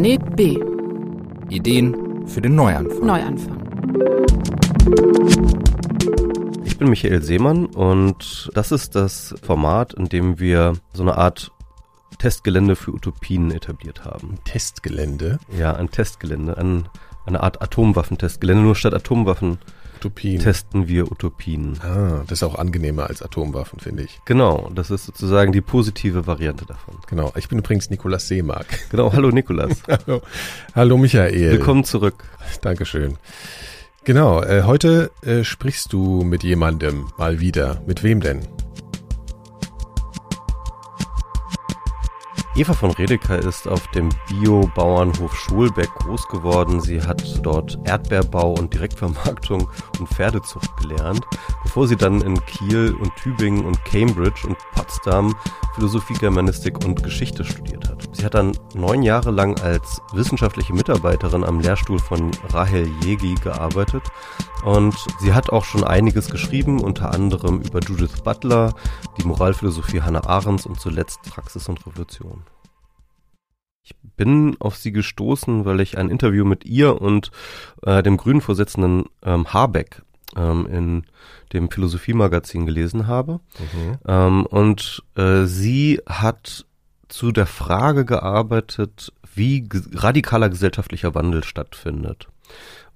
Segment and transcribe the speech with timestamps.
[0.00, 0.58] Planet B.
[1.50, 3.06] Ideen für den Neuanfang.
[3.06, 3.60] Neuanfang.
[6.64, 11.52] Ich bin Michael Seemann und das ist das Format, in dem wir so eine Art
[12.18, 14.38] Testgelände für Utopien etabliert haben.
[14.46, 15.38] Testgelände?
[15.58, 16.88] Ja, ein Testgelände, ein,
[17.26, 18.62] eine Art Atomwaffentestgelände.
[18.62, 19.58] Nur statt Atomwaffen
[20.00, 20.40] Utopien.
[20.40, 21.78] testen wir Utopien.
[21.82, 24.20] Ah, das ist auch angenehmer als Atomwaffen, finde ich.
[24.24, 26.96] Genau, das ist sozusagen die positive Variante davon.
[27.08, 27.32] Genau.
[27.36, 28.66] Ich bin übrigens Nikolas Seemark.
[28.90, 29.82] Genau, hallo Nikolas.
[29.88, 30.22] Hallo.
[30.74, 31.52] Hallo Michael.
[31.52, 32.24] Willkommen zurück.
[32.62, 33.16] Dankeschön.
[34.04, 37.82] Genau, äh, heute äh, sprichst du mit jemandem mal wieder.
[37.86, 38.40] Mit wem denn?
[42.60, 46.82] Eva von Redeker ist auf dem Biobauernhof Schulbeck groß geworden.
[46.82, 49.66] Sie hat dort Erdbeerbau und Direktvermarktung
[49.98, 51.24] und Pferdezucht gelernt,
[51.62, 55.34] bevor sie dann in Kiel und Tübingen und Cambridge und Potsdam
[55.74, 58.06] Philosophie, Germanistik und Geschichte studiert hat.
[58.12, 64.02] Sie hat dann neun Jahre lang als wissenschaftliche Mitarbeiterin am Lehrstuhl von Rahel Jegi gearbeitet
[64.64, 68.74] und sie hat auch schon einiges geschrieben, unter anderem über Judith Butler,
[69.18, 72.42] die Moralphilosophie Hannah Arendts und zuletzt Praxis und Revolution.
[73.82, 77.30] Ich bin auf sie gestoßen, weil ich ein Interview mit ihr und
[77.82, 80.02] äh, dem grünen Vorsitzenden ähm, Habeck
[80.36, 81.06] ähm, in
[81.52, 83.40] dem Philosophiemagazin gelesen habe.
[83.58, 83.98] Mhm.
[84.06, 86.66] Ähm, und äh, sie hat
[87.08, 92.28] zu der Frage gearbeitet, wie radikaler gesellschaftlicher Wandel stattfindet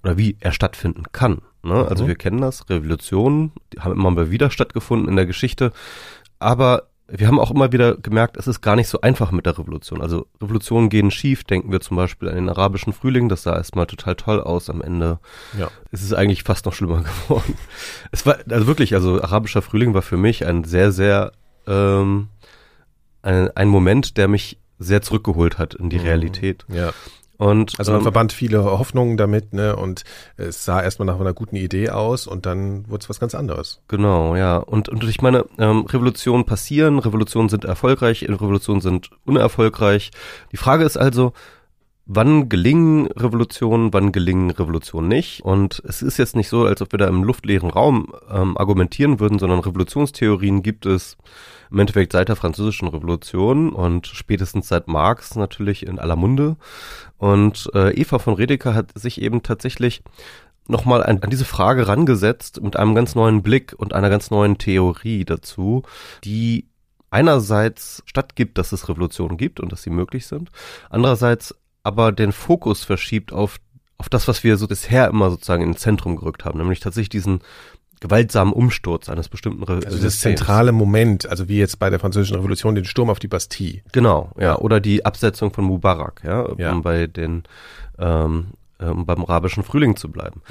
[0.03, 1.41] oder wie er stattfinden kann.
[1.65, 1.85] Ne?
[1.87, 2.07] Also Mhm.
[2.09, 5.71] wir kennen das, Revolutionen, die haben immer mal wieder stattgefunden in der Geschichte,
[6.39, 9.59] aber wir haben auch immer wieder gemerkt, es ist gar nicht so einfach mit der
[9.59, 10.01] Revolution.
[10.01, 13.85] Also Revolutionen gehen schief, denken wir zum Beispiel an den arabischen Frühling, das sah erstmal
[13.85, 15.19] total toll aus, am Ende
[15.57, 15.69] Ja.
[15.91, 17.55] es ist eigentlich fast noch schlimmer geworden.
[18.11, 21.31] Es war, also wirklich, also arabischer Frühling war für mich ein sehr, sehr,
[21.67, 22.29] ähm,
[23.21, 26.03] ein, ein Moment, der mich sehr zurückgeholt hat in die Mhm.
[26.05, 26.65] Realität.
[26.69, 26.91] Ja.
[27.37, 29.75] Und Also man ähm, verband viele Hoffnungen damit, ne?
[29.75, 30.03] Und
[30.37, 33.81] es sah erstmal nach einer guten Idee aus und dann wurde es was ganz anderes.
[33.87, 34.57] Genau, ja.
[34.57, 40.11] Und, und ich meine, ähm, Revolutionen passieren, Revolutionen sind erfolgreich, Revolutionen sind unerfolgreich.
[40.51, 41.33] Die Frage ist also,
[42.05, 45.41] wann gelingen Revolutionen, wann gelingen Revolutionen nicht?
[45.43, 49.19] Und es ist jetzt nicht so, als ob wir da im luftleeren Raum ähm, argumentieren
[49.19, 51.17] würden, sondern Revolutionstheorien gibt es
[51.71, 56.57] im Endeffekt seit der französischen Revolution und spätestens seit Marx natürlich in aller Munde.
[57.17, 60.03] Und äh, Eva von Redeker hat sich eben tatsächlich
[60.67, 64.57] nochmal an, an diese Frage rangesetzt mit einem ganz neuen Blick und einer ganz neuen
[64.57, 65.83] Theorie dazu,
[66.23, 66.67] die
[67.11, 70.51] einerseits stattgibt, dass es Revolutionen gibt und dass sie möglich sind,
[70.89, 73.57] andererseits aber den Fokus verschiebt auf,
[73.97, 77.41] auf das, was wir so bisher immer sozusagen ins Zentrum gerückt haben, nämlich tatsächlich diesen
[77.99, 80.21] gewaltsamen Umsturz eines bestimmten Re Also das Systems.
[80.39, 83.81] zentrale Moment, also wie jetzt bei der französischen Revolution, den Sturm auf die Bastille.
[83.91, 86.71] Genau, ja, oder die Absetzung von Mubarak, ja, Ja.
[86.73, 87.43] um bei den
[87.97, 88.47] ähm,
[88.79, 90.41] um beim arabischen Frühling zu bleiben.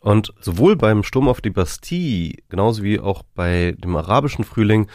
[0.00, 4.88] Und sowohl beim Sturm auf die Bastille, genauso wie auch bei dem arabischen Frühling,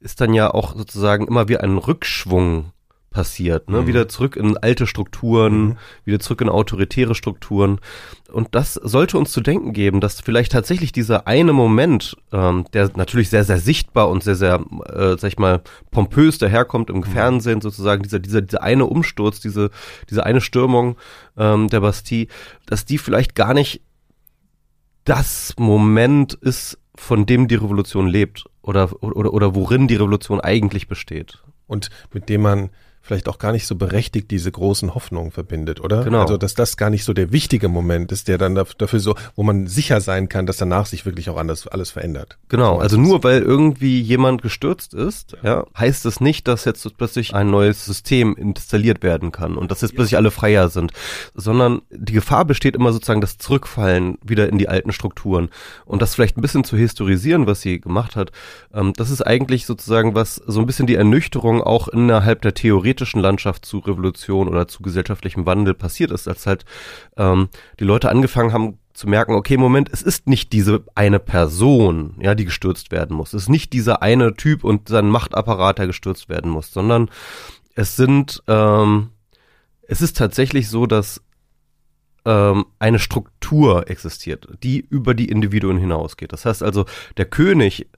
[0.00, 2.72] ist dann ja auch sozusagen immer wie ein Rückschwung
[3.14, 3.82] passiert, ne?
[3.82, 3.86] Mhm.
[3.86, 5.76] Wieder zurück in alte Strukturen, Mhm.
[6.04, 7.78] wieder zurück in autoritäre Strukturen.
[8.30, 12.90] Und das sollte uns zu denken geben, dass vielleicht tatsächlich dieser eine Moment, ähm, der
[12.96, 17.60] natürlich sehr, sehr sichtbar und sehr, sehr, äh, sag ich mal, pompös daherkommt im Fernsehen
[17.60, 19.70] sozusagen, dieser, dieser, dieser eine Umsturz, diese,
[20.10, 20.96] diese eine Stürmung
[21.38, 22.26] ähm, der Bastille,
[22.66, 23.80] dass die vielleicht gar nicht
[25.04, 30.88] das Moment ist, von dem die Revolution lebt oder, oder, oder worin die Revolution eigentlich
[30.88, 31.44] besteht.
[31.66, 32.70] Und mit dem man
[33.06, 36.02] vielleicht auch gar nicht so berechtigt diese großen Hoffnungen verbindet, oder?
[36.04, 36.22] Genau.
[36.22, 39.14] Also, dass das gar nicht so der wichtige Moment ist, der dann daf- dafür so,
[39.36, 42.38] wo man sicher sein kann, dass danach sich wirklich auch anders alles verändert.
[42.48, 43.06] Genau, So also es.
[43.06, 47.84] nur weil irgendwie jemand gestürzt ist, ja, heißt es nicht, dass jetzt plötzlich ein neues
[47.84, 50.92] System installiert werden kann und dass jetzt plötzlich alle freier sind,
[51.34, 55.50] sondern die Gefahr besteht immer sozusagen das Zurückfallen wieder in die alten Strukturen
[55.84, 58.32] und das vielleicht ein bisschen zu historisieren, was sie gemacht hat.
[58.72, 62.54] Ähm, das ist eigentlich sozusagen was so ein bisschen die Ernüchterung auch innerhalb der
[62.94, 66.64] theoretischen Landschaft zu Revolution oder zu gesellschaftlichem Wandel passiert ist, als halt
[67.16, 67.48] ähm,
[67.80, 72.34] die Leute angefangen haben zu merken, okay, Moment, es ist nicht diese eine Person, ja,
[72.34, 73.34] die gestürzt werden muss.
[73.34, 77.10] Es ist nicht dieser eine Typ und sein Machtapparat, der gestürzt werden muss, sondern
[77.74, 79.10] es sind, ähm,
[79.88, 81.20] es ist tatsächlich so, dass
[82.24, 86.32] ähm, eine Struktur existiert, die über die Individuen hinausgeht.
[86.32, 86.86] Das heißt also,
[87.16, 87.88] der König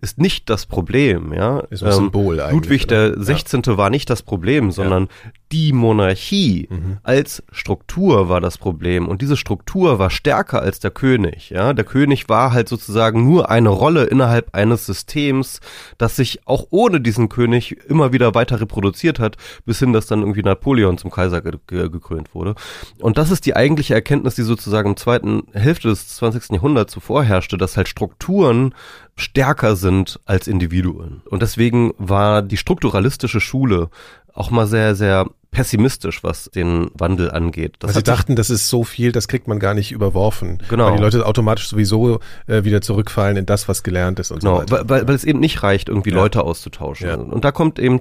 [0.00, 1.60] ist nicht das Problem, ja.
[1.70, 2.52] Ist ein Symbol eigentlich.
[2.64, 3.62] Ludwig der 16.
[3.78, 5.08] war nicht das Problem, sondern
[5.52, 6.98] die Monarchie Mhm.
[7.02, 11.72] als Struktur war das Problem und diese Struktur war stärker als der König, ja.
[11.72, 15.60] Der König war halt sozusagen nur eine Rolle innerhalb eines Systems,
[15.96, 20.20] das sich auch ohne diesen König immer wieder weiter reproduziert hat, bis hin, dass dann
[20.20, 22.54] irgendwie Napoleon zum Kaiser ge ge gekrönt wurde.
[23.00, 26.50] Und das ist die eigentliche Erkenntnis, die sozusagen im zweiten Hälfte des 20.
[26.54, 28.74] Jahrhunderts zuvor herrschte, dass halt Strukturen
[29.16, 31.22] stärker sind als Individuen.
[31.26, 33.90] Und deswegen war die strukturalistische Schule
[34.32, 37.76] auch mal sehr, sehr pessimistisch, was den Wandel angeht.
[37.78, 40.58] Das Weil sie dachten, das ist so viel, das kriegt man gar nicht überworfen.
[40.68, 40.86] Genau.
[40.86, 44.48] Weil die Leute automatisch sowieso äh, wieder zurückfallen in das, was gelernt ist und so
[44.48, 44.72] Genau, weiter.
[44.72, 46.16] weil, weil, weil es eben nicht reicht, irgendwie Ja.
[46.16, 47.06] Leute auszutauschen.
[47.08, 47.14] Ja.
[47.14, 48.00] Und da kommt eben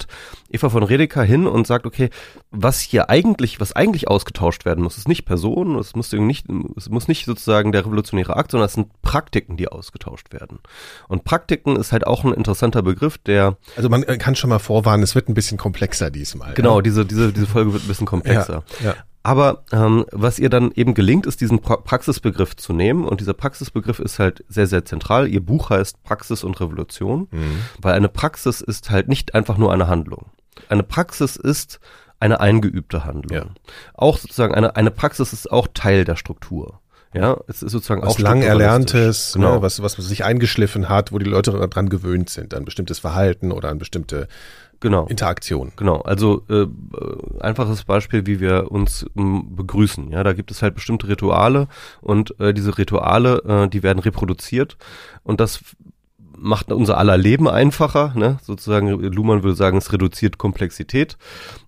[0.49, 2.09] Eva von Redeker hin und sagt, okay,
[2.51, 6.45] was hier eigentlich, was eigentlich ausgetauscht werden muss, ist nicht Personen, es muss irgendwie nicht,
[6.75, 10.59] es muss nicht sozusagen der revolutionäre Akt, sondern es sind Praktiken, die ausgetauscht werden.
[11.07, 14.59] Und Praktiken ist halt auch ein interessanter Begriff, der Also man äh, kann schon mal
[14.59, 16.53] vorwarnen, es wird ein bisschen komplexer diesmal.
[16.55, 16.81] Genau, Ja?
[16.81, 18.63] diese, diese, diese Folge wird ein bisschen komplexer.
[18.79, 18.95] Ja, ja.
[19.25, 23.05] Aber ähm, was ihr dann eben gelingt, ist diesen pra Praxisbegriff zu nehmen.
[23.05, 25.27] Und dieser Praxisbegriff ist halt sehr, sehr zentral.
[25.29, 27.59] Ihr Buch heißt Praxis und Revolution, Mhm.
[27.81, 30.25] weil eine Praxis ist halt nicht einfach nur eine Handlung.
[30.67, 31.79] Eine Praxis ist
[32.19, 33.37] eine eingeübte Handlung.
[33.37, 33.45] Ja.
[33.93, 36.79] Auch sozusagen eine, eine Praxis ist auch Teil der Struktur.
[37.13, 39.55] Ja, es ist sozusagen Was auch lang erlerntes, genau.
[39.55, 43.51] ne, was, was sich eingeschliffen hat, wo die Leute daran gewöhnt sind, an bestimmtes Verhalten
[43.51, 44.27] oder an bestimmte
[44.83, 45.07] genau.
[45.07, 45.71] Interaktion.
[45.75, 46.67] Genau, also äh,
[47.39, 50.11] einfaches Beispiel, wie wir uns m, begrüßen.
[50.11, 51.67] Ja, da gibt es halt bestimmte Rituale
[52.01, 54.77] und äh, diese Rituale, äh, die werden reproduziert
[55.23, 55.61] und das
[56.37, 58.37] macht unser aller Leben einfacher, ne?
[58.43, 61.17] sozusagen, Luhmann würde sagen, es reduziert Komplexität.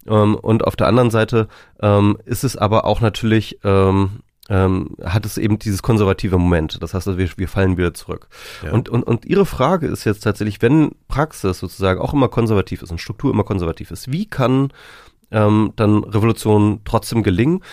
[0.05, 1.47] Ähm, und auf der anderen Seite
[1.81, 4.19] ähm, ist es aber auch natürlich, ähm,
[4.49, 6.81] ähm, hat es eben dieses konservative Moment.
[6.81, 8.27] Das heißt, also wir, wir fallen wieder zurück.
[8.63, 8.71] Ja.
[8.71, 12.91] Und, und, und Ihre Frage ist jetzt tatsächlich, wenn Praxis sozusagen auch immer konservativ ist
[12.91, 14.71] und Struktur immer konservativ ist, wie kann
[15.31, 17.63] ähm, dann Revolution trotzdem gelingen?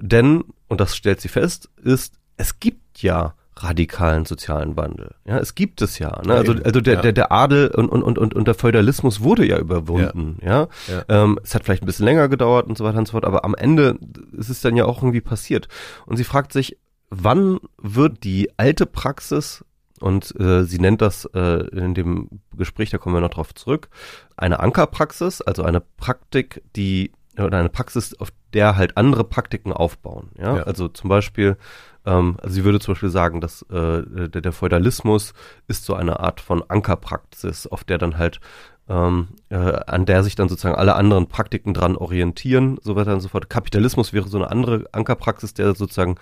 [0.00, 5.14] Denn, und das stellt sie fest, ist, es gibt ja radikalen sozialen Wandel.
[5.26, 6.20] Ja, es gibt es ja.
[6.24, 6.32] Ne?
[6.34, 7.00] Ja, Also, also der, Ja.
[7.02, 10.38] der, der Adel und, und, und, und, der Feudalismus wurde ja überwunden.
[10.42, 10.68] Ja.
[10.88, 11.04] Ja.
[11.08, 13.44] Ähm, es hat vielleicht ein bisschen länger gedauert und so weiter und so fort, aber
[13.44, 13.98] am Ende
[14.32, 15.68] ist es dann ja auch irgendwie passiert.
[16.06, 16.78] Und sie fragt sich,
[17.10, 19.64] wann wird die alte Praxis
[20.00, 23.88] und äh, sie nennt das äh, in dem Gespräch, da kommen wir noch drauf zurück,
[24.36, 30.30] eine Ankerpraxis, also eine Praktik, die oder eine Praxis, auf der halt andere Praktiken aufbauen.
[30.38, 30.62] Ja, Ja.
[30.64, 31.56] also zum Beispiel,
[32.04, 35.32] ähm, also sie würde zum Beispiel sagen, dass äh, der, der Feudalismus
[35.68, 38.40] ist so eine Art von Ankerpraxis, auf der dann halt
[38.88, 43.20] ähm, äh, an der sich dann sozusagen alle anderen Praktiken dran orientieren, so weiter und
[43.20, 43.48] so fort.
[43.48, 46.16] Kapitalismus wäre so eine andere Ankerpraxis, der sozusagen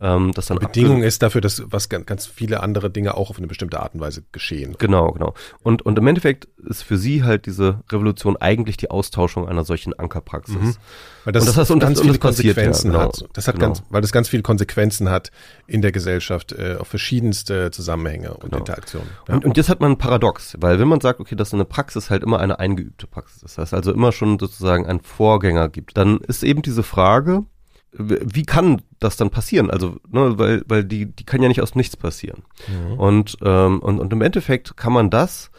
[0.00, 3.38] ähm, das dann Bedingung ist dafür, dass was ganz, ganz viele andere Dinge auch auf
[3.38, 4.76] eine bestimmte Art und Weise geschehen.
[4.78, 5.34] Genau, genau.
[5.62, 9.94] Und, und im Endeffekt ist für sie halt diese Revolution eigentlich die Austauschung einer solchen
[9.98, 10.54] Ankerpraxis.
[10.54, 10.76] Mhm.
[11.24, 13.02] Weil das, Und das heißt, und das- ganz und viele das passiert, ja, Konsequenzen genau.
[13.04, 13.24] hat.
[13.32, 13.66] Das hat Genau.
[13.68, 15.30] ganz, weil das ganz viele Konsequenzen hat
[15.66, 18.58] in der Gesellschaft äh, auf verschiedenste Zusammenhänge und Genau.
[18.58, 19.08] Interaktionen.
[19.28, 19.34] Ja.
[19.34, 22.08] Und, und jetzt hat man ein Paradox, weil wenn man sagt, okay, dass eine Praxis
[22.10, 25.96] halt immer eine eingeübte Praxis ist, das heißt also immer schon sozusagen einen Vorgänger gibt,
[25.96, 27.44] dann ist eben diese Frage,
[27.92, 29.70] wie kann das dann passieren?
[29.70, 32.42] Also, ne, weil, weil die, die kann ja nicht aus Nichts passieren.
[32.68, 32.98] Mhm.
[32.98, 35.50] Und, ähm, und, und im Endeffekt kann man das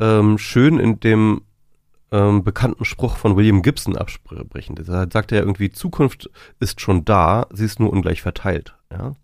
[0.00, 1.42] ähm, schön in dem
[2.10, 4.76] ähm, bekannten Spruch von William Gibson absprechen.
[4.76, 6.30] Da sagt er irgendwie, Zukunft
[6.60, 8.74] ist schon da, sie ist nur ungleich verteilt.
[8.90, 9.14] Ja?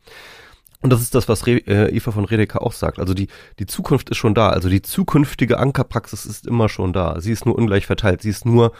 [0.80, 2.98] Und das ist das, was Re äh, Eva von Redeker auch sagt.
[2.98, 3.28] Also die,
[3.60, 4.50] die Zukunft ist schon da.
[4.50, 7.20] Also die zukünftige Ankerpraxis ist immer schon da.
[7.20, 8.22] Sie ist nur ungleich verteilt.
[8.22, 8.72] Sie ist nur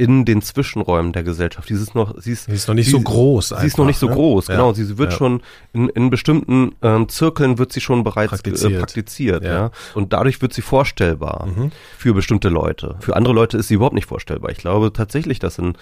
[0.00, 1.68] in den Zwischenräumen der Gesellschaft.
[1.68, 3.84] Sie ist noch, sie ist, Sie ist noch nicht sie- so groß Sie ist noch
[3.84, 4.22] nicht so einfach, ne?
[4.22, 4.54] groß, Ja.
[4.54, 4.72] genau.
[4.72, 5.18] Sie, sie wird Ja.
[5.18, 5.42] schon
[5.74, 8.72] in, in bestimmten ähm, Zirkeln wird sie schon bereits Praktiziert.
[8.72, 9.52] Äh, praktiziert Ja.
[9.52, 9.70] ja.
[9.94, 11.70] Und dadurch wird sie vorstellbar Mhm.
[11.98, 12.96] für bestimmte Leute.
[13.00, 14.50] Für andere Leute ist sie überhaupt nicht vorstellbar.
[14.50, 15.74] Ich glaube tatsächlich, dass in,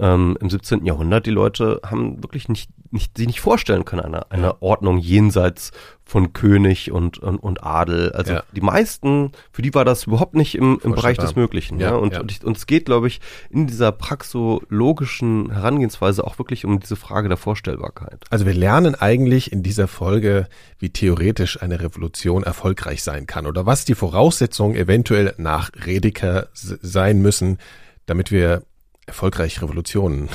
[0.00, 0.86] ähm, im 17.
[0.86, 5.70] Jahrhundert die Leute haben wirklich nicht, nicht sie nicht vorstellen können, eine, eine Ordnung jenseits
[6.08, 8.12] von König und, und, und Adel.
[8.12, 8.42] Also Ja.
[8.52, 11.80] die meisten, für die war das überhaupt nicht im, im Bereich des Möglichen.
[11.80, 12.20] Ja, Ja, Und, ja.
[12.20, 13.20] Und, ich, und es geht, glaube ich,
[13.50, 18.24] in dieser praxologischen Herangehensweise auch wirklich um diese Frage der Vorstellbarkeit.
[18.30, 20.46] Also wir lernen eigentlich in dieser Folge,
[20.78, 27.20] wie theoretisch eine Revolution erfolgreich sein kann oder was die Voraussetzungen eventuell nach Redeker sein
[27.20, 27.58] müssen,
[28.06, 28.62] damit wir
[29.06, 30.28] erfolgreich Revolutionen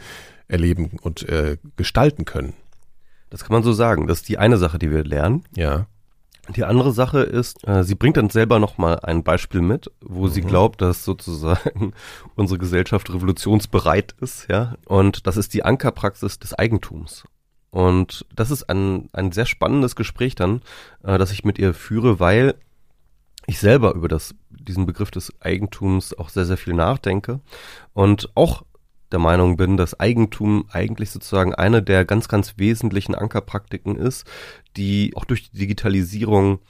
[0.48, 2.54] erleben und äh, gestalten können.
[3.30, 4.06] Das kann man so sagen.
[4.06, 5.44] Das ist die eine Sache, die wir lernen.
[5.54, 5.86] Ja.
[6.54, 10.40] Die andere Sache ist, äh, sie bringt dann selber nochmal ein Beispiel mit, wo sie
[10.40, 11.92] glaubt, dass sozusagen
[12.36, 14.76] unsere Gesellschaft revolutionsbereit ist, ja.
[14.86, 17.24] Und das ist die Ankerpraxis des Eigentums.
[17.70, 20.62] Und das ist ein, ein sehr spannendes Gespräch dann,
[21.02, 22.54] äh, das ich mit ihr führe, weil
[23.46, 27.40] ich selber über das, diesen Begriff des Eigentums auch sehr, sehr viel nachdenke
[27.94, 28.62] und auch
[29.12, 34.26] der Meinung bin, dass Eigentum eigentlich sozusagen eine der ganz, ganz wesentlichen Ankerpraktiken ist,
[34.76, 36.60] die auch durch die Digitalisierung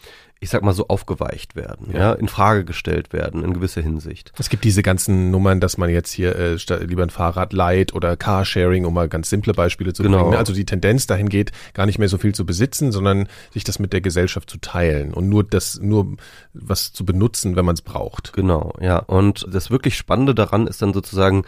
[0.40, 1.98] ich sag mal so aufgeweicht werden, ja.
[1.98, 4.32] ja, in Frage gestellt werden in gewisser Hinsicht.
[4.38, 8.16] Es gibt diese ganzen Nummern, dass man jetzt hier äh, lieber ein Fahrrad leiht oder
[8.16, 10.24] Carsharing, um mal ganz simple Beispiele zu genau.
[10.24, 10.36] bringen.
[10.36, 13.80] Also die Tendenz dahin geht, gar nicht mehr so viel zu besitzen, sondern sich das
[13.80, 16.16] mit der Gesellschaft zu teilen und nur das, nur
[16.52, 18.32] was zu benutzen, wenn man es braucht.
[18.32, 18.98] Genau, ja.
[18.98, 21.42] Und das wirklich Spannende daran ist dann sozusagen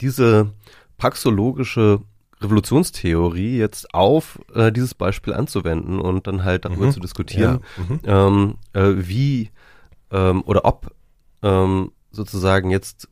[0.00, 0.50] diese
[0.96, 2.00] praxologische
[2.40, 6.92] Revolutionstheorie jetzt auf äh, dieses Beispiel anzuwenden und dann halt darüber mhm.
[6.92, 7.84] zu diskutieren, ja.
[7.84, 8.00] mhm.
[8.04, 9.50] ähm, äh, wie
[10.10, 10.92] ähm, oder ob
[11.42, 13.08] ähm, sozusagen jetzt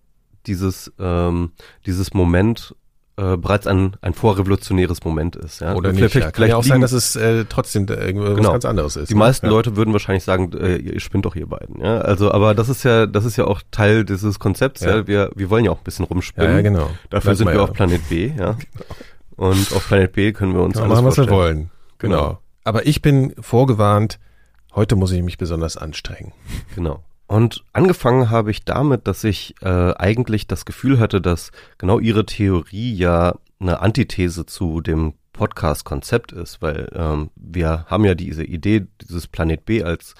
[0.47, 1.53] dieses ähm,
[1.85, 2.75] dieses Moment
[3.19, 5.61] äh, bereits ein, ein vorrevolutionäres Moment ist.
[5.61, 5.75] Ja?
[5.75, 5.99] Oder nicht.
[5.99, 6.21] Vielleicht, ja.
[6.21, 8.53] Kann vielleicht ja auch liegen, sein, dass es äh, trotzdem irgendwas genau.
[8.53, 9.11] ganz anderes ist.
[9.11, 9.19] Die ne?
[9.19, 9.53] meisten ja.
[9.53, 11.81] Leute würden wahrscheinlich sagen, äh, ihr spinnt doch ihr beiden.
[11.81, 11.99] Ja?
[11.99, 14.83] Also, aber das ist ja, das ist ja auch Teil dieses Konzepts.
[14.83, 14.99] Ja.
[14.99, 15.07] ja?
[15.09, 16.57] Wir, wir wollen ja auch ein bisschen rumspinnen.
[16.57, 16.91] Ja, genau.
[17.11, 18.33] Dafür Bleib sind wir auf Planet B.
[18.39, 18.57] Ja.
[19.39, 19.51] Genau.
[19.51, 21.29] Und auf Planet B können wir uns genau, alles machen, vorstellen.
[21.29, 21.71] was wir wollen.
[21.99, 22.17] Genau.
[22.17, 22.39] genau.
[22.65, 24.19] Aber ich bin vorgewarnt.
[24.75, 26.33] Heute muss ich mich besonders anstrengen.
[26.75, 27.05] Genau.
[27.29, 32.25] Und angefangen habe ich damit, dass ich äh, eigentlich das Gefühl hatte, dass genau ihre
[32.25, 38.87] Theorie ja eine Antithese zu dem Podcast-Konzept ist, weil ähm, wir haben ja diese Idee,
[39.03, 40.15] dieses Planet B als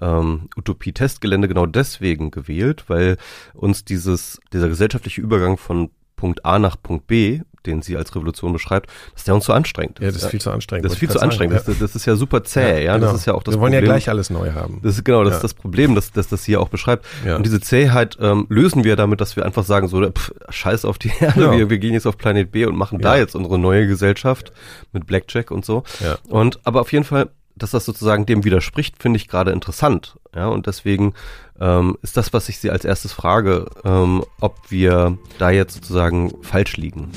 [0.00, 3.18] ähm, Utopie-Testgelände genau deswegen gewählt, weil
[3.52, 5.90] uns dieses, dieser gesellschaftliche Übergang von
[6.24, 9.98] Punkt A nach Punkt B den sie als Revolution beschreibt, dass der uns zu anstrengend
[9.98, 10.04] ist.
[10.04, 10.84] Ja, das ist viel zu anstrengend.
[10.84, 11.56] Das ist viel zu anstrengend.
[11.56, 12.78] Das, das, ist ja super zäh, ja.
[12.78, 12.94] ja.
[12.96, 13.06] Genau.
[13.06, 13.90] Das ist ja auch das Wir wollen Problem.
[13.90, 14.80] ja gleich alles neu haben.
[14.82, 15.36] Das ist genau, das ja.
[15.36, 17.06] ist das Problem, dass, dass das hier auch beschreibt.
[17.24, 17.36] Ja.
[17.36, 20.98] Und diese Zähheit ähm, lösen wir damit, dass wir einfach sagen, so, pff, scheiß auf
[20.98, 23.86] die Erde, wir, wir gehen jetzt auf Planet B und machen da jetzt unsere neue
[23.86, 24.52] Gesellschaft
[24.92, 25.84] mit Blackjack und so.
[26.00, 26.18] Ja.
[26.28, 30.16] Und aber auf jeden Fall dass das sozusagen dem widerspricht, finde ich gerade interessant.
[30.34, 31.14] Ja, und deswegen
[31.60, 36.32] ähm, ist das, was ich Sie als erstes frage, ähm, ob wir da jetzt sozusagen
[36.42, 37.10] falsch liegen.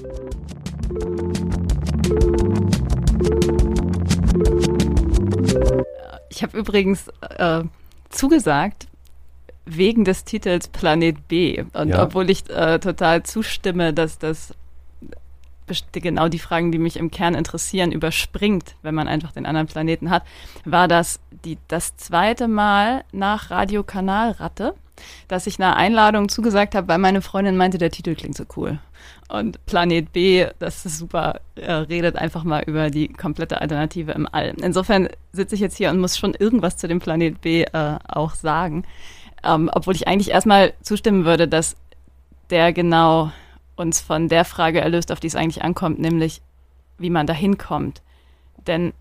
[6.30, 7.64] Ich habe übrigens äh,
[8.10, 8.88] zugesagt,
[9.68, 11.64] wegen des Titels Planet B.
[11.74, 12.04] Und ja.
[12.04, 14.54] obwohl ich äh, total zustimme, dass das
[15.92, 20.10] genau die Fragen, die mich im Kern interessieren, überspringt, wenn man einfach den anderen Planeten
[20.10, 20.24] hat,
[20.66, 24.74] war das die, das zweite Mal nach Radiokanal Ratte,
[25.28, 28.80] dass ich eine Einladung zugesagt habe, weil meine Freundin meinte, der Titel klingt so cool.
[29.30, 34.28] Und Planet B, das ist super, äh, redet einfach mal über die komplette Alternative im
[34.32, 34.54] All.
[34.62, 38.36] Insofern sitze ich jetzt hier und muss schon irgendwas zu dem Planet B äh, auch
[38.36, 38.84] sagen.
[39.44, 41.76] Ähm, obwohl ich eigentlich erstmal zustimmen würde, dass
[42.50, 43.32] der genau
[43.78, 46.42] uns von der Frage erlöst, auf die es eigentlich ankommt, nämlich
[46.98, 48.02] wie man da hinkommt.
[48.66, 48.94] Denn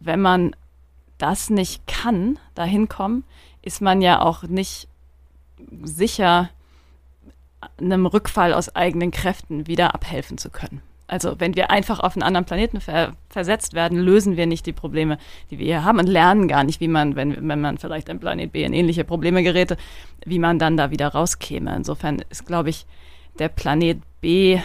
[0.00, 0.56] wenn man
[1.18, 3.24] das nicht kann, da hinkommen,
[3.62, 4.88] ist man ja auch nicht
[5.82, 6.50] sicher,
[7.80, 10.82] einem Rückfall aus eigenen Kräften wieder abhelfen zu können.
[11.08, 14.72] Also wenn wir einfach auf einen anderen Planeten ver versetzt werden, lösen wir nicht die
[14.72, 15.18] Probleme,
[15.50, 18.18] die wir hier haben und lernen gar nicht, wie man, wenn, wenn man vielleicht ein
[18.18, 19.76] Planet B in ähnliche Probleme geräte,
[20.24, 21.74] wie man dann da wieder rauskäme.
[21.76, 22.86] Insofern ist, glaube ich,
[23.38, 24.60] der Planet B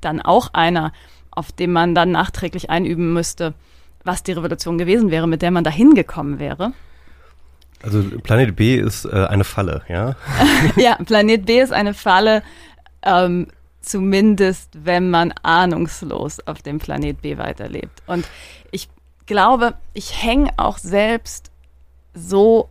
[0.00, 0.92] dann auch einer,
[1.30, 3.54] auf dem man dann nachträglich einüben müsste,
[4.04, 6.72] was die Revolution gewesen wäre, mit der man da hingekommen wäre.
[7.82, 10.16] Also Planet B ist äh, eine Falle, ja?
[10.76, 12.42] ja, Planet B ist eine Falle,
[13.02, 13.48] ähm,
[13.80, 18.02] zumindest wenn man ahnungslos auf dem Planet B weiterlebt.
[18.06, 18.26] Und
[18.70, 18.88] ich
[19.26, 21.50] glaube, ich hänge auch selbst
[22.14, 22.70] so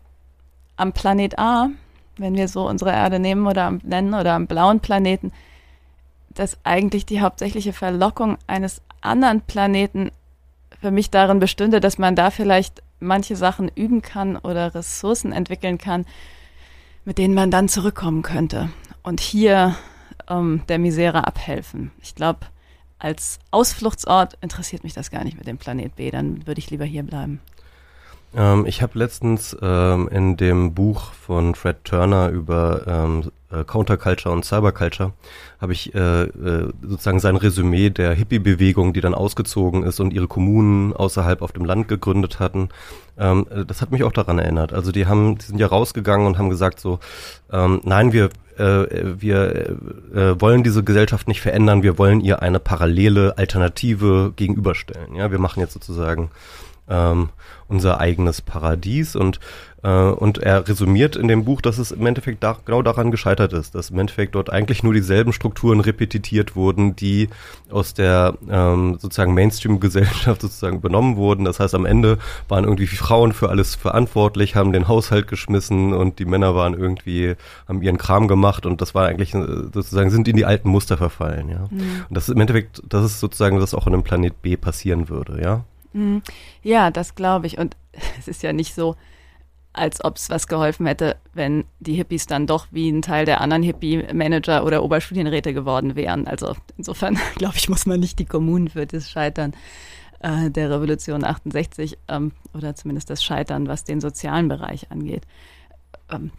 [0.78, 1.70] am Planet A,
[2.18, 5.32] wenn wir so unsere Erde nehmen oder am nennen oder am blauen Planeten,
[6.30, 10.12] dass eigentlich die hauptsächliche Verlockung eines anderen Planeten
[10.80, 15.78] für mich darin bestünde, dass man da vielleicht manche Sachen üben kann oder Ressourcen entwickeln
[15.78, 16.06] kann,
[17.06, 18.70] mit denen man dann zurückkommen könnte
[19.04, 19.76] und hier
[20.30, 21.92] ähm, der Misere abhelfen.
[22.02, 22.40] Ich glaube,
[23.00, 26.86] als Ausfluchtsort interessiert mich das gar nicht mit dem Planet B, dann würde ich lieber
[26.86, 27.42] hier bleiben.
[28.36, 34.34] Ähm, ich habe letztens ähm, in dem Buch von Fred Turner über ähm, äh, Counterculture
[34.34, 35.14] und Cyberculture
[35.62, 40.28] habe ich äh, äh, sozusagen sein Resümee der Hippie-Bewegung, die dann ausgezogen ist und ihre
[40.28, 42.70] Kommunen außerhalb auf dem Land gegründet hatten.
[43.18, 44.74] Ähm, äh, das hat mich auch daran erinnert.
[44.74, 47.00] Also die haben, die sind ja rausgegangen und haben gesagt so,
[47.52, 48.86] ähm, nein, wir äh,
[49.18, 49.78] wir
[50.40, 55.16] wollen diese Gesellschaft nicht verändern, wir wollen ihr eine parallele Alternative gegenüberstellen.
[55.16, 56.30] Ja, wir machen jetzt sozusagen
[56.90, 57.30] ähm,
[57.68, 59.40] unser eigenes Paradies und
[59.84, 63.54] äh, und er resümiert in dem Buch, dass es im Endeffekt da, genau daran gescheitert
[63.54, 67.30] ist, dass im Endeffekt dort eigentlich nur dieselben Strukturen repetitiert wurden, die
[67.70, 71.46] aus der ähm, sozusagen Mainstream-Gesellschaft sozusagen übernommen wurden.
[71.46, 76.20] Das heißt, am Ende waren irgendwie Frauen für alles verantwortlich, haben den Haushalt geschmissen und
[76.20, 77.36] die Männer waren irgendwie,
[77.68, 80.98] haben ihren Kram gemacht und das war eigentlich äh, sozusagen, sind in die alten Muster
[80.98, 81.68] verfallen, ja.
[81.70, 82.06] Mhm.
[82.08, 85.10] Und das ist im Endeffekt, das ist sozusagen, was auch in einem Planet B passieren
[85.10, 85.66] würde, ja.
[85.94, 86.22] Mhm.
[86.62, 87.58] Ja, das glaube ich.
[87.58, 87.76] Und
[88.20, 88.96] es ist ja nicht so,
[89.74, 93.42] als ob es was geholfen hätte, wenn die Hippies dann doch wie ein Teil der
[93.42, 96.28] anderen Hippie-Manager oder Oberstudienräte geworden wären.
[96.28, 99.54] Also insofern, glaube ich, muss man nicht die Kommunen für das Scheitern
[100.20, 105.24] äh, der Revolution 68 ähm, oder zumindest das Scheitern, was den sozialen Bereich angeht,
[106.12, 106.32] ähm,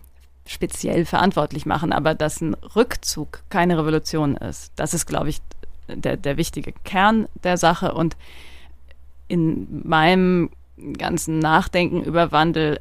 [0.46, 1.92] speziell verantwortlich machen.
[1.92, 5.40] Aber dass ein Rückzug keine Revolution ist, das ist, glaube ich,
[5.88, 7.94] der, der wichtige Kern der Sache.
[7.94, 8.16] Und
[9.28, 10.50] in meinem
[10.98, 12.80] ganzen Nachdenken über Wandel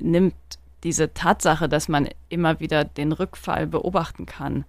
[0.00, 0.34] nimmt
[0.82, 4.64] diese Tatsache, dass man immer wieder den Rückfall beobachten kann,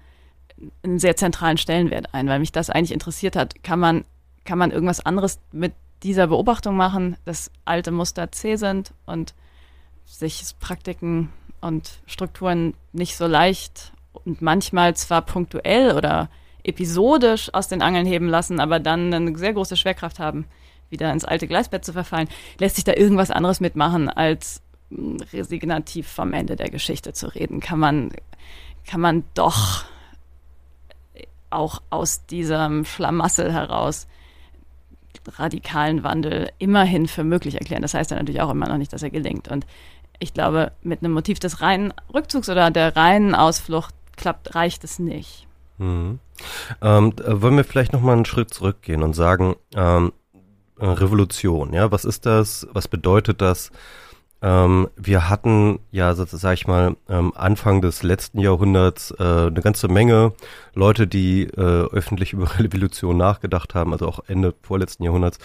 [0.83, 3.63] einen sehr zentralen Stellenwert ein, weil mich das eigentlich interessiert hat.
[3.63, 4.05] Kann man,
[4.45, 9.33] kann man irgendwas anderes mit dieser Beobachtung machen, dass alte Muster zäh sind und
[10.05, 16.29] sich Praktiken und Strukturen nicht so leicht und manchmal zwar punktuell oder
[16.63, 20.45] episodisch aus den Angeln heben lassen, aber dann eine sehr große Schwerkraft haben,
[20.89, 22.29] wieder ins alte Gleisbett zu verfallen.
[22.59, 24.61] Lässt sich da irgendwas anderes mitmachen, als
[25.33, 28.11] resignativ vom Ende der Geschichte zu reden, kann man,
[28.87, 29.85] kann man doch
[31.49, 34.07] auch aus diesem Schlamassel heraus
[35.37, 37.81] radikalen Wandel immerhin für möglich erklären.
[37.81, 39.47] Das heißt ja natürlich auch immer noch nicht, dass er gelingt.
[39.47, 39.65] Und
[40.19, 44.99] ich glaube, mit einem Motiv des reinen Rückzugs oder der reinen Ausflucht klappt, reicht es
[44.99, 45.47] nicht.
[45.77, 46.19] Mhm.
[46.81, 50.24] Ähm, wollen wir vielleicht noch mal einen Schritt zurückgehen und sagen, ähm, äh,
[50.79, 52.67] Revolution, ja, was ist das?
[52.71, 53.71] Was bedeutet das?
[54.45, 59.87] Ähm, wir hatten ja, sag ich mal, ähm, Anfang des letzten Jahrhunderts äh, eine ganze
[59.87, 60.33] Menge
[60.75, 65.39] Leute, die äh, öffentlich über Revolution nachgedacht haben, also auch Ende vorletzten Jahrhunderts,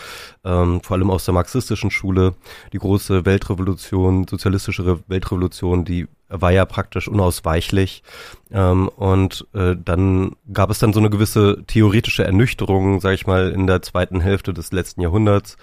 [0.45, 2.35] ähm, vor allem aus der marxistischen Schule.
[2.75, 8.03] Die große Weltrevolution, sozialistische Re Weltrevolution, die war ja praktisch unausweichlich.
[8.51, 13.51] Ähm, und äh, dann gab es dann so eine gewisse theoretische Ernüchterung, sag ich mal,
[13.51, 15.57] in der zweiten Hälfte des letzten Jahrhunderts,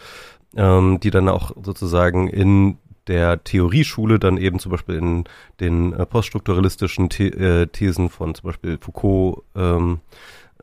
[0.56, 5.24] ähm, die dann auch sozusagen in der Theorieschule dann eben zum Beispiel in
[5.60, 10.00] den äh, poststrukturalistischen The äh, Thesen von zum Beispiel Foucault, ähm,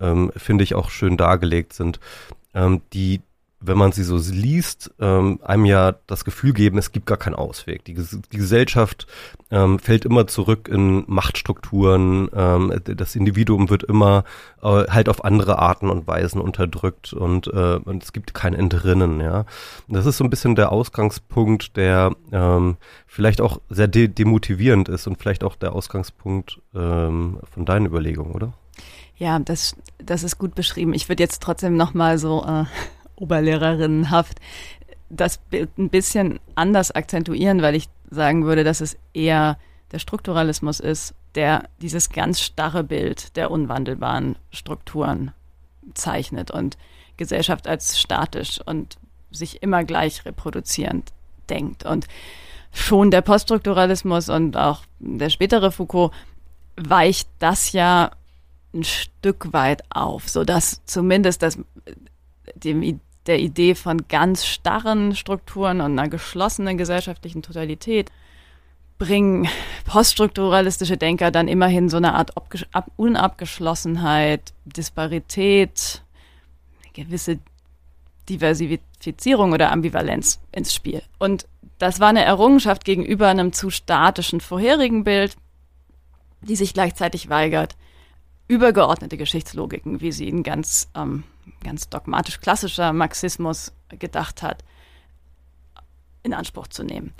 [0.00, 2.00] ähm, finde ich auch schön dargelegt sind,
[2.54, 3.20] ähm, die
[3.66, 7.34] wenn man sie so liest, ähm, einem ja das Gefühl geben, es gibt gar keinen
[7.34, 7.84] Ausweg.
[7.84, 9.06] Die, die Gesellschaft
[9.50, 14.24] ähm, fällt immer zurück in Machtstrukturen, ähm, das Individuum wird immer
[14.62, 19.20] äh, halt auf andere Arten und Weisen unterdrückt und, äh, und es gibt kein Entrinnen,
[19.20, 19.44] ja.
[19.88, 25.06] Das ist so ein bisschen der Ausgangspunkt, der ähm, vielleicht auch sehr de demotivierend ist
[25.06, 28.52] und vielleicht auch der Ausgangspunkt ähm, von deinen Überlegungen, oder?
[29.16, 30.92] Ja, das, das ist gut beschrieben.
[30.92, 32.64] Ich würde jetzt trotzdem nochmal so äh,
[33.16, 34.40] Oberlehrerinnenhaft
[35.10, 39.58] das Bild ein bisschen anders akzentuieren, weil ich sagen würde, dass es eher
[39.92, 45.32] der Strukturalismus ist, der dieses ganz starre Bild der unwandelbaren Strukturen
[45.94, 46.76] zeichnet und
[47.16, 48.96] Gesellschaft als statisch und
[49.30, 51.12] sich immer gleich reproduzierend
[51.48, 51.84] denkt.
[51.84, 52.06] Und
[52.72, 56.12] schon der Poststrukturalismus und auch der spätere Foucault
[56.76, 58.10] weicht das ja
[58.72, 61.58] ein Stück weit auf, so dass zumindest das
[62.54, 68.10] dem, der Idee von ganz starren Strukturen und einer geschlossenen gesellschaftlichen Totalität
[68.98, 69.48] bringen
[69.84, 72.32] poststrukturalistische Denker dann immerhin so eine Art
[72.96, 76.02] Unabgeschlossenheit, Disparität,
[76.82, 77.38] eine gewisse
[78.28, 81.02] Diversifizierung oder Ambivalenz ins Spiel.
[81.18, 81.46] Und
[81.78, 85.36] das war eine Errungenschaft gegenüber einem zu statischen vorherigen Bild,
[86.40, 87.76] die sich gleichzeitig weigert,
[88.48, 91.24] übergeordnete Geschichtslogiken, wie sie in ganz, ähm,
[91.62, 94.64] ganz dogmatisch klassischer Marxismus gedacht hat,
[96.22, 97.12] in Anspruch zu nehmen.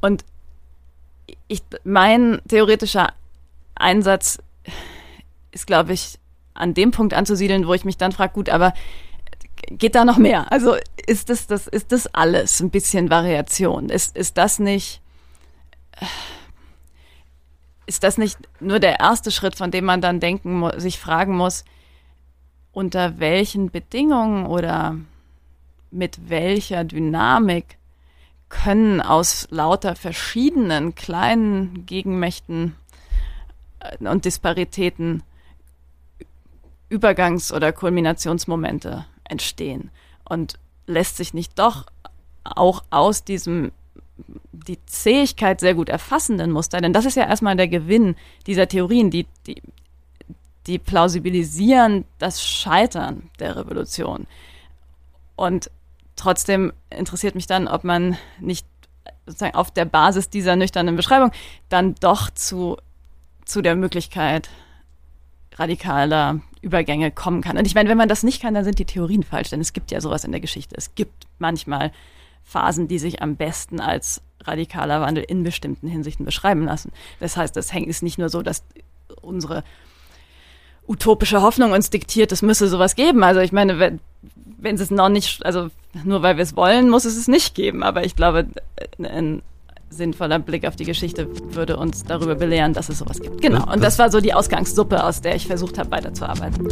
[0.00, 0.24] Und
[1.46, 3.12] ich, mein theoretischer
[3.74, 4.38] Einsatz
[5.52, 6.18] ist, glaube ich,
[6.54, 8.74] an dem Punkt anzusiedeln, wo ich mich dann frage, gut, aber
[9.70, 10.50] geht da noch mehr?
[10.52, 13.88] Also ist das, das, ist das alles ein bisschen Variation?
[13.88, 15.00] Ist, ist das nicht,
[17.86, 21.64] ist das nicht nur der erste Schritt, von dem man dann denken, sich fragen muss,
[22.72, 24.96] unter welchen Bedingungen oder
[25.90, 27.78] mit welcher Dynamik
[28.48, 32.76] können aus lauter verschiedenen kleinen Gegenmächten
[33.80, 35.22] äh, und Disparitäten
[36.90, 39.90] Übergangs- oder Kulminationsmomente entstehen?
[40.24, 41.86] Und lässt sich nicht doch
[42.44, 43.72] auch aus diesem
[44.52, 49.10] die Zähigkeit sehr gut erfassenden Muster, denn das ist ja erstmal der Gewinn dieser Theorien,
[49.10, 49.62] die, die,
[50.66, 54.26] die plausibilisieren das Scheitern der Revolution.
[55.36, 55.70] Und
[56.16, 58.66] trotzdem interessiert mich dann, ob man nicht
[59.26, 61.32] sozusagen auf der Basis dieser nüchternen Beschreibung
[61.68, 62.76] dann doch zu,
[63.44, 64.48] zu der Möglichkeit
[65.56, 67.56] radikaler Übergänge kommen kann.
[67.56, 69.72] Und ich meine, wenn man das nicht kann, dann sind die Theorien falsch, denn es
[69.72, 70.74] gibt ja sowas in der Geschichte.
[70.76, 71.92] Es gibt manchmal
[72.42, 76.92] Phasen, die sich am besten als radikaler Wandel in bestimmten Hinsichten beschreiben lassen.
[77.20, 78.64] Das heißt, das hängt ist nicht nur so, dass
[79.20, 79.64] unsere
[80.88, 83.22] utopische Hoffnung uns diktiert, es müsse sowas geben.
[83.22, 84.00] Also ich meine, wenn,
[84.58, 85.68] wenn es noch nicht, also
[86.04, 87.82] nur weil wir es wollen, muss es es nicht geben.
[87.82, 88.46] Aber ich glaube,
[88.98, 89.42] ein
[89.90, 93.40] sinnvoller Blick auf die Geschichte würde uns darüber belehren, dass es sowas gibt.
[93.40, 93.70] Genau.
[93.70, 96.68] Und das war so die Ausgangssuppe, aus der ich versucht habe, weiterzuarbeiten.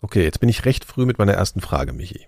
[0.00, 2.26] Okay, jetzt bin ich recht früh mit meiner ersten Frage, Michi.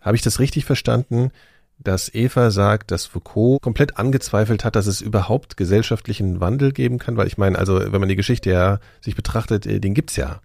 [0.00, 1.30] Habe ich das richtig verstanden,
[1.78, 7.16] dass Eva sagt, dass Foucault komplett angezweifelt hat, dass es überhaupt gesellschaftlichen Wandel geben kann?
[7.16, 10.40] Weil ich meine, also wenn man die Geschichte ja sich betrachtet, äh, den gibt's ja.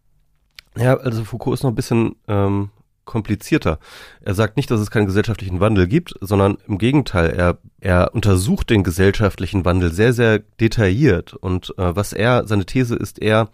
[0.78, 2.70] Ja, also Foucault ist noch ein bisschen ähm,
[3.06, 3.80] komplizierter.
[4.22, 8.70] Er sagt nicht, dass es keinen gesellschaftlichen Wandel gibt, sondern im Gegenteil, er, er untersucht
[8.70, 11.34] den gesellschaftlichen Wandel sehr, sehr detailliert.
[11.34, 13.50] Und äh, was er, seine These ist eher,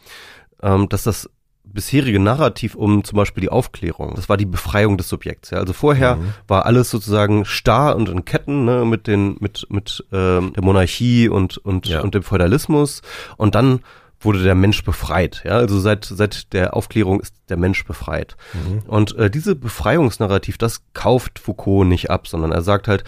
[0.61, 1.29] ähm, dass das
[1.73, 5.51] bisherige Narrativ um zum Beispiel die Aufklärung, das war die Befreiung des Subjekts.
[5.51, 5.59] Ja.
[5.59, 6.33] Also vorher mhm.
[6.47, 11.29] war alles sozusagen starr und in Ketten ne, mit den mit mit ähm, der Monarchie
[11.29, 12.01] und und ja.
[12.01, 13.01] und dem Feudalismus
[13.37, 13.81] und dann
[14.21, 15.43] wurde der Mensch befreit.
[15.45, 18.35] Ja, also seit seit der Aufklärung ist der Mensch befreit.
[18.53, 18.79] Mhm.
[18.87, 23.03] Und äh, diese Befreiungsnarrativ, das kauft Foucault nicht ab, sondern er sagt halt,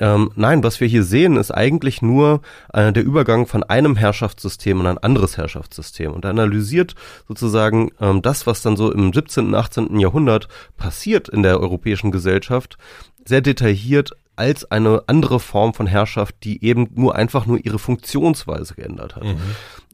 [0.00, 2.40] ähm, nein, was wir hier sehen, ist eigentlich nur
[2.72, 6.12] äh, der Übergang von einem Herrschaftssystem in ein anderes Herrschaftssystem.
[6.12, 6.94] Und er analysiert
[7.26, 9.98] sozusagen ähm, das, was dann so im 17., 18.
[9.98, 12.78] Jahrhundert passiert in der europäischen Gesellschaft,
[13.24, 18.74] sehr detailliert als eine andere Form von Herrschaft, die eben nur einfach nur ihre Funktionsweise
[18.74, 19.24] geändert hat.
[19.24, 19.36] Mhm.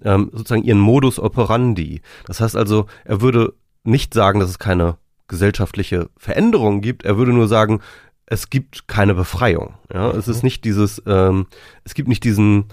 [0.04, 2.02] Ähm, sozusagen ihren Modus operandi.
[2.26, 7.04] Das heißt also, er würde nicht sagen, dass es keine gesellschaftliche Veränderung gibt.
[7.04, 7.80] Er würde nur sagen,
[8.26, 9.74] es gibt keine Befreiung.
[9.92, 10.18] Ja, mhm.
[10.18, 11.46] es ist nicht dieses, ähm,
[11.84, 12.66] es gibt nicht diesen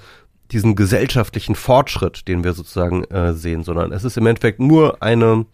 [0.52, 5.46] diesen gesellschaftlichen Fortschritt, den wir sozusagen äh, sehen, sondern es ist im Endeffekt nur eine,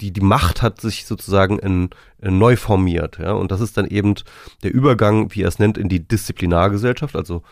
[0.00, 1.88] die die Macht hat sich sozusagen in,
[2.20, 4.14] in neu formiert, ja, und das ist dann eben
[4.62, 7.16] der Übergang, wie er es nennt, in die Disziplinargesellschaft.
[7.16, 7.42] Also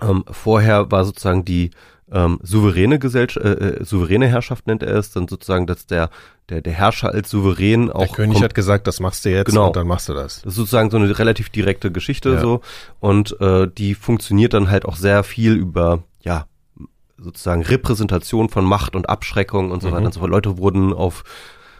[0.00, 1.70] ähm, vorher war sozusagen die
[2.12, 6.10] ähm, souveräne Gesellschaft, äh, äh, souveräne Herrschaft nennt er es, dann sozusagen, dass der
[6.48, 8.00] der, der Herrscher als souverän auch.
[8.00, 9.68] Der König hat gesagt, das machst du jetzt genau.
[9.68, 10.42] und dann machst du das.
[10.42, 12.40] Das ist sozusagen so eine relativ direkte Geschichte ja.
[12.40, 12.60] so
[13.00, 16.46] und äh, die funktioniert dann halt auch sehr viel über ja
[17.16, 19.92] sozusagen Repräsentation von Macht und Abschreckung und so mhm.
[19.92, 20.30] weiter und so fort.
[20.30, 21.24] Leute wurden auf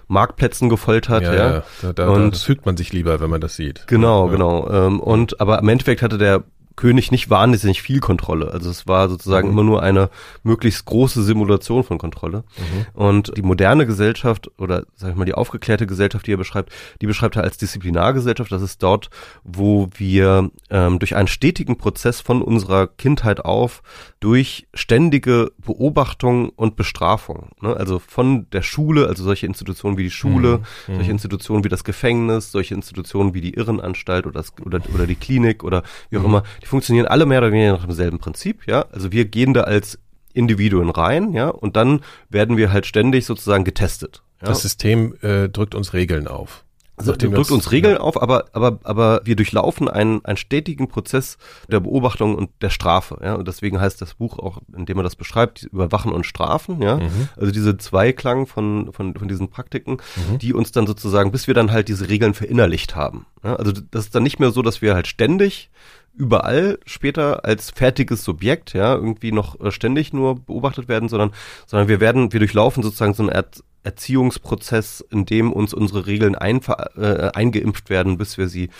[0.08, 1.34] Marktplätzen gefoltert, ja.
[1.34, 1.52] ja.
[1.52, 1.62] ja.
[1.82, 3.86] Da, da, und das fügt man sich lieber, wenn man das sieht.
[3.88, 4.32] Genau, ja.
[4.32, 4.70] genau.
[4.70, 6.44] Ähm, und aber im Endeffekt hatte der
[6.82, 8.50] König nicht wahnsinnig viel Kontrolle.
[8.50, 9.52] Also es war sozusagen mhm.
[9.52, 10.10] immer nur eine
[10.42, 12.42] möglichst große Simulation von Kontrolle.
[12.58, 12.86] Mhm.
[13.00, 17.06] Und die moderne Gesellschaft oder sag ich mal die aufgeklärte Gesellschaft, die er beschreibt, die
[17.06, 18.50] beschreibt er als Disziplinargesellschaft.
[18.50, 19.10] Das ist dort,
[19.44, 23.84] wo wir ähm, durch einen stetigen Prozess von unserer Kindheit auf
[24.22, 27.76] durch ständige Beobachtung und Bestrafung, ne?
[27.76, 30.94] also von der Schule, also solche Institutionen wie die Schule, mhm.
[30.94, 35.16] solche Institutionen wie das Gefängnis, solche Institutionen wie die Irrenanstalt oder, das, oder, oder die
[35.16, 36.28] Klinik oder wie auch mhm.
[36.28, 38.84] immer, die funktionieren alle mehr oder weniger nach demselben Prinzip, ja.
[38.92, 39.98] Also wir gehen da als
[40.34, 44.22] Individuen rein, ja, und dann werden wir halt ständig sozusagen getestet.
[44.40, 44.46] Ja?
[44.46, 46.64] Das System äh, drückt uns Regeln auf.
[46.96, 48.00] Also drückt uns Regeln ja.
[48.00, 53.18] auf, aber, aber, aber wir durchlaufen einen, einen stetigen Prozess der Beobachtung und der Strafe.
[53.22, 53.34] Ja?
[53.34, 56.82] Und deswegen heißt das Buch auch, in dem man das beschreibt, Überwachen und Strafen.
[56.82, 56.96] Ja?
[56.96, 57.28] Mhm.
[57.36, 59.98] Also diese Zweiklang von, von, von diesen Praktiken,
[60.30, 60.38] mhm.
[60.38, 63.26] die uns dann sozusagen, bis wir dann halt diese Regeln verinnerlicht haben.
[63.42, 63.56] Ja?
[63.56, 65.70] Also das ist dann nicht mehr so, dass wir halt ständig
[66.14, 71.32] überall später als fertiges Subjekt, ja, irgendwie noch äh, ständig nur beobachtet werden, sondern,
[71.66, 76.34] sondern wir werden, wir durchlaufen sozusagen so eine Art Erziehungsprozess, in dem uns unsere Regeln
[76.34, 78.70] äh, eingeimpft werden, bis wir sie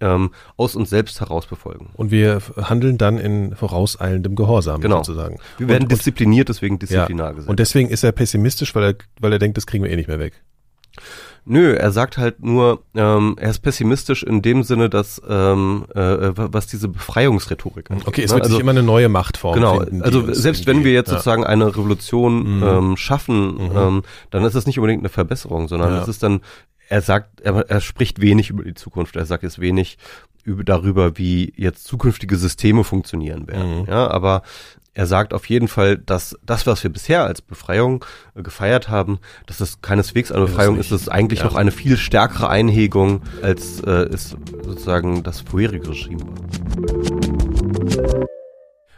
[0.00, 1.90] ähm, aus uns selbst heraus befolgen.
[1.94, 4.98] Und wir handeln dann in vorauseilendem Gehorsam genau.
[4.98, 5.38] sozusagen.
[5.58, 7.44] Wir werden und, diszipliniert, deswegen Disziplinar ja.
[7.46, 10.08] Und deswegen ist er pessimistisch, weil er, weil er denkt, das kriegen wir eh nicht
[10.08, 10.34] mehr weg.
[11.48, 16.32] Nö, er sagt halt nur, ähm, er ist pessimistisch in dem Sinne, dass ähm, äh,
[16.34, 18.08] was diese Befreiungsrhetorik angeht.
[18.08, 18.36] Okay, es ne?
[18.36, 20.02] wird also, sich immer eine neue Machtform genau, finden.
[20.02, 21.14] Also selbst wenn wir jetzt ja.
[21.14, 22.62] sozusagen eine Revolution mhm.
[22.62, 23.76] ähm, schaffen, mhm.
[23.76, 26.02] ähm, dann ist das nicht unbedingt eine Verbesserung, sondern ja.
[26.02, 26.40] es ist dann
[26.88, 29.16] er sagt, er, er spricht wenig über die Zukunft.
[29.16, 29.98] Er sagt jetzt wenig
[30.44, 33.80] über, darüber, wie jetzt zukünftige Systeme funktionieren werden.
[33.80, 33.86] Mhm.
[33.86, 34.42] Ja, aber
[34.96, 38.02] er sagt auf jeden Fall, dass das, was wir bisher als Befreiung
[38.34, 41.44] äh, gefeiert haben, dass es keineswegs eine Befreiung ist, es ist eigentlich ja.
[41.44, 46.34] noch eine viel stärkere Einhegung, als äh, es sozusagen das vorherige Regime war.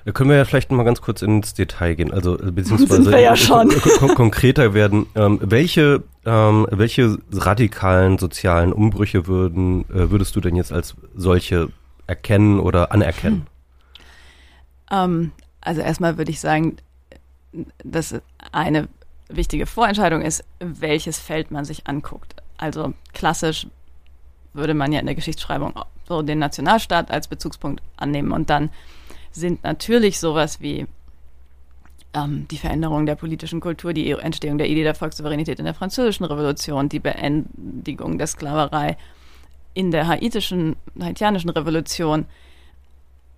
[0.05, 3.35] Da können wir ja vielleicht mal ganz kurz ins Detail gehen, also äh, beziehungsweise ja
[3.35, 5.07] kon kon konkreter werden.
[5.17, 11.71] Ähm, welche, ähm, welche radikalen sozialen Umbrüche würden, äh, würdest du denn jetzt als solche
[12.07, 13.49] erkennen oder anerkennen?
[14.91, 15.13] Hm.
[15.21, 15.33] Ähm,
[15.69, 16.79] also erstmal würde ich sagen,
[17.85, 18.15] dass
[18.53, 18.89] eine
[19.29, 22.37] wichtige Vorentscheidung ist, welches Feld man sich anguckt.
[22.57, 23.67] Also klassisch
[24.55, 25.75] würde man ja in der Geschichtsschreibung
[26.09, 28.71] so den Nationalstaat als Bezugspunkt annehmen und dann
[29.31, 30.87] sind natürlich sowas wie
[32.15, 36.25] ähm, die Veränderung der politischen Kultur, die Entstehung der Idee der Volkssouveränität in der Französischen
[36.25, 38.97] Revolution, die Beendigung der Sklaverei
[39.75, 42.25] in der haitischen, haitianischen Revolution,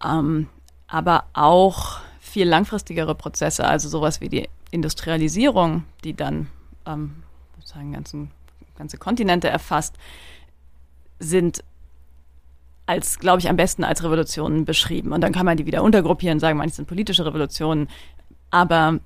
[0.05, 0.47] ähm,
[0.87, 1.99] aber auch
[2.31, 6.47] viel langfristigere Prozesse, also sowas wie die Industrialisierung, die dann
[6.87, 7.23] ähm,
[7.57, 8.31] sozusagen ganzen,
[8.79, 9.97] ganze Kontinente erfasst,
[11.19, 11.64] sind
[12.87, 15.12] als, glaube ich, am besten als Revolutionen beschrieben.
[15.12, 17.88] Und dann kann man die wieder untergruppieren, sagen, manche sind politische Revolutionen.
[18.51, 18.99] Aber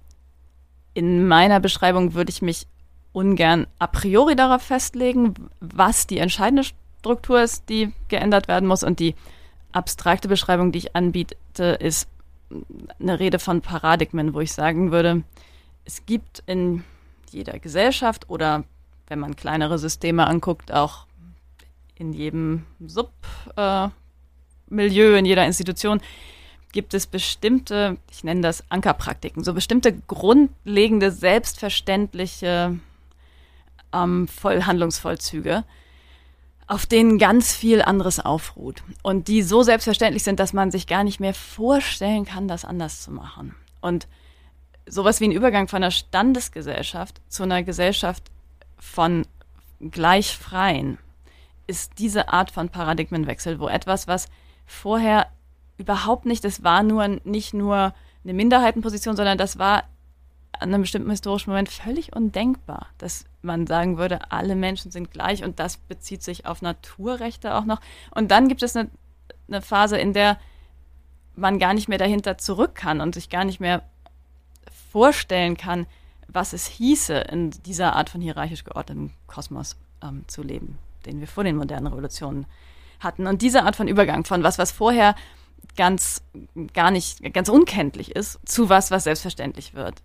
[0.94, 2.66] in meiner Beschreibung würde ich mich
[3.12, 6.64] ungern a priori darauf festlegen, was die entscheidende
[7.00, 8.82] Struktur ist, die geändert werden muss.
[8.82, 9.14] Und die
[9.72, 12.08] abstrakte Beschreibung, die ich anbiete, ist
[12.98, 15.22] eine Rede von Paradigmen, wo ich sagen würde,
[15.84, 16.84] es gibt in
[17.30, 18.64] jeder Gesellschaft oder
[19.08, 21.06] wenn man kleinere Systeme anguckt, auch
[21.96, 23.72] in jedem Submilieu,
[25.14, 26.00] äh, in jeder Institution,
[26.72, 32.78] gibt es bestimmte, ich nenne das Ankerpraktiken, so bestimmte grundlegende, selbstverständliche
[33.92, 35.64] ähm, Vollhandlungsvollzüge,
[36.66, 41.04] auf denen ganz viel anderes aufruht und die so selbstverständlich sind, dass man sich gar
[41.04, 43.54] nicht mehr vorstellen kann, das anders zu machen.
[43.80, 44.08] Und
[44.86, 48.30] sowas wie ein Übergang von einer Standesgesellschaft zu einer Gesellschaft
[48.78, 49.26] von
[49.80, 50.98] Gleichfreien
[51.66, 54.28] ist diese Art von Paradigmenwechsel, wo etwas, was
[54.66, 55.26] vorher
[55.76, 59.84] überhaupt nicht, das war nur nicht nur eine Minderheitenposition, sondern das war
[60.64, 65.44] an einem bestimmten historischen Moment völlig undenkbar, dass man sagen würde, alle Menschen sind gleich
[65.44, 67.80] und das bezieht sich auf Naturrechte auch noch.
[68.10, 68.88] Und dann gibt es eine,
[69.46, 70.38] eine Phase, in der
[71.36, 73.82] man gar nicht mehr dahinter zurück kann und sich gar nicht mehr
[74.90, 75.86] vorstellen kann,
[76.28, 81.28] was es hieße, in dieser Art von hierarchisch geordnetem Kosmos ähm, zu leben, den wir
[81.28, 82.46] vor den modernen Revolutionen
[83.00, 83.26] hatten.
[83.26, 85.14] Und diese Art von Übergang von was, was vorher
[85.76, 86.22] ganz
[86.72, 90.02] gar nicht ganz unkenntlich ist, zu was, was selbstverständlich wird,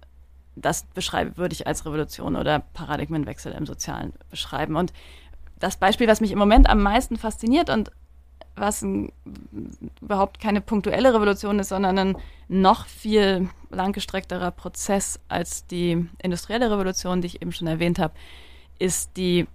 [0.62, 4.76] das beschreibe, würde ich als Revolution oder Paradigmenwechsel im Sozialen beschreiben.
[4.76, 4.94] Und
[5.60, 7.92] das Beispiel, was mich im Moment am meisten fasziniert und
[8.56, 9.12] was ein,
[10.02, 12.18] überhaupt keine punktuelle Revolution ist, sondern ein
[12.48, 18.14] noch viel langgestreckterer Prozess als die industrielle Revolution, die ich eben schon erwähnt habe,
[18.80, 19.48] ist die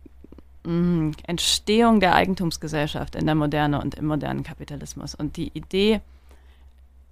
[0.64, 5.14] mh, mm, Entstehung der Eigentumsgesellschaft in der Moderne und im modernen Kapitalismus.
[5.14, 6.01] Und die Idee,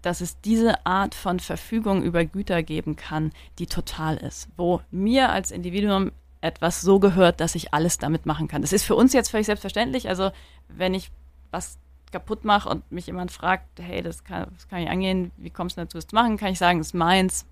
[0.02, 5.30] dass es diese Art von Verfügung über Güter geben kann, die total ist, wo mir
[5.30, 8.62] als Individuum etwas so gehört, dass ich alles damit machen kann.
[8.62, 10.08] Das ist für uns jetzt völlig selbstverständlich.
[10.08, 10.32] Also
[10.68, 11.10] wenn ich
[11.52, 11.78] was
[12.10, 15.76] kaputt mache und mich jemand fragt, hey, das kann, das kann ich angehen, wie kommst
[15.76, 17.46] du dazu, das zu machen, kann ich sagen, es ist meins,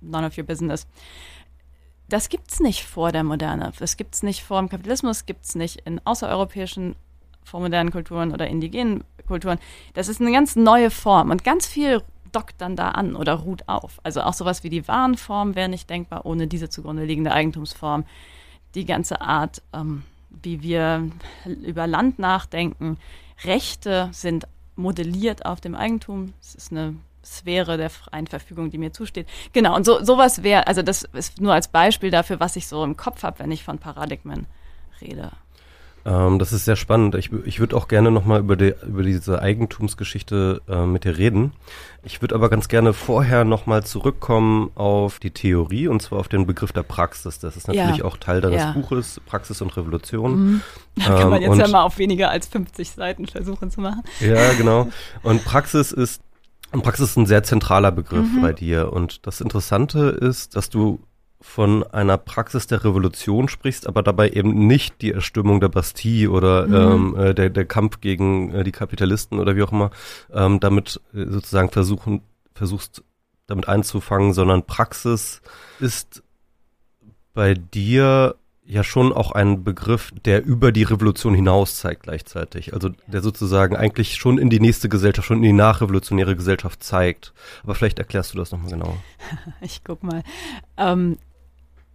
[0.00, 0.86] none of your business.
[2.08, 3.72] Das gibt es nicht vor der Moderne.
[3.78, 6.96] Das gibt es nicht vor dem Kapitalismus, gibt es nicht in außereuropäischen
[7.42, 9.58] vormodernen Kulturen oder indigenen Kulturen.
[9.94, 13.68] Das ist eine ganz neue Form und ganz viel dockt dann da an oder ruht
[13.68, 14.00] auf.
[14.02, 18.04] Also auch sowas wie die Warenform wäre nicht denkbar ohne diese zugrunde liegende Eigentumsform.
[18.74, 20.02] Die ganze Art, ähm,
[20.42, 21.08] wie wir
[21.44, 22.98] über Land nachdenken.
[23.44, 26.32] Rechte sind modelliert auf dem Eigentum.
[26.40, 29.28] Es ist eine Sphäre der freien Verfügung, die mir zusteht.
[29.52, 32.84] Genau, und so sowas wäre, also das ist nur als Beispiel dafür, was ich so
[32.84, 34.46] im Kopf habe, wenn ich von Paradigmen
[35.00, 35.30] rede.
[36.06, 37.14] Ähm, das ist sehr spannend.
[37.14, 41.52] Ich, ich würde auch gerne nochmal über, die, über diese Eigentumsgeschichte äh, mit dir reden.
[42.02, 46.46] Ich würde aber ganz gerne vorher nochmal zurückkommen auf die Theorie und zwar auf den
[46.46, 47.38] Begriff der Praxis.
[47.38, 48.04] Das ist natürlich ja.
[48.04, 48.72] auch Teil deines ja.
[48.72, 50.36] Buches, Praxis und Revolution.
[50.36, 50.60] Mhm.
[50.96, 54.02] Da kann man ähm, jetzt ja mal auf weniger als 50 Seiten versuchen zu machen.
[54.20, 54.88] Ja, genau.
[55.22, 56.20] Und Praxis ist
[56.72, 58.42] und Praxis ist ein sehr zentraler Begriff mhm.
[58.42, 58.92] bei dir.
[58.92, 61.00] Und das Interessante ist, dass du
[61.44, 66.66] von einer Praxis der Revolution sprichst, aber dabei eben nicht die Erstürmung der Bastille oder
[66.66, 67.14] mhm.
[67.14, 69.90] ähm, äh, der, der Kampf gegen äh, die Kapitalisten oder wie auch immer,
[70.32, 72.22] ähm, damit äh, sozusagen versuchen,
[72.54, 73.04] versuchst
[73.46, 75.42] damit einzufangen, sondern Praxis
[75.78, 76.24] ist
[77.34, 82.72] bei dir ja schon auch ein Begriff, der über die Revolution hinaus zeigt gleichzeitig.
[82.72, 87.34] Also der sozusagen eigentlich schon in die nächste Gesellschaft, schon in die nachrevolutionäre Gesellschaft zeigt.
[87.62, 88.96] Aber vielleicht erklärst du das nochmal genauer.
[89.60, 90.22] Ich guck mal.
[90.76, 91.18] Ähm,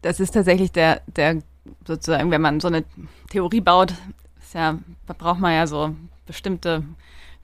[0.02, 1.42] das ist tatsächlich der, der
[1.86, 2.84] sozusagen, wenn man so eine
[3.30, 3.94] Theorie baut,
[4.42, 6.84] ist ja, da braucht man ja so bestimmte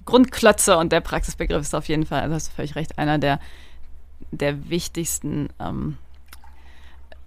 [0.05, 3.39] Grundklötze und der Praxisbegriff ist auf jeden Fall, also hast du völlig recht, einer der,
[4.31, 5.97] der wichtigsten ähm,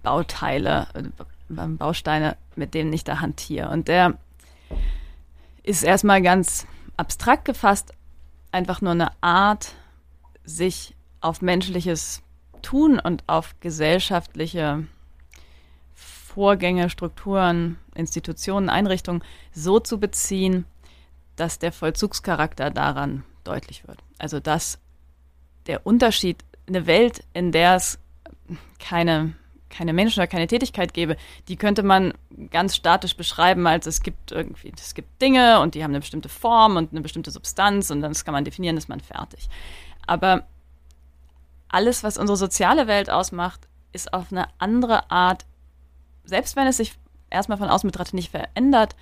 [0.03, 1.03] Bauteile, äh,
[1.49, 3.69] Bausteine, mit denen ich da hantiere.
[3.69, 4.17] Und der
[5.63, 7.93] ist erstmal ganz abstrakt gefasst,
[8.51, 9.73] einfach nur eine Art,
[10.43, 12.21] sich auf menschliches
[12.61, 14.85] Tun und auf gesellschaftliche
[16.33, 20.65] Vorgänge, Strukturen, Institutionen, Einrichtungen so zu beziehen,
[21.35, 23.99] dass der Vollzugscharakter daran deutlich wird.
[24.19, 24.79] Also dass
[25.67, 27.99] der Unterschied, eine Welt, in der es
[28.77, 29.33] keine
[29.69, 31.15] keine Menschen oder keine Tätigkeit gäbe,
[31.47, 32.13] die könnte man
[32.49, 36.27] ganz statisch beschreiben, als es gibt irgendwie, es gibt Dinge und die haben eine bestimmte
[36.27, 39.47] Form und eine bestimmte Substanz und dann kann man definieren, ist man fertig.
[40.07, 40.47] Aber
[41.67, 45.45] alles, was unsere soziale Welt ausmacht, ist auf eine andere Art,
[46.29, 46.93] selbst wenn es sich
[47.29, 48.95] erstmal von außen betrachtet nicht verändert,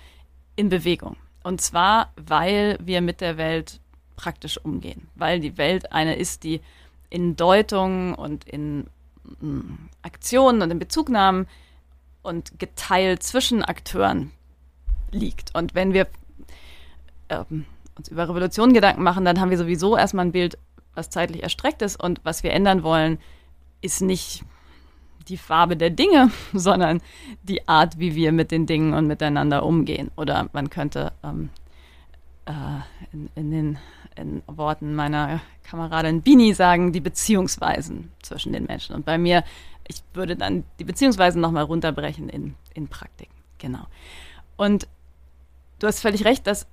[0.56, 1.16] in Bewegung.
[1.44, 3.80] Und zwar, weil wir mit der Welt
[4.16, 6.60] praktisch umgehen, weil die Welt eine ist, die
[7.10, 8.88] in Deutung und in
[10.02, 11.46] Aktionen und in Bezugnahmen
[12.22, 14.32] und geteilt zwischen Akteuren
[15.10, 15.54] liegt.
[15.54, 16.06] Und wenn wir
[17.28, 20.58] ähm, uns über Revolution Gedanken machen, dann haben wir sowieso erstmal ein Bild,
[20.94, 23.18] was zeitlich erstreckt ist und was wir ändern wollen,
[23.80, 24.44] ist nicht
[25.28, 27.00] die Farbe der Dinge, sondern
[27.42, 30.10] die Art, wie wir mit den Dingen und miteinander umgehen.
[30.16, 31.50] Oder man könnte ähm,
[32.46, 32.52] äh,
[33.12, 33.78] in, in den
[34.18, 38.94] in Worten meiner Kameradin Bini sagen, die Beziehungsweisen zwischen den Menschen.
[38.94, 39.44] Und bei mir,
[39.86, 43.34] ich würde dann die Beziehungsweisen nochmal runterbrechen in, in Praktiken.
[43.58, 43.86] Genau.
[44.56, 44.88] Und
[45.78, 46.66] du hast völlig recht, dass,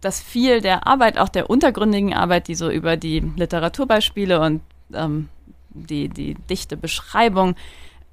[0.00, 5.28] dass viel der Arbeit, auch der untergründigen Arbeit, die so über die Literaturbeispiele und ähm,
[5.70, 7.56] die, die dichte Beschreibung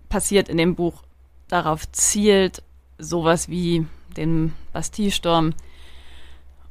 [0.09, 1.03] passiert in dem Buch,
[1.47, 2.63] darauf zielt,
[2.97, 5.53] sowas wie den Bastille-Sturm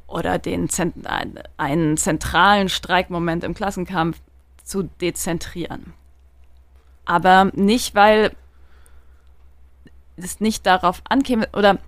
[0.07, 0.69] oder den,
[1.57, 4.21] einen zentralen Streikmoment im Klassenkampf
[4.63, 5.95] zu dezentrieren.
[7.05, 8.35] Aber nicht, weil
[10.17, 11.79] es nicht darauf ankäme oder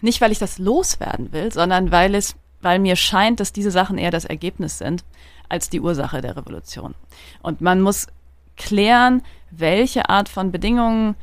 [0.00, 3.98] nicht, weil ich das loswerden will, sondern weil es, weil mir scheint, dass diese Sachen
[3.98, 5.04] eher das Ergebnis sind
[5.48, 6.94] als die Ursache der Revolution.
[7.42, 8.08] Und man muss
[8.56, 11.16] klären, welche Art von Bedingungen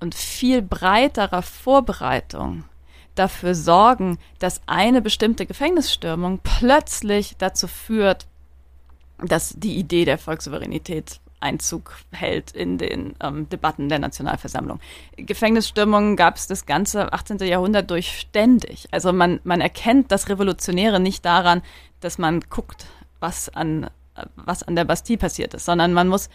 [0.00, 2.64] und viel breiterer Vorbereitung
[3.14, 8.26] dafür sorgen, dass eine bestimmte Gefängnisstürmung plötzlich dazu führt,
[9.18, 14.80] dass die Idee der Volkssouveränität Einzug hält in den ähm, Debatten der Nationalversammlung.
[15.16, 17.38] Gefängnisstürmungen gab es das ganze 18.
[17.38, 18.86] Jahrhundert durch ständig.
[18.92, 21.62] Also man, man erkennt das Revolutionäre nicht daran,
[22.00, 22.86] dass man guckt,
[23.20, 23.90] was an,
[24.36, 26.28] was an der Bastille passiert ist, sondern man muss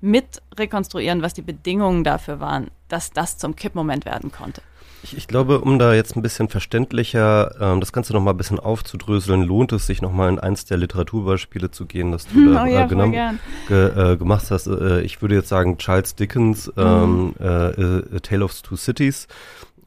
[0.00, 4.62] mit rekonstruieren, was die Bedingungen dafür waren, dass das zum Kippmoment werden konnte.
[5.02, 8.58] Ich, ich, glaube, um da jetzt ein bisschen verständlicher ähm, das Ganze nochmal ein bisschen
[8.58, 12.66] aufzudröseln, lohnt es sich nochmal in eins der Literaturbeispiele zu gehen, das du da oh
[12.66, 14.66] ja, äh, genommen, ge, äh, gemacht hast.
[14.66, 17.34] Äh, ich würde jetzt sagen, Charles Dickens, ähm, mhm.
[17.38, 19.28] äh, A Tale of Two Cities,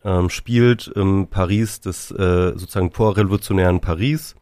[0.03, 4.35] ähm, spielt im Paris des äh, sozusagen vorrevolutionären Paris.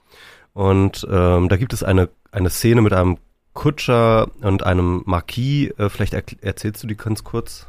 [0.54, 3.17] Und ähm, da gibt es eine, eine Szene mit einem
[3.54, 5.71] Kutscher und einem Marquis.
[5.78, 7.65] Äh, vielleicht er erzählst du die ganz kurz?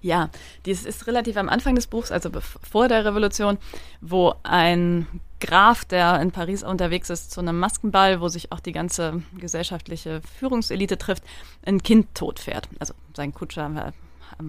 [0.00, 0.30] Ja,
[0.64, 3.58] dies ist relativ am Anfang des Buchs, also vor der Revolution,
[4.00, 5.06] wo ein
[5.40, 10.22] Graf, der in Paris unterwegs ist, zu einem Maskenball, wo sich auch die ganze gesellschaftliche
[10.38, 11.24] Führungselite trifft,
[11.66, 12.68] ein Kind tot fährt.
[12.78, 13.92] Also sein Kutscher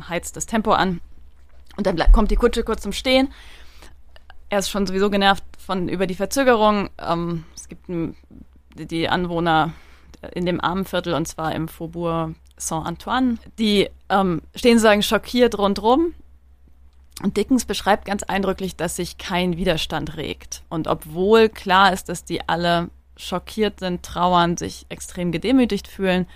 [0.07, 1.01] heizt das Tempo an
[1.77, 3.29] und dann kommt die Kutsche kurz zum Stehen.
[4.49, 6.89] Er ist schon sowieso genervt von über die Verzögerung.
[6.97, 7.89] Ähm, es gibt
[8.75, 9.73] die Anwohner
[10.33, 13.37] in dem armen Viertel und zwar im Faubourg Saint-Antoine.
[13.57, 16.13] Die ähm, stehen sozusagen schockiert rundrum.
[17.21, 20.63] Und Dickens beschreibt ganz eindrücklich, dass sich kein Widerstand regt.
[20.69, 26.27] Und obwohl klar ist, dass die alle schockiert sind, trauern, sich extrem gedemütigt fühlen,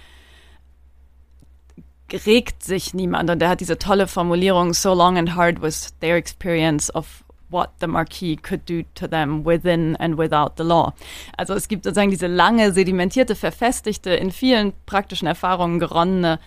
[2.25, 3.29] regt sich niemand.
[3.29, 7.22] Und er hat diese tolle Formulierung, so long and hard was their experience of
[7.53, 10.93] what the Marquis could do to them within and without the law.
[11.37, 16.39] Also es gibt sozusagen diese lange, sedimentierte, verfestigte, in vielen praktischen Erfahrungen geronnene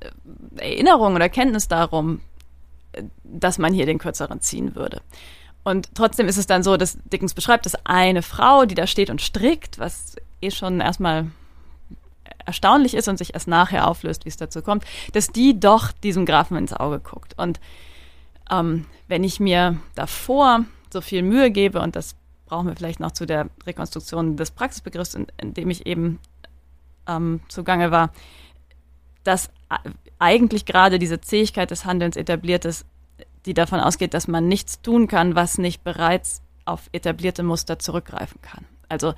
[0.00, 2.20] äh, Erinnerung oder Kenntnis darum,
[3.24, 5.02] dass man hier den Kürzeren ziehen würde.
[5.64, 9.10] Und trotzdem ist es dann so, dass Dickens beschreibt, dass eine Frau, die da steht
[9.10, 11.26] und strickt, was eh schon erstmal
[12.46, 16.24] erstaunlich ist und sich erst nachher auflöst, wie es dazu kommt, dass die doch diesem
[16.24, 17.34] Grafen ins Auge guckt.
[17.36, 17.60] Und
[18.50, 23.12] ähm, wenn ich mir davor so viel Mühe gebe, und das brauchen wir vielleicht noch
[23.12, 26.18] zu der Rekonstruktion des Praxisbegriffs, in, in dem ich eben
[27.06, 28.10] ähm, zugange war,
[29.24, 29.50] dass
[30.18, 32.86] eigentlich gerade diese Zähigkeit des Handelns etabliert ist,
[33.44, 38.40] die davon ausgeht, dass man nichts tun kann, was nicht bereits auf etablierte Muster zurückgreifen
[38.42, 38.64] kann.
[38.88, 39.14] Also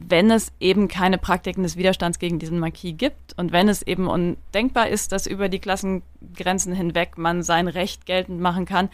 [0.00, 4.06] wenn es eben keine Praktiken des Widerstands gegen diesen Marquis gibt und wenn es eben
[4.06, 8.90] undenkbar ist, dass über die Klassengrenzen hinweg man sein Recht geltend machen kann,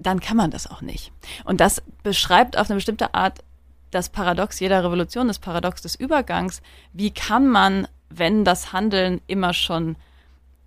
[0.00, 1.12] dann kann man das auch nicht.
[1.44, 3.44] Und das beschreibt auf eine bestimmte Art
[3.92, 6.60] das Paradox jeder Revolution, das Paradox des Übergangs.
[6.92, 9.94] Wie kann man, wenn das Handeln immer schon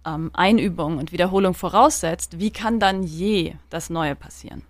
[0.05, 4.63] ähm, Einübung und Wiederholung voraussetzt, wie kann dann je das Neue passieren?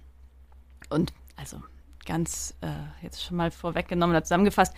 [0.90, 1.62] Und also
[2.10, 2.68] ganz äh,
[3.04, 4.74] jetzt schon mal vorweggenommen oder zusammengefasst,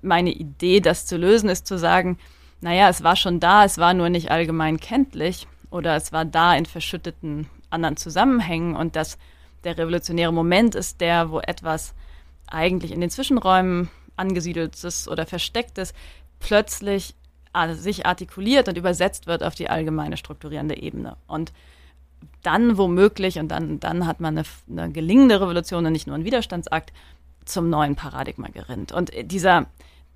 [0.00, 2.18] meine Idee, das zu lösen, ist zu sagen,
[2.60, 6.54] naja, es war schon da, es war nur nicht allgemein kenntlich oder es war da
[6.54, 9.18] in verschütteten anderen Zusammenhängen und dass
[9.64, 11.94] der revolutionäre Moment ist der, wo etwas
[12.46, 15.94] eigentlich in den Zwischenräumen angesiedelt ist oder versteckt ist,
[16.40, 17.14] plötzlich
[17.54, 21.16] äh, sich artikuliert und übersetzt wird auf die allgemeine strukturierende Ebene.
[21.26, 21.52] Und
[22.42, 26.24] dann womöglich, und dann, dann hat man eine, eine gelingende Revolution und nicht nur einen
[26.24, 26.92] Widerstandsakt,
[27.44, 28.92] zum neuen Paradigma gerinnt.
[28.92, 29.66] Und dieser,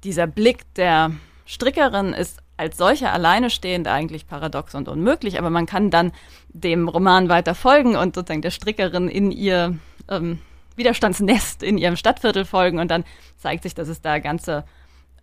[0.05, 1.13] dieser Blick der
[1.45, 6.13] Strickerin ist als solcher alleine stehend eigentlich paradox und unmöglich, aber man kann dann
[6.49, 9.77] dem Roman weiter folgen und sozusagen der Strickerin in ihr
[10.09, 10.39] ähm,
[10.75, 13.05] Widerstandsnest in ihrem Stadtviertel folgen und dann
[13.37, 14.65] zeigt sich, dass es da ganze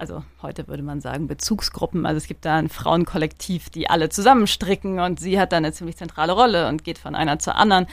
[0.04, 2.06] also heute würde man sagen Bezugsgruppen.
[2.06, 5.96] Also es gibt da ein Frauenkollektiv, die alle zusammenstricken und sie hat da eine ziemlich
[5.96, 7.88] zentrale Rolle und geht von einer zur anderen.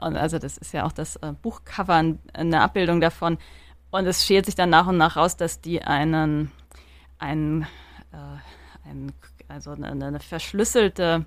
[0.00, 3.38] Und also das ist ja auch das äh, Buchcover eine Abbildung davon.
[3.90, 6.52] Und es schält sich dann nach und nach raus, dass die einen,
[7.18, 7.62] einen,
[8.12, 9.12] äh, einen
[9.48, 11.26] also eine, eine verschlüsselte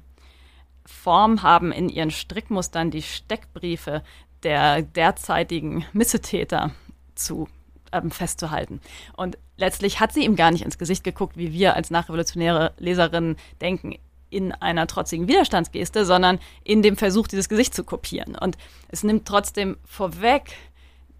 [0.85, 4.01] Form haben in ihren Strickmustern, die Steckbriefe
[4.43, 6.71] der derzeitigen Missetäter
[7.15, 7.49] zu
[7.91, 8.81] ähm, festzuhalten.
[9.15, 13.37] Und letztlich hat sie ihm gar nicht ins Gesicht geguckt, wie wir als nachrevolutionäre Leserinnen
[13.61, 13.95] denken,
[14.29, 18.35] in einer trotzigen Widerstandsgeste, sondern in dem Versuch, dieses Gesicht zu kopieren.
[18.35, 20.55] Und es nimmt trotzdem vorweg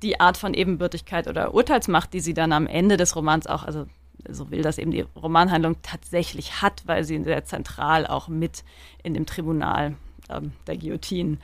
[0.01, 3.85] die Art von Ebenbürtigkeit oder Urteilsmacht, die sie dann am Ende des Romans auch, also
[4.27, 8.63] so will das eben die Romanhandlung tatsächlich hat, weil sie sehr zentral auch mit
[9.03, 9.95] in dem Tribunal
[10.29, 11.37] ähm, der Guillotine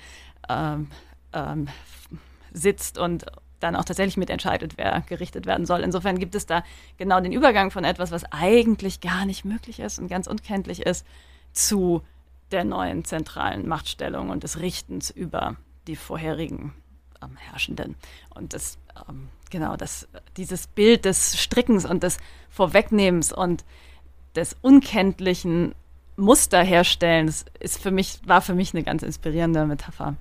[0.50, 0.88] ähm,
[1.34, 1.68] ähm,
[2.54, 3.26] sitzt und
[3.60, 5.82] dann auch tatsächlich mitentscheidet, wer gerichtet werden soll.
[5.82, 6.64] Insofern gibt es da
[6.98, 11.06] genau den Übergang von etwas, was eigentlich gar nicht möglich ist und ganz unkenntlich ist,
[11.54, 12.02] zu
[12.52, 15.56] der neuen zentralen Machtstellung und des Richtens über
[15.88, 16.74] die vorherigen
[17.22, 17.96] ähm, Herrschenden.
[18.34, 18.78] Und das,
[19.10, 22.18] ähm, genau, das, dieses Bild des Strickens und des
[22.50, 23.66] Vorwegnehmens und
[24.36, 25.74] des unkenntlichen
[26.16, 30.16] Musterherstellens ist für mich, war für mich eine ganz inspirierende Metapher.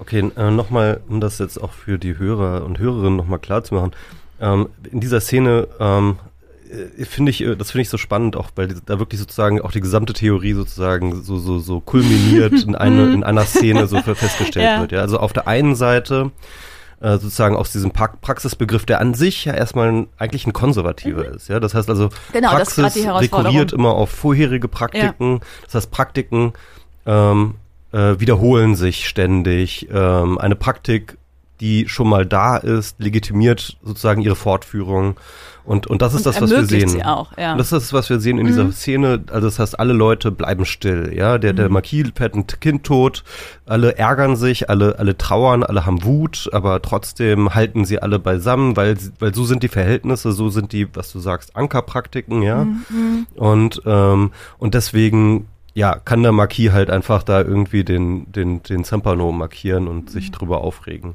[0.00, 3.74] Okay, äh, nochmal, um das jetzt auch für die Hörer und Hörerinnen nochmal klar zu
[3.74, 3.92] machen.
[4.40, 6.16] Ähm, in dieser Szene ähm,
[6.70, 9.72] äh, finde ich, äh, das finde ich so spannend, auch weil da wirklich sozusagen auch
[9.72, 14.64] die gesamte Theorie sozusagen so, so, so kulminiert in, eine, in einer Szene so festgestellt
[14.64, 14.80] ja.
[14.80, 14.92] wird.
[14.92, 15.00] Ja?
[15.00, 16.30] Also auf der einen Seite
[17.00, 21.28] äh, sozusagen aus diesem pra Praxisbegriff, der an sich ja erstmal ein, eigentlich ein konservativer
[21.28, 21.34] mhm.
[21.34, 21.48] ist.
[21.48, 25.34] Ja, das heißt also genau, Praxis rekurriert immer auf vorherige Praktiken.
[25.34, 25.40] Ja.
[25.64, 26.52] Das heißt Praktiken
[27.06, 27.56] ähm,
[27.92, 29.88] äh, wiederholen sich ständig.
[29.92, 31.16] Ähm, eine Praktik,
[31.60, 35.16] die schon mal da ist, legitimiert sozusagen ihre Fortführung.
[35.64, 36.88] Und, und das ist und das, was wir sehen.
[36.88, 37.52] Sie auch, ja.
[37.52, 38.48] Und das ist das, was wir sehen in mhm.
[38.48, 39.22] dieser Szene.
[39.30, 41.12] Also das heißt, alle Leute bleiben still.
[41.14, 41.74] Ja, der, der mhm.
[41.74, 43.24] Marquis fährt ein Kind tot.
[43.66, 48.76] Alle ärgern sich, alle, alle trauern, alle haben Wut, aber trotzdem halten sie alle beisammen,
[48.76, 52.64] weil, weil so sind die Verhältnisse, so sind die, was du sagst, Ankerpraktiken, ja.
[52.64, 53.26] Mhm.
[53.34, 58.84] Und, ähm, und deswegen ja, kann der Marquis halt einfach da irgendwie den, den, den
[58.84, 60.08] Zampano markieren und mhm.
[60.08, 61.14] sich drüber aufregen.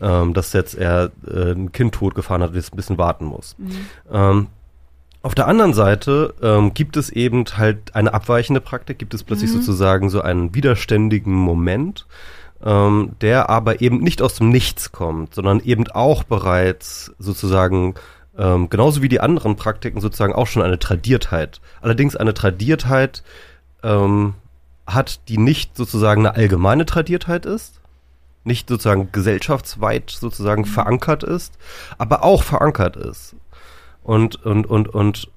[0.00, 3.56] Ähm, dass jetzt er äh, ein Kind totgefahren hat und jetzt ein bisschen warten muss.
[3.58, 3.76] Mhm.
[4.12, 4.46] Ähm,
[5.22, 9.50] auf der anderen Seite ähm, gibt es eben halt eine abweichende Praktik, gibt es plötzlich
[9.50, 9.56] mhm.
[9.56, 12.06] sozusagen so einen widerständigen Moment,
[12.64, 17.94] ähm, der aber eben nicht aus dem Nichts kommt, sondern eben auch bereits sozusagen
[18.38, 21.60] ähm, genauso wie die anderen Praktiken sozusagen auch schon eine Tradiertheit.
[21.80, 23.24] Allerdings eine Tradiertheit,
[23.82, 24.34] ähm,
[24.86, 27.80] hat, die nicht sozusagen eine allgemeine Tradiertheit ist,
[28.44, 30.66] nicht sozusagen gesellschaftsweit sozusagen mhm.
[30.66, 31.58] verankert ist,
[31.98, 33.36] aber auch verankert ist.
[34.02, 35.30] Und, und, und, und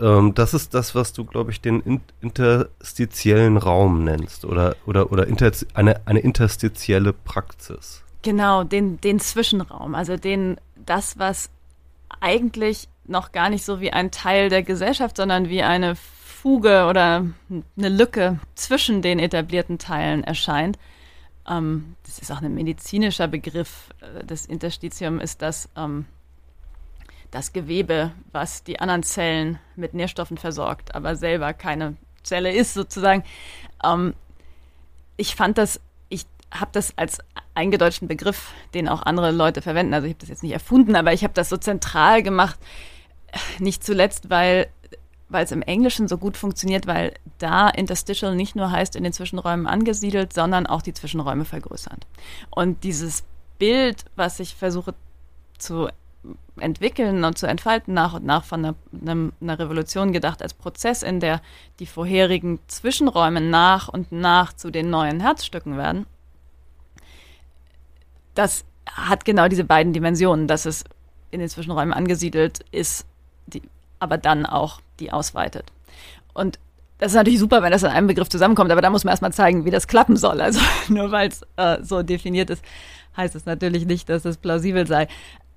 [0.00, 5.10] ähm, das ist das, was du, glaube ich, den in, interstitiellen Raum nennst oder, oder,
[5.10, 8.02] oder inter, eine, eine interstitielle Praxis.
[8.22, 11.50] Genau, den, den Zwischenraum, also den, das, was
[12.20, 15.96] eigentlich noch gar nicht so wie ein Teil der Gesellschaft, sondern wie eine
[16.48, 17.26] Fuge oder
[17.76, 20.78] eine Lücke zwischen den etablierten Teilen erscheint,
[21.46, 26.06] ähm, das ist auch ein medizinischer Begriff, äh, das Interstitium ist das, ähm,
[27.30, 33.24] das Gewebe, was die anderen Zellen mit Nährstoffen versorgt, aber selber keine Zelle ist sozusagen.
[33.84, 34.14] Ähm,
[35.18, 37.18] ich fand das, ich habe das als
[37.54, 39.92] eingedeutschten Begriff, den auch andere Leute verwenden.
[39.92, 42.58] Also ich habe das jetzt nicht erfunden, aber ich habe das so zentral gemacht,
[43.58, 44.68] nicht zuletzt, weil
[45.28, 49.12] weil es im Englischen so gut funktioniert, weil da Interstitial nicht nur heißt in den
[49.12, 52.06] Zwischenräumen angesiedelt, sondern auch die Zwischenräume vergrößert.
[52.50, 53.24] Und dieses
[53.58, 54.94] Bild, was ich versuche
[55.58, 55.88] zu
[56.58, 58.74] entwickeln und zu entfalten, nach und nach von einer,
[59.40, 61.40] einer, Revolution gedacht als Prozess, in der
[61.78, 66.06] die vorherigen Zwischenräume nach und nach zu den neuen Herzstücken werden,
[68.34, 70.84] das hat genau diese beiden Dimensionen, dass es
[71.30, 73.06] in den Zwischenräumen angesiedelt ist,
[73.46, 73.62] die,
[73.98, 75.64] aber dann auch die ausweitet.
[76.34, 76.58] Und
[76.98, 79.32] das ist natürlich super, wenn das in einem Begriff zusammenkommt, aber da muss man erstmal
[79.32, 80.40] zeigen, wie das klappen soll.
[80.40, 82.64] Also nur weil es äh, so definiert ist,
[83.16, 85.08] heißt es natürlich nicht, dass es plausibel sei.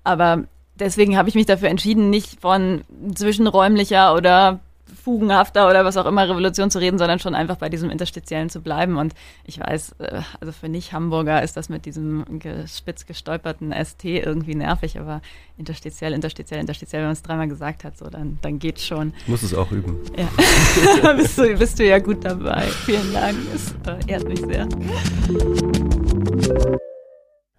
[0.03, 0.43] Aber
[0.75, 2.81] deswegen habe ich mich dafür entschieden, nicht von
[3.15, 4.59] zwischenräumlicher oder
[4.95, 8.61] fugenhafter oder was auch immer Revolution zu reden, sondern schon einfach bei diesem Interstitiellen zu
[8.61, 8.97] bleiben.
[8.97, 9.13] Und
[9.45, 12.25] ich weiß, äh, also für Nicht-Hamburger ist das mit diesem
[12.67, 15.21] spitz gestolperten ST irgendwie nervig, aber
[15.57, 19.13] interstitiell, interstitiell, interstitiell, wenn man es dreimal gesagt hat, so dann, dann geht's schon.
[19.21, 19.97] Ich muss es auch üben.
[20.17, 22.63] Ja, bist, du, bist du ja gut dabei.
[22.85, 24.67] Vielen Dank, es äh, ehrt mich sehr.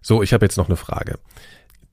[0.01, 1.19] So, ich habe jetzt noch eine Frage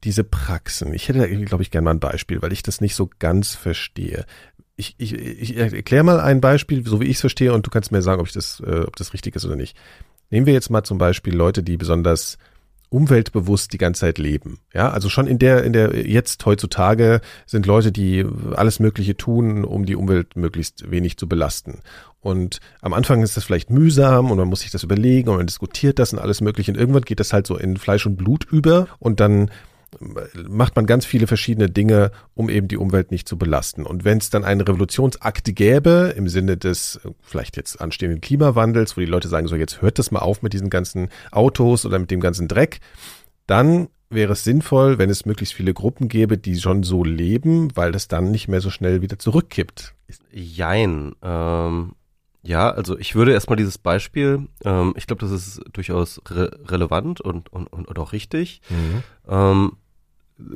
[0.03, 0.93] diese Praxen.
[0.93, 3.55] Ich hätte da, glaube ich, gerne mal ein Beispiel, weil ich das nicht so ganz
[3.55, 4.25] verstehe.
[4.79, 7.91] Ich, ich, ich erkläre mal ein Beispiel, so wie ich es verstehe, und du kannst
[7.91, 9.75] mir sagen, ob ich das, äh, ob das richtig ist oder nicht.
[10.29, 12.37] Nehmen wir jetzt mal zum Beispiel Leute, die besonders
[12.89, 14.59] umweltbewusst die ganze Zeit leben.
[14.73, 18.25] Ja, also schon in der, in der jetzt heutzutage sind Leute, die
[18.55, 21.81] alles Mögliche tun, um die Umwelt möglichst wenig zu belasten.
[22.21, 25.47] Und am Anfang ist das vielleicht mühsam und man muss sich das überlegen und man
[25.47, 26.71] diskutiert das und alles Mögliche.
[26.71, 29.51] Und irgendwann geht das halt so in Fleisch und Blut über und dann
[30.47, 33.85] macht man ganz viele verschiedene Dinge, um eben die Umwelt nicht zu belasten.
[33.85, 39.01] Und wenn es dann eine Revolutionsakte gäbe, im Sinne des vielleicht jetzt anstehenden Klimawandels, wo
[39.01, 42.11] die Leute sagen, so jetzt hört das mal auf mit diesen ganzen Autos oder mit
[42.11, 42.79] dem ganzen Dreck,
[43.47, 47.91] dann wäre es sinnvoll, wenn es möglichst viele Gruppen gäbe, die schon so leben, weil
[47.91, 49.93] das dann nicht mehr so schnell wieder zurückkippt.
[50.31, 51.13] Jein.
[51.21, 51.93] Ähm,
[52.41, 57.19] ja, also ich würde erstmal dieses Beispiel, ähm, ich glaube, das ist durchaus re relevant
[57.21, 58.61] und, und, und, auch richtig.
[58.69, 59.03] Mhm.
[59.27, 59.71] Ähm,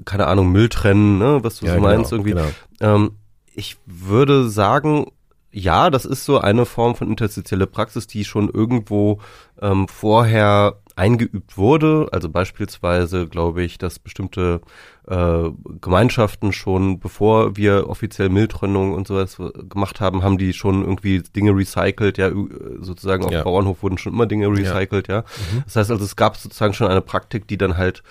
[0.06, 2.52] keine Ahnung, Müll trennen, ne, was du ja, so meinst genau, irgendwie.
[2.80, 2.96] Genau.
[2.96, 3.12] Ähm,
[3.54, 5.12] ich würde sagen,
[5.52, 9.20] ja, das ist so eine Form von interstitielle Praxis, die schon irgendwo
[9.62, 12.08] ähm, vorher eingeübt wurde.
[12.12, 14.62] Also beispielsweise glaube ich, dass bestimmte
[15.08, 15.50] äh,
[15.82, 19.38] Gemeinschaften schon, bevor wir offiziell Mülltrennung und sowas
[19.70, 22.32] gemacht haben, haben die schon irgendwie Dinge recycelt, ja,
[22.80, 23.44] sozusagen auf ja.
[23.44, 25.16] Bauernhof wurden schon immer Dinge recycelt, ja.
[25.16, 25.22] ja.
[25.22, 25.64] Mhm.
[25.66, 28.04] Das heißt also, es gab sozusagen schon eine Praktik, die dann halt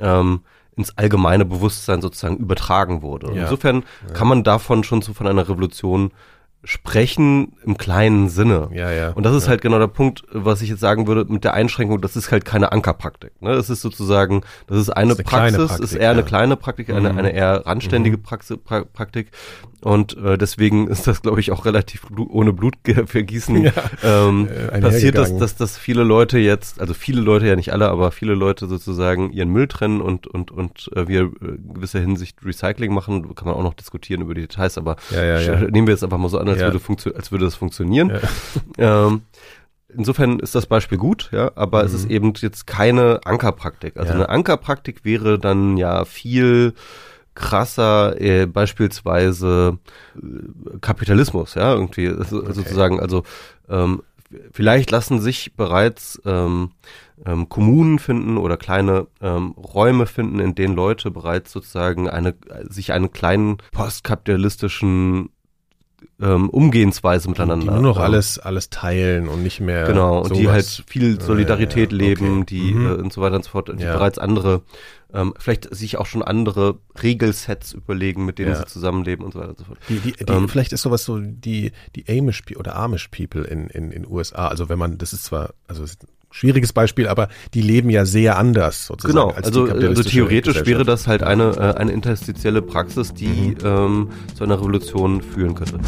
[0.00, 0.40] ähm,
[0.76, 3.34] ins allgemeine Bewusstsein sozusagen übertragen wurde.
[3.34, 3.42] Ja.
[3.42, 3.84] Insofern
[4.14, 6.12] kann man davon schon so von einer Revolution
[6.64, 8.68] sprechen im kleinen Sinne.
[8.72, 9.10] Ja, ja.
[9.12, 9.50] Und das ist ja.
[9.50, 12.44] halt genau der Punkt, was ich jetzt sagen würde mit der Einschränkung, das ist halt
[12.44, 13.40] keine Ankerpraktik.
[13.40, 13.54] Ne?
[13.54, 16.10] Das ist sozusagen, das ist eine, das ist eine Praxis, Praktik, ist eher ja.
[16.10, 17.18] eine kleine Praktik, eine, mhm.
[17.18, 18.22] eine eher randständige mhm.
[18.22, 19.30] Praxis, pra Praktik.
[19.80, 24.80] Und äh, deswegen ist das, glaube ich, auch relativ blut, ohne Blutvergießen ja, ähm, äh,
[24.80, 28.34] passiert, dass, dass, dass viele Leute jetzt, also viele Leute, ja nicht alle, aber viele
[28.34, 33.32] Leute sozusagen ihren Müll trennen und, und, und äh, wir in gewisser Hinsicht Recycling machen.
[33.36, 35.60] Kann man auch noch diskutieren über die Details, aber ja.
[35.70, 38.12] nehmen wir jetzt einfach mal so an, als, würde, als würde das funktionieren.
[38.78, 39.22] Ähm,
[39.90, 41.86] Insofern ist das Beispiel gut, ja, aber mhm.
[41.86, 42.10] es ist mhm.
[42.10, 43.96] eben jetzt keine Ankerpraktik.
[43.96, 46.74] Also eine Ankerpraktik wäre dann ja viel
[47.34, 49.78] krasser äh, beispielsweise
[50.16, 52.52] äh, Kapitalismus, ja, irgendwie also, okay.
[52.52, 53.22] sozusagen, also
[53.70, 54.02] ähm,
[54.52, 56.72] vielleicht lassen sich bereits ähm,
[57.24, 62.34] ähm, Kommunen finden oder kleine ähm, Räume finden, in denen Leute bereits sozusagen eine
[62.68, 65.30] sich einen kleinen postkapitalistischen
[66.20, 67.66] ähm, Umgehensweise miteinander.
[67.66, 69.84] Die nur noch alles, alles teilen und nicht mehr.
[69.84, 72.46] Genau, und die halt viel Solidarität ja, ja, leben, okay.
[72.48, 72.86] die mhm.
[72.86, 73.92] äh, und so weiter und so fort, die ja.
[73.92, 74.62] bereits andere,
[75.12, 79.50] ähm, vielleicht sich auch schon andere Regelsets überlegen, mit denen sie zusammenleben und so weiter
[79.50, 79.78] und so fort.
[79.88, 83.68] Die, die, die, ähm, vielleicht ist sowas so die, die Amish oder Amish People in,
[83.68, 84.48] in, in USA.
[84.48, 85.84] Also wenn man, das ist zwar, also
[86.30, 89.14] schwieriges Beispiel, aber die leben ja sehr anders sozusagen.
[89.14, 93.64] Genau, als also, also theoretisch wäre das halt eine, äh, eine interstitielle Praxis, die mhm.
[93.64, 95.78] ähm, zu einer Revolution führen könnte.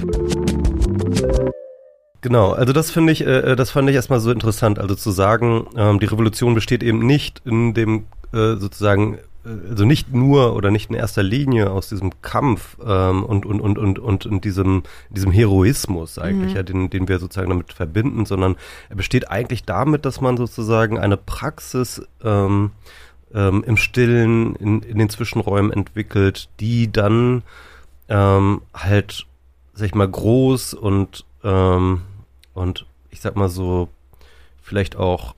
[2.22, 5.10] Genau, also das finde ich, äh, äh, das fand ich erstmal so interessant, also zu
[5.10, 10.70] sagen, ähm, die Revolution besteht eben nicht in dem äh, sozusagen also nicht nur oder
[10.70, 14.82] nicht in erster Linie aus diesem Kampf ähm, und, und, und, und, und in diesem,
[15.08, 16.56] diesem Heroismus eigentlich, mhm.
[16.56, 18.56] ja, den, den wir sozusagen damit verbinden, sondern
[18.90, 22.72] er besteht eigentlich damit, dass man sozusagen eine Praxis ähm,
[23.32, 27.42] ähm, im Stillen in, in den Zwischenräumen entwickelt, die dann
[28.08, 29.26] ähm, halt,
[29.72, 32.02] sag ich mal, groß und, ähm,
[32.52, 33.88] und ich sag mal so,
[34.60, 35.34] vielleicht auch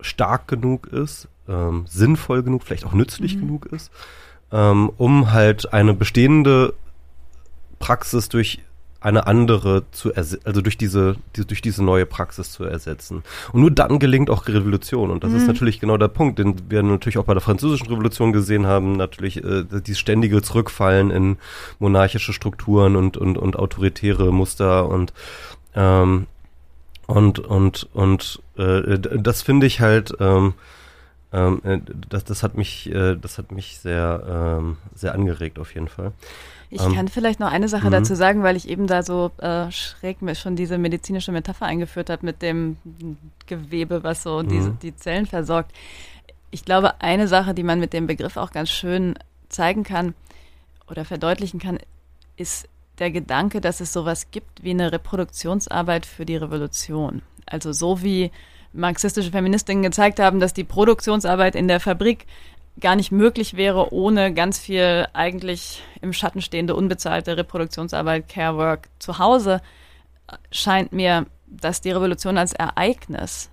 [0.00, 3.40] stark genug ist, ähm, sinnvoll genug, vielleicht auch nützlich mhm.
[3.40, 3.90] genug ist,
[4.50, 6.74] ähm, um halt eine bestehende
[7.78, 8.60] Praxis durch
[9.02, 13.22] eine andere zu ersetzen, also durch diese, die, durch diese neue Praxis zu ersetzen.
[13.52, 15.10] Und nur dann gelingt auch Revolution.
[15.10, 15.38] Und das mhm.
[15.38, 18.92] ist natürlich genau der Punkt, den wir natürlich auch bei der französischen Revolution gesehen haben,
[18.92, 21.36] natürlich äh, dieses ständige Zurückfallen in
[21.80, 25.12] monarchische Strukturen und, und, und autoritäre Muster und
[25.74, 26.26] ähm,
[27.06, 30.54] und und und äh, das finde ich halt ähm,
[31.32, 35.74] ähm, äh, das, das hat mich äh, das hat mich sehr ähm, sehr angeregt auf
[35.74, 36.12] jeden Fall.
[36.70, 37.92] Ich ähm, kann vielleicht noch eine Sache mhm.
[37.92, 42.08] dazu sagen, weil ich eben da so äh, schräg mir schon diese medizinische Metapher eingeführt
[42.08, 42.76] habe mit dem
[43.46, 44.48] Gewebe, was so mhm.
[44.48, 45.72] diese, die Zellen versorgt.
[46.50, 49.18] Ich glaube, eine Sache, die man mit dem Begriff auch ganz schön
[49.50, 50.14] zeigen kann
[50.88, 51.78] oder verdeutlichen kann,
[52.36, 52.68] ist
[52.98, 57.22] der Gedanke, dass es sowas gibt wie eine Reproduktionsarbeit für die Revolution.
[57.46, 58.30] Also so wie
[58.72, 62.26] marxistische Feministinnen gezeigt haben, dass die Produktionsarbeit in der Fabrik
[62.80, 68.88] gar nicht möglich wäre ohne ganz viel eigentlich im Schatten stehende unbezahlte Reproduktionsarbeit, Care Work
[68.98, 69.60] zu Hause,
[70.50, 73.50] scheint mir, dass die Revolution als Ereignis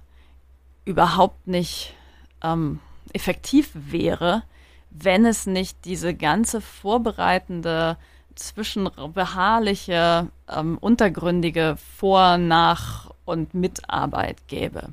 [0.85, 1.93] überhaupt nicht
[2.41, 2.79] ähm,
[3.13, 4.43] effektiv wäre,
[4.89, 7.97] wenn es nicht diese ganze vorbereitende,
[8.35, 14.89] zwischenbeharrliche, ähm, untergründige Vor-, Nach- und Mitarbeit gäbe.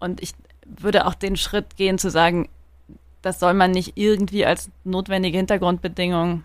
[0.00, 0.32] Und ich
[0.64, 2.48] würde auch den Schritt gehen zu sagen,
[3.22, 6.42] das soll man nicht irgendwie als notwendige Hintergrundbedingung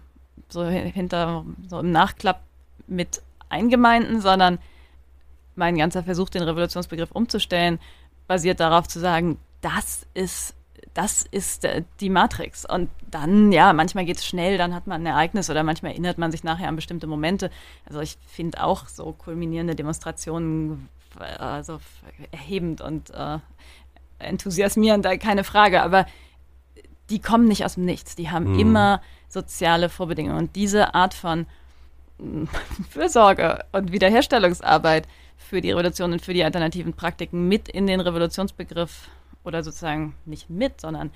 [0.48, 2.42] so hinter so im Nachklapp
[2.88, 4.60] mit eingemeinden, sondern
[5.56, 7.80] mein ganzer Versuch, den Revolutionsbegriff umzustellen,
[8.28, 10.56] basiert darauf zu sagen, das ist
[10.94, 12.66] das ist äh, die Matrix.
[12.66, 16.18] Und dann, ja, manchmal geht es schnell, dann hat man ein Ereignis oder manchmal erinnert
[16.18, 17.52] man sich nachher an bestimmte Momente.
[17.86, 21.80] Also ich finde auch so kulminierende Demonstrationen also
[22.32, 23.40] erhebend und äh,
[24.20, 25.82] enthusiasmierend, keine Frage.
[25.82, 26.06] Aber
[27.10, 28.16] die kommen nicht aus dem Nichts.
[28.16, 28.60] Die haben mhm.
[28.60, 30.38] immer soziale Vorbedingungen.
[30.38, 31.46] Und diese Art von
[32.20, 32.46] mm,
[32.90, 35.08] Fürsorge und Wiederherstellungsarbeit
[35.38, 39.10] für die Revolution und für die alternativen Praktiken mit in den Revolutionsbegriff
[39.44, 41.12] oder sozusagen nicht mit, sondern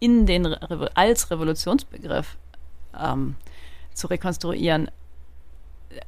[0.00, 2.36] in den Re als Revolutionsbegriff
[3.00, 3.36] ähm,
[3.94, 4.90] zu rekonstruieren,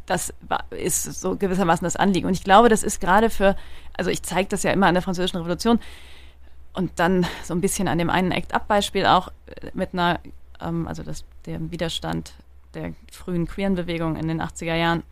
[0.06, 0.32] das
[0.70, 2.26] ist so gewissermaßen das Anliegen.
[2.26, 3.56] Und ich glaube, das ist gerade für,
[3.96, 5.80] also ich zeige das ja immer an der Französischen Revolution,
[6.74, 10.20] und dann so ein bisschen an dem einen Act-Up-Beispiel auch äh, mit einer,
[10.60, 12.34] ähm, also das, der Widerstand
[12.74, 15.04] der frühen queeren Bewegung in den 80er Jahren.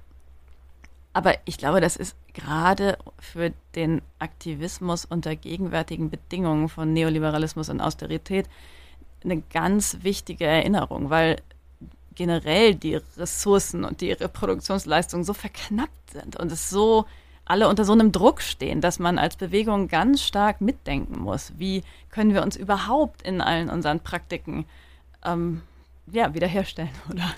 [1.13, 7.81] Aber ich glaube, das ist gerade für den Aktivismus unter gegenwärtigen Bedingungen von Neoliberalismus und
[7.81, 8.49] Austerität
[9.23, 11.37] eine ganz wichtige Erinnerung, weil
[12.15, 17.07] generell die Ressourcen und die Reproduktionsleistungen so verknappt sind und es so
[17.45, 21.53] alle unter so einem Druck stehen, dass man als Bewegung ganz stark mitdenken muss.
[21.59, 24.65] Wie können wir uns überhaupt in allen unseren Praktiken
[25.25, 25.63] ähm,
[26.11, 27.35] ja, wiederherstellen oder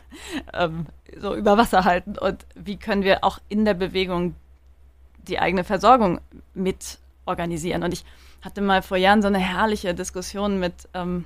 [0.52, 0.86] ähm,
[1.18, 2.18] so über Wasser halten?
[2.18, 4.34] Und wie können wir auch in der Bewegung
[5.26, 6.20] die eigene Versorgung
[6.52, 7.82] mit organisieren?
[7.82, 8.04] Und ich
[8.42, 11.24] hatte mal vor Jahren so eine herrliche Diskussion mit ähm,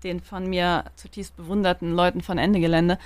[0.00, 2.98] den von mir zutiefst bewunderten Leuten von Ende Gelände,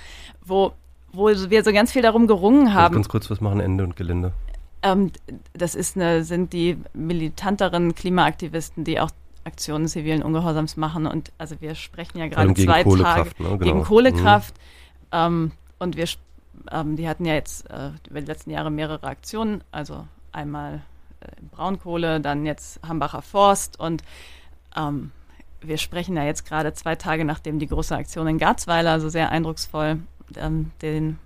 [0.43, 0.73] wo,
[1.11, 2.95] wo wir so ganz viel darum gerungen haben.
[2.95, 4.33] Ganz kurz, was machen Ende und Gelände?
[4.81, 5.11] Ähm,
[5.53, 9.09] das ist eine, sind die militanteren Klimaaktivisten, die auch
[9.43, 11.07] Aktionen zivilen Ungehorsams machen.
[11.07, 13.33] Und also wir sprechen ja gerade zwei Tage ne?
[13.37, 13.57] genau.
[13.57, 14.55] gegen Kohlekraft.
[14.55, 15.09] Mhm.
[15.11, 16.07] Ähm, und wir,
[16.71, 19.63] ähm, die hatten ja jetzt äh, über die letzten Jahre mehrere Aktionen.
[19.71, 20.81] Also einmal
[21.21, 24.03] äh, Braunkohle, dann jetzt Hambacher Forst und
[24.75, 25.11] ähm,
[25.67, 29.29] wir sprechen ja jetzt gerade zwei Tage nachdem die große Aktion in Garzweiler so sehr
[29.31, 29.99] eindrucksvoll
[30.35, 31.19] ähm, den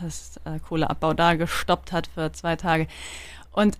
[0.00, 2.86] das äh, Kohleabbau da gestoppt hat für zwei Tage.
[3.52, 3.78] Und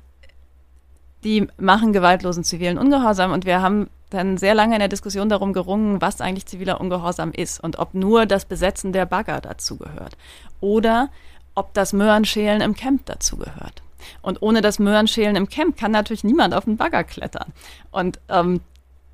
[1.24, 5.52] die machen gewaltlosen zivilen Ungehorsam und wir haben dann sehr lange in der Diskussion darum
[5.52, 10.16] gerungen, was eigentlich ziviler Ungehorsam ist und ob nur das Besetzen der Bagger dazugehört
[10.60, 11.08] oder
[11.54, 13.82] ob das Möhrenschälen im Camp dazugehört.
[14.20, 17.52] Und ohne das Möhrenschälen im Camp kann natürlich niemand auf den Bagger klettern.
[17.90, 18.60] Und ähm,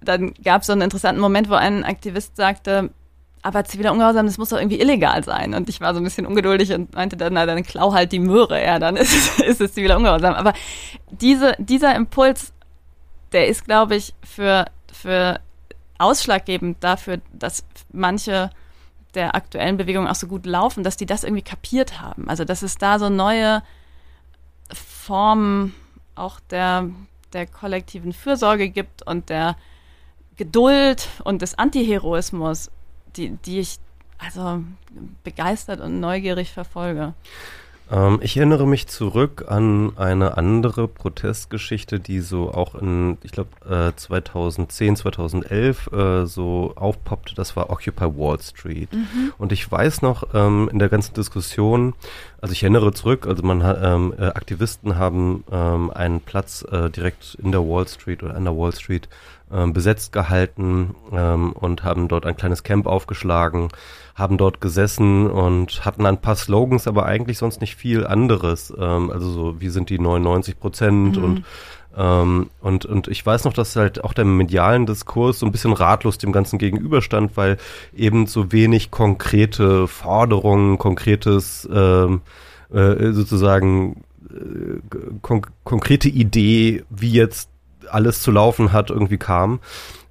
[0.03, 2.91] dann gab es so einen interessanten Moment, wo ein Aktivist sagte,
[3.43, 5.55] aber ziviler Ungehorsam, das muss doch irgendwie illegal sein.
[5.55, 8.19] Und ich war so ein bisschen ungeduldig und meinte dann, na, dann klau halt die
[8.19, 10.35] Möhre, ja, dann ist es, ist es ziviler Ungehorsam.
[10.35, 10.53] Aber
[11.11, 12.53] diese, dieser Impuls,
[13.33, 15.41] der ist, glaube ich, für, für
[15.99, 18.51] ausschlaggebend dafür, dass manche
[19.15, 22.29] der aktuellen Bewegungen auch so gut laufen, dass die das irgendwie kapiert haben.
[22.29, 23.63] Also dass es da so neue
[24.73, 25.75] Formen
[26.15, 26.89] auch der,
[27.33, 29.57] der kollektiven Fürsorge gibt und der
[30.41, 32.71] Geduld und des Antiheroismus,
[33.15, 33.77] die, die ich
[34.17, 34.65] also
[35.23, 37.13] begeistert und neugierig verfolge.
[37.91, 43.51] Ähm, ich erinnere mich zurück an eine andere Protestgeschichte, die so auch in, ich glaube,
[43.69, 47.35] äh, 2010, 2011 äh, so aufpoppte.
[47.35, 48.91] Das war Occupy Wall Street.
[48.93, 49.35] Mhm.
[49.37, 51.95] Und ich weiß noch ähm, in der ganzen Diskussion,
[52.41, 56.91] also ich erinnere zurück, also man hat, ähm, äh, Aktivisten haben ähm, einen Platz äh,
[56.91, 59.09] direkt in der Wall Street oder an der Wall Street
[59.53, 63.69] ähm, besetzt gehalten ähm, und haben dort ein kleines Camp aufgeschlagen
[64.21, 68.73] haben dort gesessen und hatten ein paar Slogans, aber eigentlich sonst nicht viel anderes.
[68.79, 71.25] Ähm, also so, wie sind die 99 Prozent mhm.
[71.25, 71.45] und
[71.97, 75.73] ähm, und, und ich weiß noch, dass halt auch der medialen Diskurs so ein bisschen
[75.73, 77.57] ratlos dem Ganzen gegenüberstand, weil
[77.95, 82.21] eben so wenig konkrete Forderungen, konkretes ähm,
[82.73, 84.81] äh, sozusagen äh,
[85.23, 87.51] kon konkrete Idee, wie jetzt
[87.91, 89.59] alles zu laufen hat, irgendwie kam.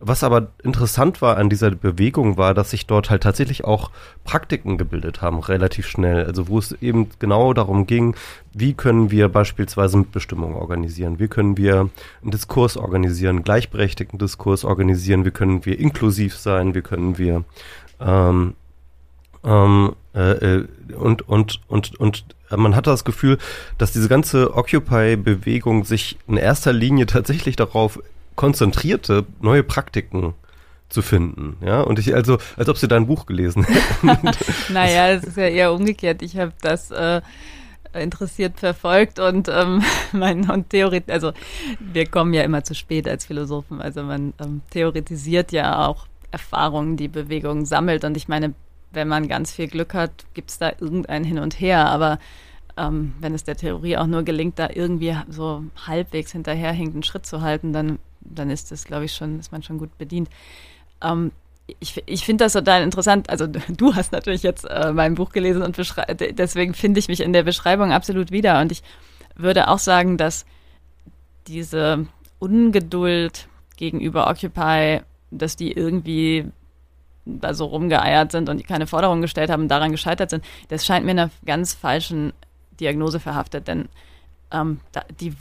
[0.02, 3.92] Was aber interessant war an dieser Bewegung war, dass sich dort halt tatsächlich auch
[4.24, 6.26] Praktiken gebildet haben, relativ schnell.
[6.26, 8.16] Also wo es eben genau darum ging,
[8.54, 11.90] wie können wir beispielsweise Mitbestimmung organisieren, wie können wir
[12.22, 17.44] einen Diskurs organisieren, gleichberechtigten Diskurs organisieren, wie können wir inklusiv sein, wie können wir
[18.00, 18.54] ähm,
[19.44, 22.26] ähm, äh, äh und, und, und, und
[22.56, 23.38] man hat das Gefühl,
[23.78, 28.00] dass diese ganze Occupy-Bewegung sich in erster Linie tatsächlich darauf
[28.40, 30.34] konzentrierte, neue Praktiken
[30.88, 31.58] zu finden.
[31.62, 34.32] Ja, und ich, also, als ob sie dein Buch gelesen hätten.
[34.74, 36.22] naja, es ist ja eher umgekehrt.
[36.22, 37.20] Ich habe das äh,
[37.94, 39.84] interessiert verfolgt und ähm,
[40.14, 41.34] mein und Theorie, also
[41.82, 43.82] wir kommen ja immer zu spät als Philosophen.
[43.82, 48.06] Also man ähm, theoretisiert ja auch Erfahrungen, die Bewegung sammelt.
[48.06, 48.54] Und ich meine,
[48.94, 51.90] wenn man ganz viel Glück hat, gibt es da irgendein Hin und Her.
[51.90, 52.20] Aber
[52.78, 57.26] ähm, wenn es der Theorie auch nur gelingt, da irgendwie so halbwegs hinterherhinkt, einen Schritt
[57.26, 60.30] zu halten, dann dann ist das, glaube ich, schon, ist man schon gut bedient.
[61.02, 61.32] Ähm,
[61.80, 63.30] ich, ich finde das total interessant.
[63.30, 67.34] Also du hast natürlich jetzt äh, mein Buch gelesen und deswegen finde ich mich in
[67.34, 68.60] der Beschreibung absolut wieder.
[68.60, 68.84] Und ich
[69.36, 70.46] würde auch sagen, dass
[71.48, 72.06] diese
[72.40, 75.02] Ungeduld gegenüber Occupy,
[75.32, 76.46] dass die irgendwie
[77.26, 81.12] da so rumgeeiert sind und keine Forderungen gestellt haben, daran gescheitert sind, das scheint mir
[81.12, 82.34] einer ganz falschen
[82.80, 83.68] Diagnose verhaftet.
[83.68, 83.88] Denn
[84.52, 85.40] ähm, da, die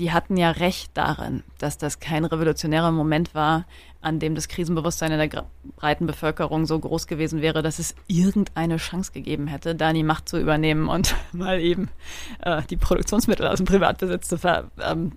[0.00, 3.66] die hatten ja recht darin, dass das kein revolutionärer Moment war,
[4.00, 5.44] an dem das Krisenbewusstsein in der
[5.76, 10.26] breiten Bevölkerung so groß gewesen wäre, dass es irgendeine Chance gegeben hätte, da die Macht
[10.26, 11.90] zu übernehmen und mal eben
[12.40, 15.12] äh, die Produktionsmittel aus dem Privatbesitz zu ver, ähm,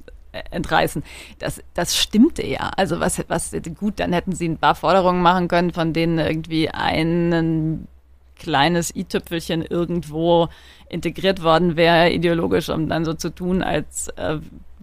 [0.52, 1.02] entreißen.
[1.40, 2.72] Das, das stimmte ja.
[2.76, 6.70] Also was, was gut, dann hätten sie ein paar Forderungen machen können, von denen irgendwie
[6.70, 7.88] einen
[8.36, 10.50] kleines i-Tüpfelchen irgendwo
[10.90, 14.40] integriert worden wäre, ideologisch, um dann so zu tun, als äh,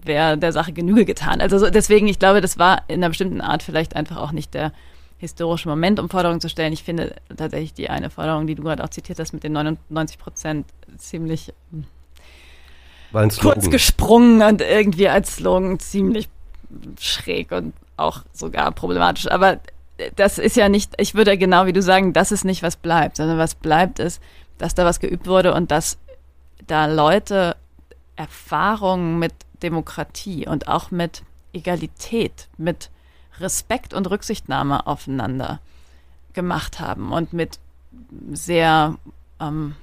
[0.07, 1.41] wäre der Sache Genüge getan.
[1.41, 4.55] Also so, deswegen, ich glaube, das war in einer bestimmten Art vielleicht einfach auch nicht
[4.55, 4.73] der
[5.19, 6.73] historische Moment, um Forderungen zu stellen.
[6.73, 10.19] Ich finde tatsächlich die eine Forderung, die du gerade auch zitiert hast, mit den 99
[10.19, 11.85] Prozent ziemlich hm,
[13.41, 16.29] kurz gesprungen und irgendwie als Slogan ziemlich
[16.99, 19.31] schräg und auch sogar problematisch.
[19.31, 19.59] Aber
[20.17, 23.17] das ist ja nicht, ich würde genau wie du sagen, das ist nicht, was bleibt,
[23.17, 24.23] sondern was bleibt ist,
[24.57, 25.99] dass da was geübt wurde und dass
[26.67, 27.57] da Leute
[28.17, 29.33] Erfahrungen mit
[29.63, 32.91] Demokratie und auch mit Egalität, mit
[33.39, 35.61] Respekt und Rücksichtnahme aufeinander
[36.33, 37.59] gemacht haben und mit
[38.33, 38.97] sehr
[39.41, 39.75] ähm,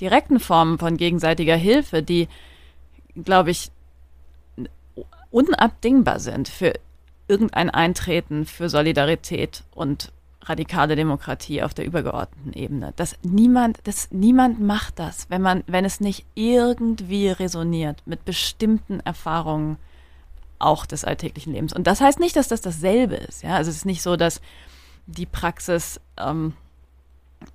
[0.00, 2.28] direkten Formen von gegenseitiger Hilfe, die,
[3.14, 3.70] glaube ich,
[5.30, 6.72] unabdingbar sind für
[7.28, 10.12] irgendein Eintreten für Solidarität und
[10.42, 12.92] radikale Demokratie auf der übergeordneten Ebene.
[12.96, 19.00] Dass niemand, dass niemand macht das, wenn man, wenn es nicht irgendwie resoniert mit bestimmten
[19.00, 19.76] Erfahrungen
[20.58, 21.72] auch des alltäglichen Lebens.
[21.72, 23.42] Und das heißt nicht, dass das dasselbe ist.
[23.42, 24.40] Ja, also es ist nicht so, dass
[25.06, 26.54] die Praxis ähm,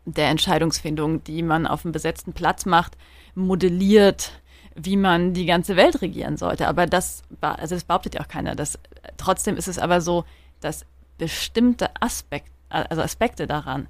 [0.06, 2.98] der Entscheidungsfindung, die man auf einem besetzten Platz macht,
[3.36, 4.32] modelliert,
[4.76, 6.68] wie man die ganze Welt regieren sollte.
[6.68, 8.56] Aber das, also das behauptet ja auch keiner.
[8.56, 8.80] Das,
[9.18, 10.26] trotzdem ist es aber so,
[10.60, 10.86] dass
[11.18, 13.88] bestimmte Aspekte also Aspekte daran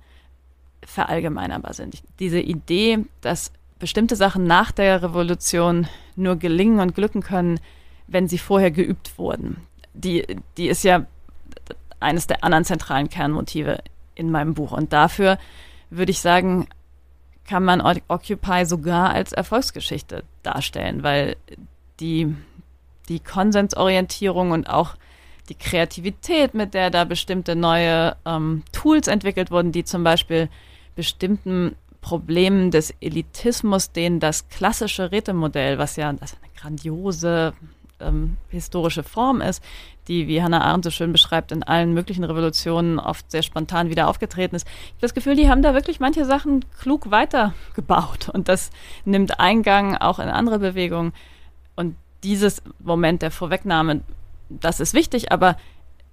[0.84, 2.04] verallgemeinerbar sind.
[2.20, 7.60] Diese Idee, dass bestimmte Sachen nach der Revolution nur gelingen und glücken können,
[8.08, 9.58] wenn sie vorher geübt wurden,
[9.94, 10.26] die,
[10.58, 11.06] die ist ja
[12.00, 13.80] eines der anderen zentralen Kernmotive
[14.14, 14.72] in meinem Buch.
[14.72, 15.38] Und dafür
[15.90, 16.68] würde ich sagen,
[17.48, 21.36] kann man Occupy sogar als Erfolgsgeschichte darstellen, weil
[22.00, 22.36] die,
[23.08, 24.96] die Konsensorientierung und auch
[25.50, 30.50] die Kreativität, mit der da bestimmte neue ähm, Tools entwickelt wurden, die zum Beispiel
[30.96, 37.54] bestimmten Problemen des Elitismus, den das klassische Rätemodell, was ja also eine grandiose
[38.00, 39.64] ähm, historische Form ist,
[40.08, 44.08] die, wie Hannah Arendt so schön beschreibt, in allen möglichen Revolutionen oft sehr spontan wieder
[44.08, 44.68] aufgetreten ist.
[44.68, 48.70] Ich habe das Gefühl, die haben da wirklich manche Sachen klug weitergebaut und das
[49.06, 51.14] nimmt Eingang auch in andere Bewegungen.
[51.76, 54.02] Und dieses Moment der Vorwegnahme,
[54.50, 55.58] das ist wichtig, aber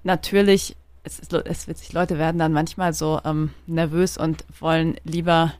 [0.02, 5.52] natürlich, es, ist, es sich, Leute werden dann manchmal so ähm, nervös und wollen lieber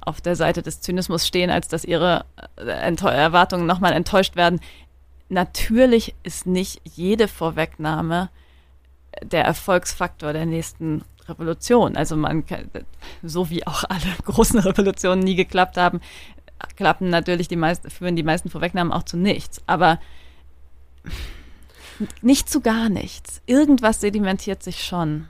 [0.00, 2.24] auf der Seite des Zynismus stehen, als dass ihre
[2.56, 4.60] äh, Erwartungen nochmal enttäuscht werden
[5.28, 8.30] natürlich ist nicht jede Vorwegnahme
[9.22, 11.96] der Erfolgsfaktor der nächsten Revolution.
[11.96, 12.70] Also man kann,
[13.22, 16.00] so wie auch alle großen Revolutionen nie geklappt haben,
[16.76, 19.62] klappen natürlich die meisten, führen die meisten Vorwegnahmen auch zu nichts.
[19.66, 19.98] Aber
[22.22, 23.42] nicht zu gar nichts.
[23.46, 25.26] Irgendwas sedimentiert sich schon.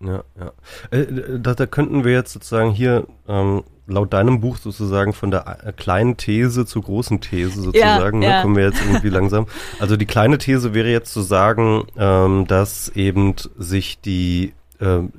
[0.00, 0.52] Ja, ja.
[0.90, 5.64] Äh, da, da könnten wir jetzt sozusagen hier ähm, laut deinem Buch sozusagen von der
[5.64, 8.42] äh, kleinen These zur großen These sozusagen, ja, ne, ja.
[8.42, 9.46] kommen wir jetzt irgendwie langsam.
[9.78, 15.12] Also die kleine These wäre jetzt zu sagen, ähm, dass eben sich die ähm,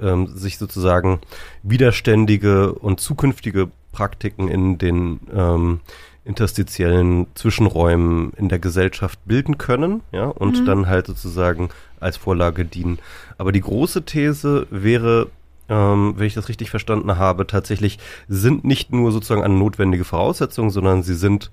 [0.00, 1.20] ähm, sich sozusagen
[1.62, 5.80] widerständige und zukünftige Praktiken in den ähm,
[6.26, 10.66] interstitiellen Zwischenräumen in der Gesellschaft bilden können, ja, und mhm.
[10.66, 11.70] dann halt sozusagen
[12.00, 12.98] als Vorlage dienen.
[13.38, 15.28] Aber die große These wäre,
[15.68, 17.98] ähm, wenn ich das richtig verstanden habe, tatsächlich
[18.28, 21.52] sind nicht nur sozusagen eine notwendige Voraussetzung, sondern sie sind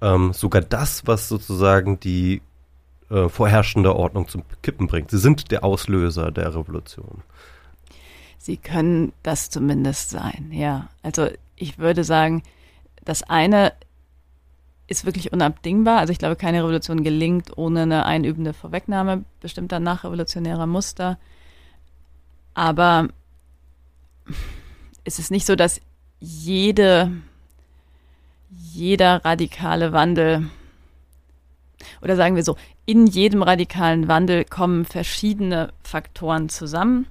[0.00, 2.40] ähm, sogar das, was sozusagen die
[3.10, 5.10] äh, vorherrschende Ordnung zum Kippen bringt.
[5.10, 7.22] Sie sind der Auslöser der Revolution.
[8.38, 10.88] Sie können das zumindest sein, ja.
[11.02, 12.42] Also ich würde sagen,
[13.04, 13.72] das eine
[14.88, 15.98] ist wirklich unabdingbar.
[15.98, 21.18] Also ich glaube, keine Revolution gelingt ohne eine einübende Vorwegnahme bestimmter nachrevolutionärer Muster.
[22.54, 23.08] Aber
[25.04, 25.80] es ist nicht so, dass
[26.20, 27.10] jede,
[28.50, 30.48] jeder radikale Wandel
[32.00, 37.06] oder sagen wir so, in jedem radikalen Wandel kommen verschiedene Faktoren zusammen.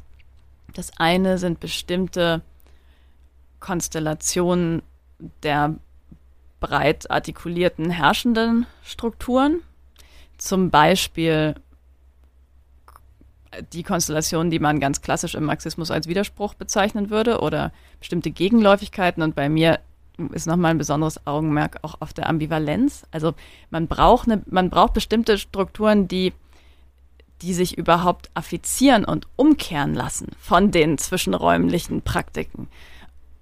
[0.74, 2.42] Das eine sind bestimmte
[3.60, 4.82] Konstellationen
[5.44, 5.76] der
[6.66, 9.62] breit artikulierten herrschenden Strukturen,
[10.38, 11.56] zum Beispiel
[13.72, 19.22] die Konstellation, die man ganz klassisch im Marxismus als Widerspruch bezeichnen würde oder bestimmte Gegenläufigkeiten.
[19.22, 19.80] Und bei mir
[20.32, 23.04] ist nochmal ein besonderes Augenmerk auch auf der Ambivalenz.
[23.12, 23.34] Also
[23.70, 26.34] man braucht, eine, man braucht bestimmte Strukturen, die,
[27.42, 32.68] die sich überhaupt affizieren und umkehren lassen von den zwischenräumlichen Praktiken.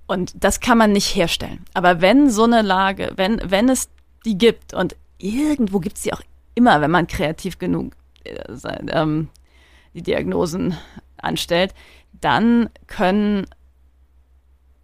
[0.08, 1.66] Und das kann man nicht herstellen.
[1.74, 3.90] Aber wenn so eine Lage, wenn, wenn es
[4.26, 6.22] die gibt und irgendwo gibt es die auch
[6.56, 7.94] immer, wenn man kreativ genug
[8.24, 8.36] äh,
[8.90, 9.30] ähm,
[9.94, 10.78] die Diagnosen
[11.18, 11.74] anstellt,
[12.12, 13.46] dann können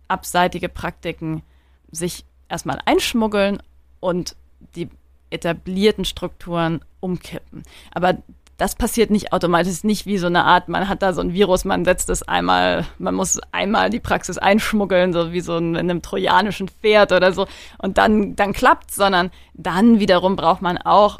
[0.07, 1.43] abseitige Praktiken
[1.91, 3.61] sich erstmal einschmuggeln
[3.99, 4.35] und
[4.75, 4.89] die
[5.29, 7.63] etablierten Strukturen umkippen.
[7.91, 8.17] Aber
[8.59, 11.63] das passiert nicht automatisch, nicht wie so eine Art, man hat da so ein Virus,
[11.63, 16.01] man setzt es einmal, man muss einmal die Praxis einschmuggeln, so wie so in einem
[16.01, 17.47] trojanischen Pferd oder so,
[17.77, 21.19] und dann, dann klappt sondern dann wiederum braucht man auch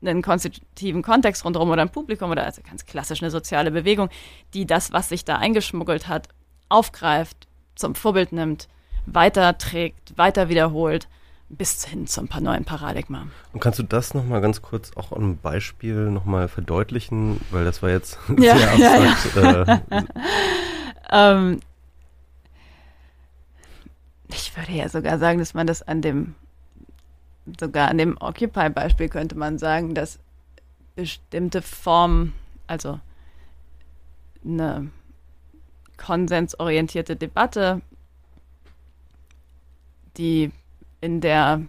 [0.00, 4.08] einen konstitutiven Kontext rundherum oder ein Publikum oder also ganz klassisch eine soziale Bewegung,
[4.54, 6.28] die das, was sich da eingeschmuggelt hat,
[6.70, 8.68] aufgreift, zum Vorbild nimmt,
[9.04, 11.06] weiterträgt, weiter wiederholt,
[11.48, 13.26] bis hin zum neuen Paradigma.
[13.52, 17.82] Und kannst du das nochmal ganz kurz auch an einem Beispiel nochmal verdeutlichen, weil das
[17.82, 19.36] war jetzt ja, sehr abstrakt.
[19.36, 19.82] Ja, ja.
[19.90, 20.04] Äh,
[21.12, 21.60] ähm,
[24.28, 26.34] ich würde ja sogar sagen, dass man das an dem
[27.60, 30.18] sogar an dem Occupy-Beispiel könnte man sagen, dass
[30.96, 32.32] bestimmte Formen,
[32.66, 32.98] also
[34.44, 34.90] eine
[35.96, 37.82] konsensorientierte Debatte,
[40.16, 40.50] die
[41.06, 41.62] in der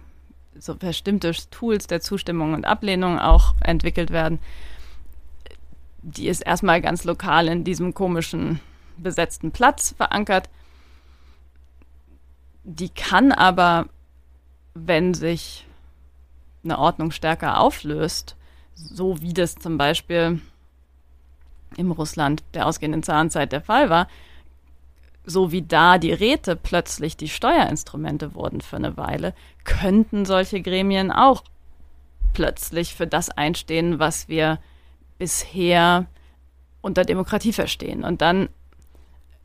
[0.58, 4.40] so bestimmte Tools der Zustimmung und Ablehnung auch entwickelt werden,
[6.02, 8.60] die ist erstmal ganz lokal in diesem komischen
[8.98, 10.50] besetzten Platz verankert.
[12.64, 13.86] Die kann aber,
[14.74, 15.68] wenn sich
[16.64, 18.36] eine Ordnung stärker auflöst,
[18.74, 20.42] so wie das zum Beispiel
[21.76, 24.08] im Russland der ausgehenden Zahnzeit der Fall war,
[25.28, 29.34] so wie da die Räte plötzlich die Steuerinstrumente wurden für eine Weile,
[29.66, 31.44] könnten solche Gremien auch
[32.34, 34.60] plötzlich für das einstehen, was wir
[35.20, 36.08] bisher
[36.82, 38.04] unter Demokratie verstehen.
[38.04, 38.48] Und dann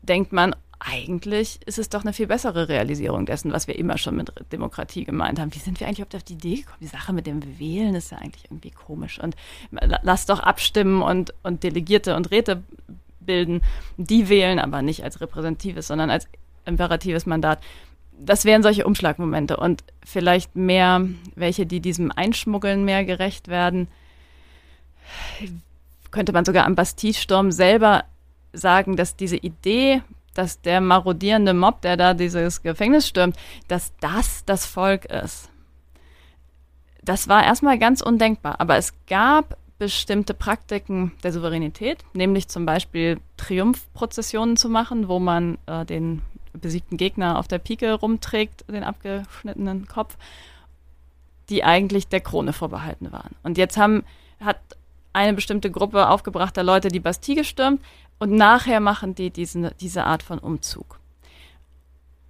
[0.01, 4.15] denkt man, eigentlich ist es doch eine viel bessere Realisierung dessen, was wir immer schon
[4.15, 5.53] mit Demokratie gemeint haben.
[5.53, 6.77] Wie sind wir eigentlich überhaupt auf die Idee gekommen?
[6.81, 9.19] Die Sache mit dem Wählen ist ja eigentlich irgendwie komisch.
[9.19, 9.35] Und
[10.01, 12.63] lass doch abstimmen und, und Delegierte und Räte
[13.25, 13.61] bilden.
[13.97, 16.27] Die wählen aber nicht als repräsentatives, sondern als
[16.65, 17.59] imperatives Mandat.
[18.17, 23.87] Das wären solche Umschlagmomente und vielleicht mehr welche, die diesem Einschmuggeln mehr gerecht werden.
[26.11, 28.05] Könnte man sogar am Bastille-Sturm selber
[28.53, 30.01] sagen, dass diese Idee,
[30.35, 33.35] dass der marodierende Mob, der da dieses Gefängnis stürmt,
[33.67, 35.49] dass das das Volk ist.
[37.03, 43.19] Das war erstmal ganz undenkbar, aber es gab bestimmte Praktiken der Souveränität, nämlich zum Beispiel
[43.35, 46.21] Triumphprozessionen zu machen, wo man äh, den
[46.53, 50.15] besiegten Gegner auf der Pike rumträgt, den abgeschnittenen Kopf,
[51.49, 53.35] die eigentlich der Krone vorbehalten waren.
[53.43, 54.05] Und jetzt haben,
[54.39, 54.59] hat
[55.11, 57.81] eine bestimmte Gruppe aufgebrachter Leute die Bastille gestürmt,
[58.19, 60.99] und nachher machen die diesen, diese Art von Umzug.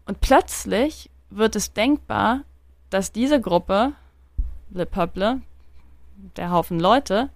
[0.07, 2.41] Und plötzlich wird es denkbar,
[2.89, 3.93] dass diese Gruppe,
[4.71, 5.41] Le Peuple,
[6.35, 7.29] der Haufen Leute,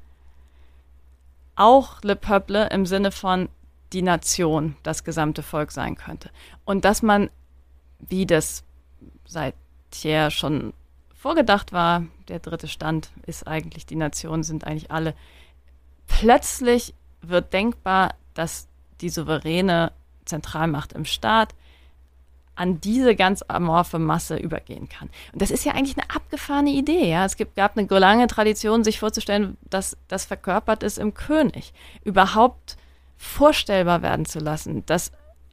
[1.57, 3.49] auch Le Peuple im Sinne von
[3.93, 6.29] die Nation, das gesamte Volk sein könnte.
[6.65, 7.29] Und dass man,
[7.99, 8.63] wie das
[9.25, 9.55] seit
[9.91, 10.73] Thiers schon
[11.13, 15.15] vorgedacht war, der dritte Stand ist eigentlich die Nation, sind eigentlich alle,
[16.07, 18.67] plötzlich wird denkbar, dass
[19.01, 19.91] die souveräne
[20.25, 21.55] Zentralmacht im Staat
[22.57, 25.09] an diese ganz amorphe Masse übergehen kann.
[25.31, 27.09] Und das ist ja eigentlich eine abgefahrene Idee.
[27.09, 27.25] Ja?
[27.25, 31.73] Es gibt, gab eine lange Tradition, sich vorzustellen, dass das verkörpert ist im König.
[32.03, 32.77] Überhaupt
[33.15, 35.11] vorstellbar werden zu lassen, dass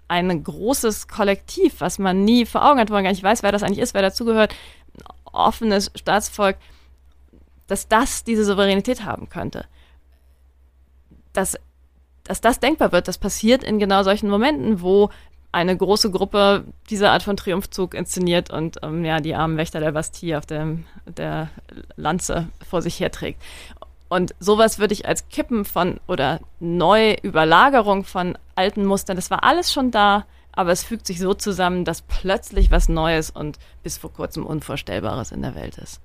[0.09, 3.53] ein großes Kollektiv, was man nie vor Augen hat, wo man gar nicht weiß, wer
[3.53, 4.55] das eigentlich ist, wer dazugehört,
[5.25, 6.57] offenes Staatsvolk,
[7.67, 9.65] dass das diese Souveränität haben könnte.
[11.33, 11.57] Das
[12.25, 15.11] dass das denkbar wird, das passiert in genau solchen Momenten, wo
[15.55, 19.93] eine große Gruppe diese Art von Triumphzug inszeniert und ähm, ja, die armen Wächter der
[19.93, 21.49] Bastille auf dem, der
[21.97, 23.41] Lanze vor sich herträgt.
[24.09, 29.73] Und sowas würde ich als Kippen von oder Neuüberlagerung von alten Mustern, das war alles
[29.73, 34.13] schon da, aber es fügt sich so zusammen, dass plötzlich was Neues und bis vor
[34.13, 36.01] kurzem Unvorstellbares in der Welt ist.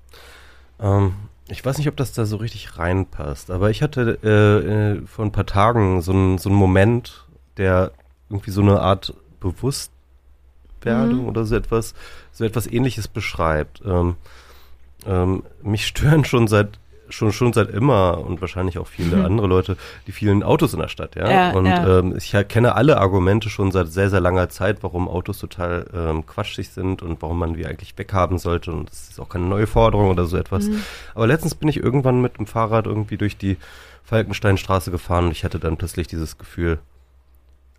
[0.80, 1.14] Ähm,
[1.48, 5.24] ich weiß nicht, ob das da so richtig reinpasst, aber ich hatte äh, äh, vor
[5.24, 7.26] ein paar Tagen so einen so Moment,
[7.56, 7.92] der
[8.28, 11.28] irgendwie so eine Art Bewusstwerdung mhm.
[11.28, 11.94] oder so etwas,
[12.32, 13.82] so etwas ähnliches beschreibt.
[13.84, 14.16] Ähm,
[15.06, 16.78] ähm, mich stören schon seit
[17.12, 19.24] schon schon seit immer und wahrscheinlich auch viele mhm.
[19.24, 19.76] andere Leute
[20.06, 21.28] die vielen Autos in der Stadt, ja.
[21.28, 21.98] ja und ja.
[21.98, 26.26] Ähm, ich kenne alle Argumente schon seit sehr sehr langer Zeit, warum Autos total ähm,
[26.26, 29.66] quatschig sind und warum man die eigentlich weghaben sollte und das ist auch keine neue
[29.66, 30.68] Forderung oder so etwas.
[30.68, 30.82] Mhm.
[31.14, 33.56] Aber letztens bin ich irgendwann mit dem Fahrrad irgendwie durch die
[34.04, 36.78] Falkensteinstraße gefahren und ich hatte dann plötzlich dieses Gefühl,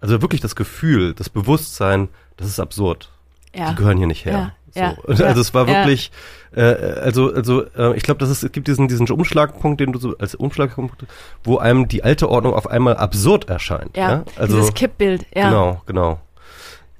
[0.02, 3.12] also wirklich das Gefühl, das Bewusstsein, das ist absurd.
[3.56, 3.70] Ja.
[3.70, 4.34] Die gehören hier nicht her.
[4.34, 4.52] Ja.
[4.74, 4.80] So.
[4.80, 4.95] Ja,
[5.28, 6.12] also es war wirklich,
[6.56, 9.99] äh, also also äh, ich glaube, dass es, es gibt diesen diesen Umschlagpunkt, den du
[9.99, 11.06] so als Umschlagpunkt,
[11.43, 13.95] wo einem die alte Ordnung auf einmal absurd erscheint.
[13.97, 14.24] Ja, ja?
[14.38, 15.26] Also, dieses Kippbild.
[15.36, 15.49] Ja.
[15.49, 16.20] Genau, genau.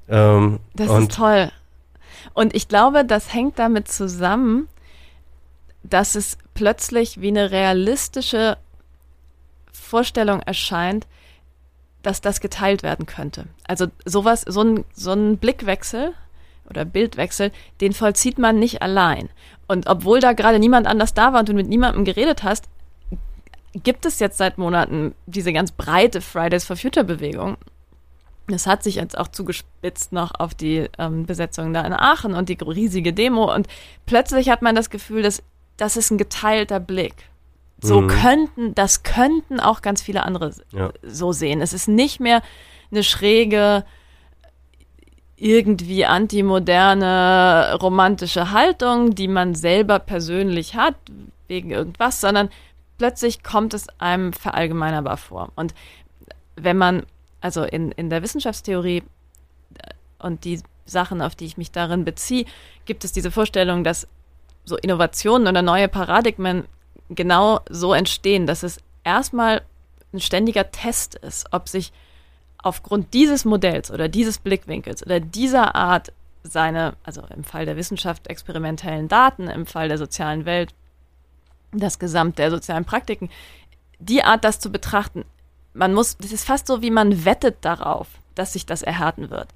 [0.08, 1.50] Ähm, das ist toll.
[2.34, 4.68] Und ich glaube, das hängt damit zusammen,
[5.82, 8.56] dass es plötzlich wie eine realistische
[9.72, 11.06] Vorstellung erscheint,
[12.02, 13.46] dass das geteilt werden könnte.
[13.66, 16.14] Also sowas, so ein, so ein Blickwechsel
[16.68, 19.28] oder Bildwechsel, den vollzieht man nicht allein.
[19.68, 22.68] Und obwohl da gerade niemand anders da war und du mit niemandem geredet hast,
[23.74, 27.56] gibt es jetzt seit Monaten diese ganz breite Fridays for Future Bewegung.
[28.48, 32.48] Das hat sich jetzt auch zugespitzt noch auf die ähm, Besetzung da in Aachen und
[32.48, 33.54] die riesige Demo.
[33.54, 33.68] Und
[34.04, 35.42] plötzlich hat man das Gefühl, dass
[35.76, 37.14] das ist ein geteilter Blick.
[37.82, 38.08] So mhm.
[38.08, 40.92] könnten, das könnten auch ganz viele andere ja.
[41.02, 41.60] so sehen.
[41.60, 42.40] Es ist nicht mehr
[42.90, 43.84] eine schräge,
[45.36, 50.94] irgendwie antimoderne romantische Haltung, die man selber persönlich hat,
[51.48, 52.48] wegen irgendwas, sondern
[52.98, 55.50] plötzlich kommt es einem verallgemeinerbar vor.
[55.56, 55.74] Und
[56.54, 57.02] wenn man,
[57.40, 59.88] also in, in der Wissenschaftstheorie äh,
[60.20, 62.44] und die Sachen, auf die ich mich darin beziehe,
[62.84, 64.06] gibt es diese Vorstellung, dass
[64.64, 66.66] so Innovationen oder neue Paradigmen
[67.14, 69.62] genau so entstehen, dass es erstmal
[70.12, 71.92] ein ständiger Test ist, ob sich
[72.58, 76.12] aufgrund dieses Modells oder dieses Blickwinkels oder dieser Art
[76.44, 80.74] seine, also im Fall der Wissenschaft experimentellen Daten, im Fall der sozialen Welt
[81.72, 83.30] das Gesamt der sozialen Praktiken,
[83.98, 85.24] die Art, das zu betrachten,
[85.74, 89.48] man muss, das ist fast so, wie man wettet darauf, dass sich das erhärten wird.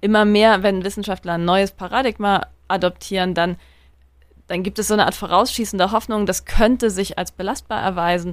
[0.00, 3.56] Immer mehr, wenn Wissenschaftler ein neues Paradigma adoptieren, dann,
[4.46, 8.32] dann gibt es so eine Art vorausschießende Hoffnung, das könnte sich als belastbar erweisen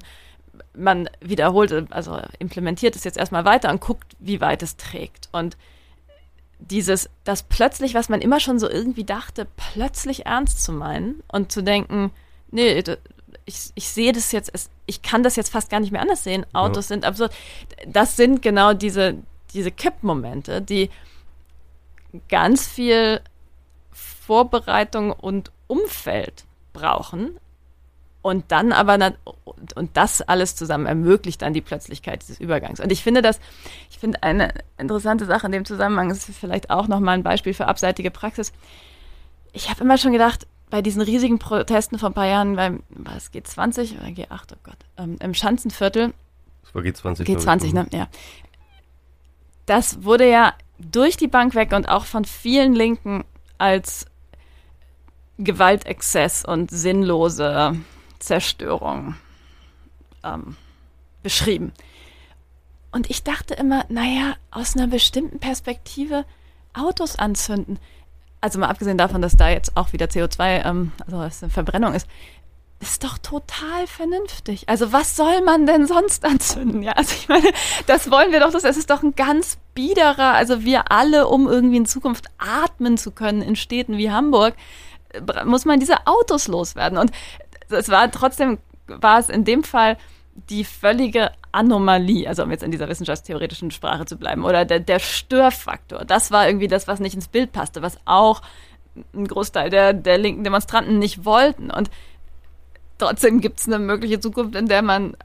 [0.74, 5.30] man wiederholt, also implementiert es jetzt erstmal weiter und guckt, wie weit es trägt.
[5.32, 5.58] Und
[6.60, 11.52] dieses, das plötzlich, was man immer schon so irgendwie dachte, plötzlich ernst zu meinen und
[11.52, 12.12] zu denken,
[12.52, 12.84] nee,
[13.46, 14.52] ich, ich sehe das jetzt,
[14.86, 16.46] ich kann das jetzt fast gar nicht mehr anders sehen.
[16.54, 16.96] Autos ja.
[16.96, 17.34] sind absurd.
[17.88, 19.16] Das sind genau diese,
[19.54, 20.90] diese Kippmomente, die
[22.30, 23.22] ganz viel
[23.92, 26.44] Vorbereitung und Umfeld
[26.74, 27.38] brauchen.
[28.22, 29.14] Und dann aber,
[29.74, 32.80] und das alles zusammen ermöglicht dann die Plötzlichkeit dieses Übergangs.
[32.80, 33.40] Und ich finde das,
[33.90, 37.56] ich finde eine interessante Sache in dem Zusammenhang, das ist vielleicht auch nochmal ein Beispiel
[37.56, 38.54] für abseitige Praxis.
[39.54, 43.34] Ich habe immer schon gedacht, bei diesen riesigen Protesten vor ein paar Jahren beim, was,
[43.34, 46.14] G20 oder G8, oh Gott, ähm, im Schanzenviertel.
[46.62, 47.26] Das war G20.
[47.26, 48.08] G20, ne, ja.
[49.66, 53.24] Das wurde ja durch die Bank weg und auch von vielen Linken
[53.58, 54.06] als
[55.44, 57.76] Gewaltexzess und sinnlose
[58.20, 59.16] Zerstörung
[60.24, 60.56] ähm,
[61.24, 61.74] beschrieben.
[62.92, 66.26] Und ich dachte immer, naja, aus einer bestimmten Perspektive
[66.74, 67.80] Autos anzünden.
[68.42, 71.94] Also mal abgesehen davon, dass da jetzt auch wieder CO2, ähm, also es eine Verbrennung
[71.94, 72.08] ist,
[72.82, 74.68] ist doch total vernünftig.
[74.68, 76.82] Also was soll man denn sonst anzünden?
[76.82, 77.52] Ja, also ich meine,
[77.86, 81.78] das wollen wir doch, das ist doch ein ganz biederer, also wir alle, um irgendwie
[81.78, 84.56] in Zukunft atmen zu können in Städten wie Hamburg,
[85.46, 86.98] muss man diese Autos loswerden.
[86.98, 87.12] Und
[87.70, 89.98] es war trotzdem, war es in dem Fall
[90.50, 95.00] die völlige Anomalie, also um jetzt in dieser wissenschaftstheoretischen Sprache zu bleiben, oder der, der
[95.00, 96.06] Störfaktor.
[96.06, 98.42] Das war irgendwie das, was nicht ins Bild passte, was auch
[99.14, 101.72] ein Großteil der, der linken Demonstranten nicht wollten.
[101.72, 101.90] Und
[102.98, 105.16] trotzdem gibt es eine mögliche Zukunft, in der man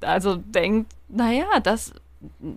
[0.00, 1.92] also denkt, naja, das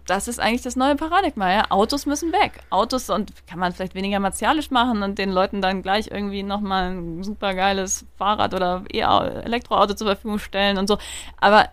[0.07, 1.51] das ist eigentlich das neue Paradigma.
[1.51, 1.65] Ja?
[1.69, 2.63] Autos müssen weg.
[2.69, 6.91] Autos und kann man vielleicht weniger martialisch machen und den Leuten dann gleich irgendwie nochmal
[6.91, 10.97] ein super geiles Fahrrad oder Elektroauto zur Verfügung stellen und so.
[11.39, 11.69] Aber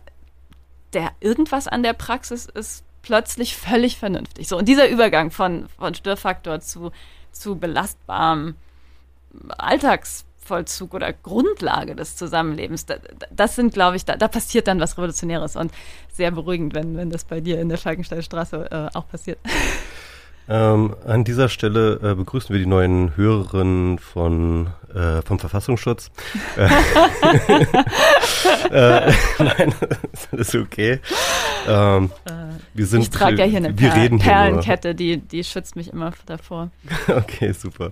[0.93, 4.49] der irgendwas an der Praxis ist plötzlich völlig vernünftig.
[4.49, 6.93] So, und dieser Übergang von, von Störfaktor zu,
[7.33, 8.57] zu belastbarem
[9.57, 12.87] Alltags Vollzug oder Grundlage des Zusammenlebens.
[13.31, 15.71] Das sind, glaube ich, da, da, passiert dann was Revolutionäres und
[16.13, 19.39] sehr beruhigend, wenn, wenn das bei dir in der Falkensteinstraße äh, auch passiert.
[20.51, 26.11] Ähm, an dieser Stelle äh, begrüßen wir die neuen Hörerinnen von, äh, vom Verfassungsschutz.
[26.57, 26.67] äh,
[28.71, 29.75] äh nein,
[30.13, 31.01] ist alles okay.
[31.67, 32.31] Ähm, äh,
[32.75, 36.13] wir sind, ich trage ja hier eine wir per Perlenkette, die, die schützt mich immer
[36.27, 36.71] davor.
[37.09, 37.91] okay, super.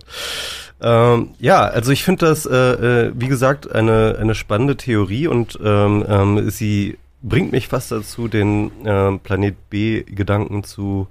[0.81, 5.57] Ähm, ja, also ich finde das, äh, äh, wie gesagt, eine, eine spannende Theorie und
[5.63, 11.07] ähm, ähm, sie bringt mich fast dazu, den äh, Planet B-Gedanken zu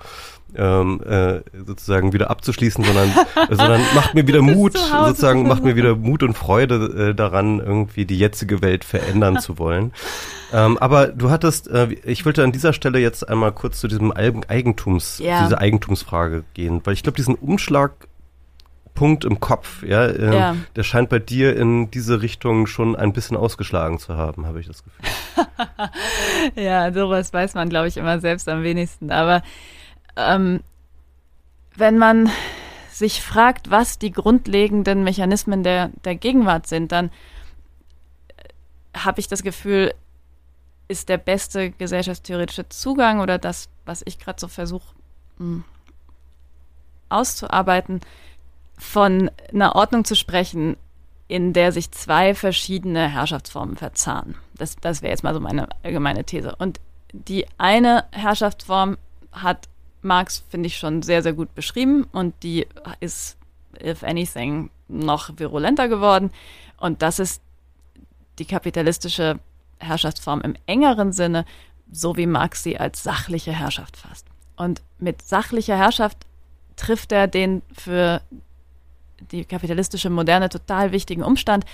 [0.57, 3.13] ähm, äh, sozusagen wieder abzuschließen, sondern,
[3.51, 8.05] sondern macht mir wieder Mut, sozusagen macht mir wieder Mut und Freude äh, daran, irgendwie
[8.05, 9.93] die jetzige Welt verändern zu wollen.
[10.53, 14.13] Ähm, aber du hattest, äh, ich wollte an dieser Stelle jetzt einmal kurz zu diesem
[14.13, 15.45] Eigentums, ja.
[15.45, 21.09] diese Eigentumsfrage gehen, weil ich glaube, diesen Umschlagpunkt im Kopf, ja, äh, ja, der scheint
[21.09, 25.05] bei dir in diese Richtung schon ein bisschen ausgeschlagen zu haben, habe ich das Gefühl.
[26.65, 29.11] ja, sowas weiß man, glaube ich, immer selbst am wenigsten.
[29.11, 29.43] Aber
[30.17, 30.61] ähm,
[31.75, 32.31] wenn man
[32.91, 37.11] sich fragt, was die grundlegenden Mechanismen der, der Gegenwart sind, dann
[38.37, 39.95] äh, habe ich das Gefühl,
[40.89, 44.95] ist der beste gesellschaftstheoretische Zugang oder das, was ich gerade so versuche
[45.39, 45.65] hm,
[47.09, 48.01] auszuarbeiten,
[48.79, 50.77] von einer Ordnung zu sprechen,
[51.29, 54.37] in der sich zwei verschiedene Herrschaftsformen verzahnen.
[54.55, 56.55] Das, das wäre jetzt mal so meine allgemeine These.
[56.57, 56.81] Und
[57.13, 58.97] die eine Herrschaftsform
[59.33, 59.69] hat
[60.07, 62.67] Marx, finde ich, schon sehr, sehr gut beschrieben und die
[63.01, 63.37] ist,
[63.83, 66.31] if anything, noch virulenter geworden.
[66.79, 67.43] Und das ist
[68.39, 69.39] die kapitalistische
[69.79, 71.45] Herrschaftsform im engeren Sinne,
[71.91, 74.27] so wie Marx sie als sachliche Herrschaft fasst.
[74.57, 76.19] Und mit sachlicher Herrschaft
[76.77, 78.23] trifft er den für
[79.31, 81.65] die kapitalistische Moderne total wichtigen Umstand,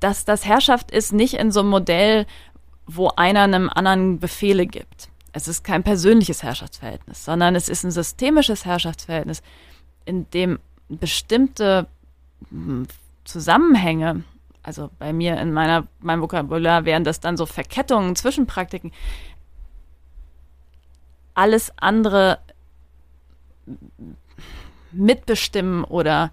[0.00, 2.26] dass das Herrschaft ist nicht in so einem Modell,
[2.86, 5.08] wo einer einem anderen Befehle gibt.
[5.36, 9.42] Es ist kein persönliches Herrschaftsverhältnis, sondern es ist ein systemisches Herrschaftsverhältnis,
[10.06, 10.58] in dem
[10.88, 11.88] bestimmte
[12.48, 12.86] hm,
[13.24, 14.24] Zusammenhänge
[14.62, 18.90] also bei mir in meiner, meinem Vokabular wären das dann so Verkettungen, Zwischenpraktiken.
[21.34, 22.40] Alles andere
[24.90, 26.32] mitbestimmen oder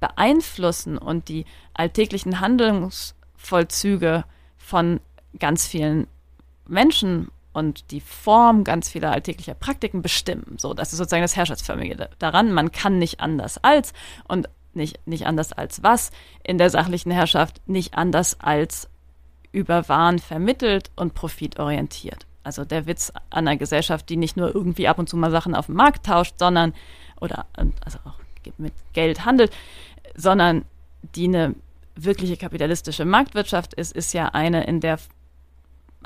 [0.00, 4.24] beeinflussen und die alltäglichen Handlungsvollzüge
[4.58, 5.00] von
[5.38, 6.08] ganz vielen
[6.66, 10.56] Menschen und die Form ganz vieler alltäglicher Praktiken bestimmen.
[10.58, 12.52] So, das ist sozusagen das Herrschaftsförmige daran.
[12.52, 13.94] Man kann nicht anders als
[14.28, 16.10] und nicht, nicht anders als was
[16.42, 18.88] in der sachlichen Herrschaft, nicht anders als
[19.52, 22.26] über Waren vermittelt und profitorientiert.
[22.42, 25.66] Also der Witz einer Gesellschaft, die nicht nur irgendwie ab und zu mal Sachen auf
[25.66, 26.74] dem Markt tauscht, sondern
[27.20, 27.46] oder
[27.84, 28.18] also auch
[28.58, 29.52] mit Geld handelt,
[30.16, 30.64] sondern
[31.14, 31.54] die eine
[31.96, 34.98] wirkliche kapitalistische Marktwirtschaft ist, ist ja eine, in der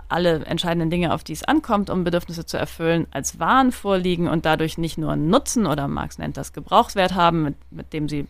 [0.09, 4.47] alle entscheidenden Dinge, auf die es ankommt, um Bedürfnisse zu erfüllen, als Waren vorliegen und
[4.47, 8.26] dadurch nicht nur einen Nutzen oder Marx nennt das Gebrauchswert haben, mit, mit dem sie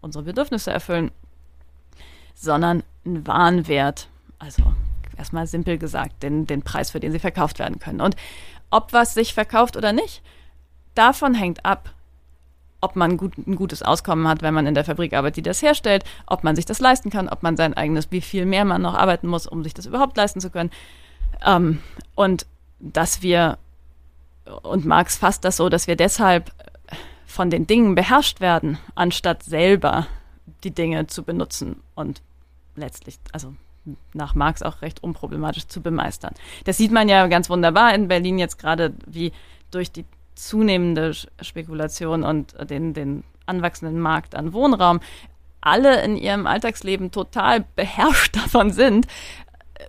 [0.00, 1.10] unsere Bedürfnisse erfüllen,
[2.34, 4.08] sondern einen Warenwert.
[4.38, 4.62] Also
[5.16, 8.00] erstmal simpel gesagt, den, den Preis, für den sie verkauft werden können.
[8.00, 8.16] Und
[8.70, 10.22] ob was sich verkauft oder nicht,
[10.94, 11.94] davon hängt ab,
[12.80, 15.62] ob man gut, ein gutes Auskommen hat, wenn man in der Fabrik arbeitet, die das
[15.62, 18.82] herstellt, ob man sich das leisten kann, ob man sein eigenes, wie viel mehr man
[18.82, 20.70] noch arbeiten muss, um sich das überhaupt leisten zu können.
[21.44, 21.80] Ähm,
[22.14, 22.46] und
[22.80, 23.58] dass wir,
[24.62, 26.52] und Marx fasst das so, dass wir deshalb
[27.26, 30.06] von den Dingen beherrscht werden, anstatt selber
[30.64, 32.22] die Dinge zu benutzen und
[32.74, 33.54] letztlich, also
[34.12, 36.34] nach Marx auch recht unproblematisch zu bemeistern.
[36.64, 39.32] Das sieht man ja ganz wunderbar in Berlin jetzt gerade, wie
[39.70, 45.00] durch die zunehmende Spekulation und den, den anwachsenden Markt an Wohnraum
[45.60, 49.06] alle in ihrem Alltagsleben total beherrscht davon sind,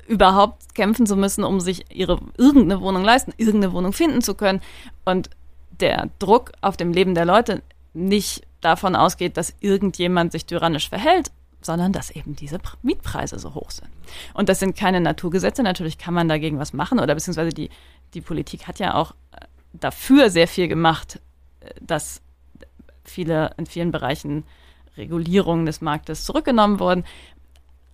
[0.07, 4.61] überhaupt kämpfen zu müssen, um sich ihre irgendeine Wohnung leisten, irgendeine Wohnung finden zu können.
[5.05, 5.29] Und
[5.79, 7.61] der Druck auf dem Leben der Leute
[7.93, 13.71] nicht davon ausgeht, dass irgendjemand sich tyrannisch verhält, sondern dass eben diese Mietpreise so hoch
[13.71, 13.89] sind.
[14.33, 15.63] Und das sind keine Naturgesetze.
[15.63, 17.69] Natürlich kann man dagegen was machen oder beziehungsweise die,
[18.13, 21.19] die Politik hat ja auch äh, dafür sehr viel gemacht,
[21.61, 22.21] äh, dass
[23.03, 24.43] viele in vielen Bereichen
[24.97, 27.05] Regulierungen des Marktes zurückgenommen wurden.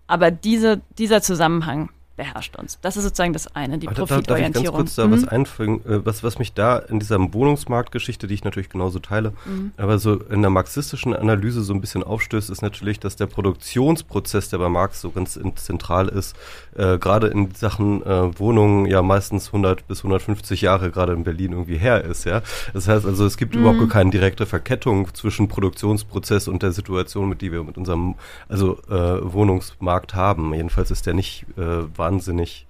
[0.08, 2.80] Aber diese, dieser Zusammenhang beherrscht uns.
[2.82, 4.54] Das ist sozusagen das eine, die Aber Profitorientierung.
[4.54, 5.12] Darf ich ganz kurz da mhm.
[5.12, 9.34] was einfügen, äh, was, was mich da in dieser Wohnungsmarktgeschichte, die ich natürlich genauso teile,
[9.46, 9.72] mhm.
[9.78, 14.50] aber so in der marxistischen Analyse so ein bisschen aufstößt, ist natürlich, dass der Produktionsprozess,
[14.50, 16.36] der bei Marx so ganz zentral ist,
[16.76, 21.52] äh, gerade in Sachen äh, Wohnungen ja meistens 100 bis 150 Jahre gerade in Berlin
[21.52, 22.42] irgendwie her ist, ja.
[22.74, 23.62] Das heißt also, es gibt mhm.
[23.62, 28.16] überhaupt keine direkte Verkettung zwischen Produktionsprozess und der Situation, mit die wir mit unserem
[28.48, 30.54] also äh, Wohnungsmarkt haben.
[30.54, 32.68] Jedenfalls ist der nicht äh, wahnsinnig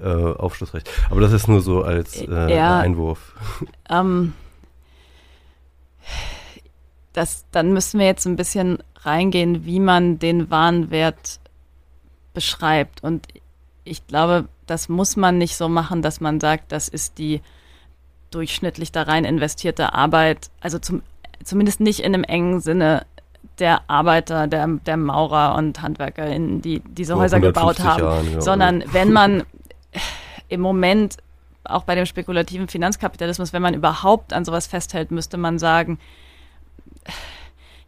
[0.00, 0.84] äh, aufschlussreich.
[1.10, 3.34] Aber das ist nur so als äh, ja, Einwurf.
[3.90, 4.34] Ähm,
[7.14, 11.40] das, dann müssen wir jetzt ein bisschen reingehen, wie man den Warenwert
[12.34, 13.02] beschreibt.
[13.02, 13.26] Und
[13.84, 17.40] ich glaube, das muss man nicht so machen, dass man sagt, das ist die
[18.30, 21.02] durchschnittlich da rein investierte Arbeit, also zum,
[21.42, 23.06] zumindest nicht in einem engen Sinne
[23.58, 28.40] der Arbeiter, der, der Maurer und HandwerkerInnen, die diese Vor Häuser gebaut haben, Jahren, ja,
[28.40, 29.44] sondern wenn man
[30.48, 31.16] im Moment
[31.64, 35.98] auch bei dem spekulativen Finanzkapitalismus, wenn man überhaupt an sowas festhält, müsste man sagen,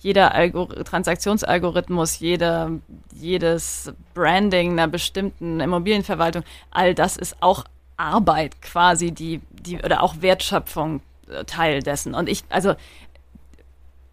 [0.00, 2.70] jeder Algor Transaktionsalgorithmus, jeder,
[3.14, 7.64] jedes Branding einer bestimmten Immobilienverwaltung, all das ist auch
[7.96, 12.14] Arbeit quasi, die, die, oder auch Wertschöpfung äh, Teil dessen.
[12.14, 12.74] Und ich, also,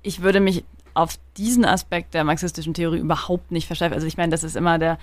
[0.01, 0.65] ich würde mich
[0.97, 3.93] auf diesen Aspekt der marxistischen Theorie überhaupt nicht versteift.
[3.93, 4.97] Also ich meine, das ist immer der,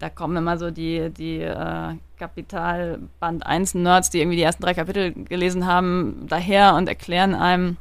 [0.00, 4.62] da kommen immer so die, die äh, Kapital Band 1 Nerds, die irgendwie die ersten
[4.62, 7.76] drei Kapitel gelesen haben, daher und erklären einem,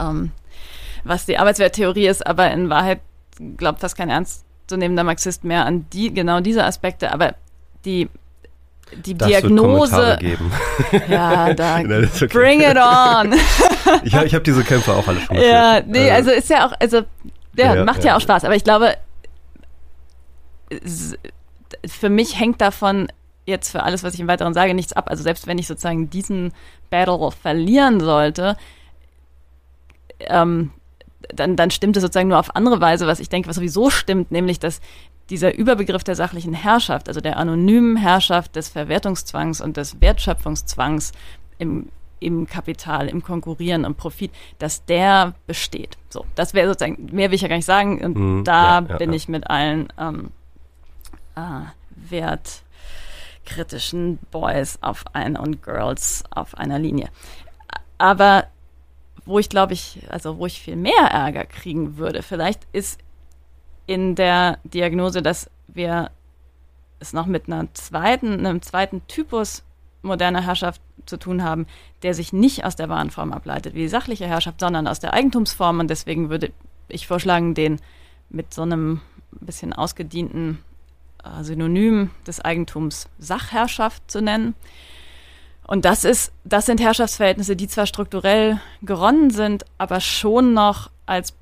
[0.00, 0.32] ähm,
[1.04, 3.00] was die Arbeitswerttheorie ist, aber in Wahrheit
[3.56, 7.36] glaubt fast kein ernstzunehmender Marxist mehr an die, genau diese Aspekte, aber
[7.84, 8.08] die
[8.94, 10.16] die das Diagnose.
[10.20, 10.50] geben.
[11.08, 12.26] Ja, da okay.
[12.28, 13.32] bring it on.
[14.04, 15.52] ich habe ich hab diese Kämpfe auch alle schon geführt.
[15.52, 16.98] Ja, nee, also ist ja auch, also
[17.56, 18.96] ja, ja macht ja, ja, auch Spaß, aber ich glaube,
[21.86, 23.08] für mich hängt davon
[23.46, 25.10] jetzt für alles, was ich im Weiteren sage, nichts ab.
[25.10, 26.52] Also selbst wenn ich sozusagen diesen
[26.90, 28.56] Battle verlieren sollte,
[30.20, 30.70] ähm,
[31.34, 34.30] dann, dann stimmt es sozusagen nur auf andere Weise, was ich denke, was sowieso stimmt,
[34.30, 34.80] nämlich dass
[35.30, 41.12] dieser Überbegriff der sachlichen Herrschaft, also der anonymen Herrschaft des Verwertungszwangs und des Wertschöpfungszwangs
[41.58, 41.88] im,
[42.20, 45.96] im Kapital, im Konkurrieren, im Profit, dass der besteht.
[46.10, 48.04] So, das wäre sozusagen, mehr will ich ja gar nicht sagen.
[48.04, 49.16] Und mhm, da ja, ja, bin ja.
[49.16, 50.30] ich mit allen ähm,
[51.36, 51.62] äh,
[53.44, 57.08] wertkritischen Boys auf ein und Girls auf einer Linie.
[57.96, 58.44] Aber
[59.26, 63.00] wo ich glaube ich, also wo ich viel mehr Ärger kriegen würde, vielleicht ist
[63.86, 66.10] in der Diagnose, dass wir
[67.00, 69.62] es noch mit einer zweiten, einem zweiten Typus
[70.02, 71.66] moderner Herrschaft zu tun haben,
[72.02, 75.80] der sich nicht aus der Warenform ableitet, wie die sachliche Herrschaft, sondern aus der Eigentumsform.
[75.80, 76.52] Und deswegen würde
[76.88, 77.80] ich vorschlagen, den
[78.30, 79.00] mit so einem
[79.32, 80.62] bisschen ausgedienten
[81.24, 84.54] äh, Synonym des Eigentums Sachherrschaft zu nennen.
[85.66, 91.34] Und das ist, das sind Herrschaftsverhältnisse, die zwar strukturell geronnen sind, aber schon noch als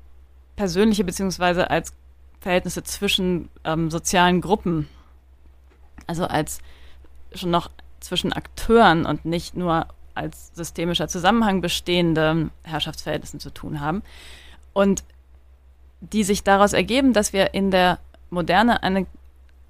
[0.55, 1.93] persönliche beziehungsweise als
[2.39, 4.87] Verhältnisse zwischen ähm, sozialen Gruppen,
[6.07, 6.59] also als
[7.33, 7.69] schon noch
[7.99, 14.03] zwischen Akteuren und nicht nur als systemischer Zusammenhang bestehende Herrschaftsverhältnissen zu tun haben.
[14.73, 15.03] Und
[16.01, 19.07] die sich daraus ergeben, dass wir in der Moderne eine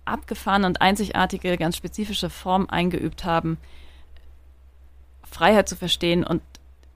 [0.05, 3.57] abgefahrene und einzigartige, ganz spezifische Form eingeübt haben,
[5.33, 6.41] Freiheit zu verstehen und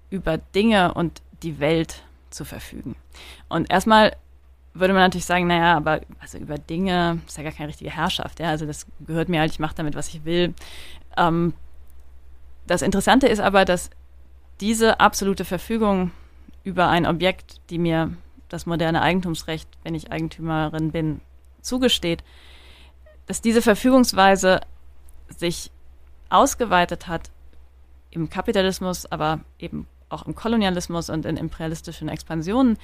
[0.10, 2.96] über Dinge und die Welt zu verfügen.
[3.50, 4.16] Und erstmal
[4.74, 8.40] würde man natürlich sagen, naja, aber also über Dinge ist ja gar keine richtige Herrschaft.
[8.40, 8.50] Ja?
[8.50, 10.54] Also das gehört mir halt, ich mache damit, was ich will.
[11.18, 11.54] Ähm,
[12.68, 13.90] das Interessante ist aber, dass
[14.60, 16.12] diese absolute Verfügung
[16.64, 18.14] über ein Objekt, die mir
[18.50, 21.22] das moderne Eigentumsrecht, wenn ich Eigentümerin bin,
[21.62, 22.24] zugesteht,
[23.26, 24.62] dass diese Verfügungsweise
[25.30, 25.72] sich
[26.30, 27.30] ausgeweitet hat
[28.12, 32.78] im Kapitalismus, aber eben auch im Kolonialismus und in imperialistischen Expansionen,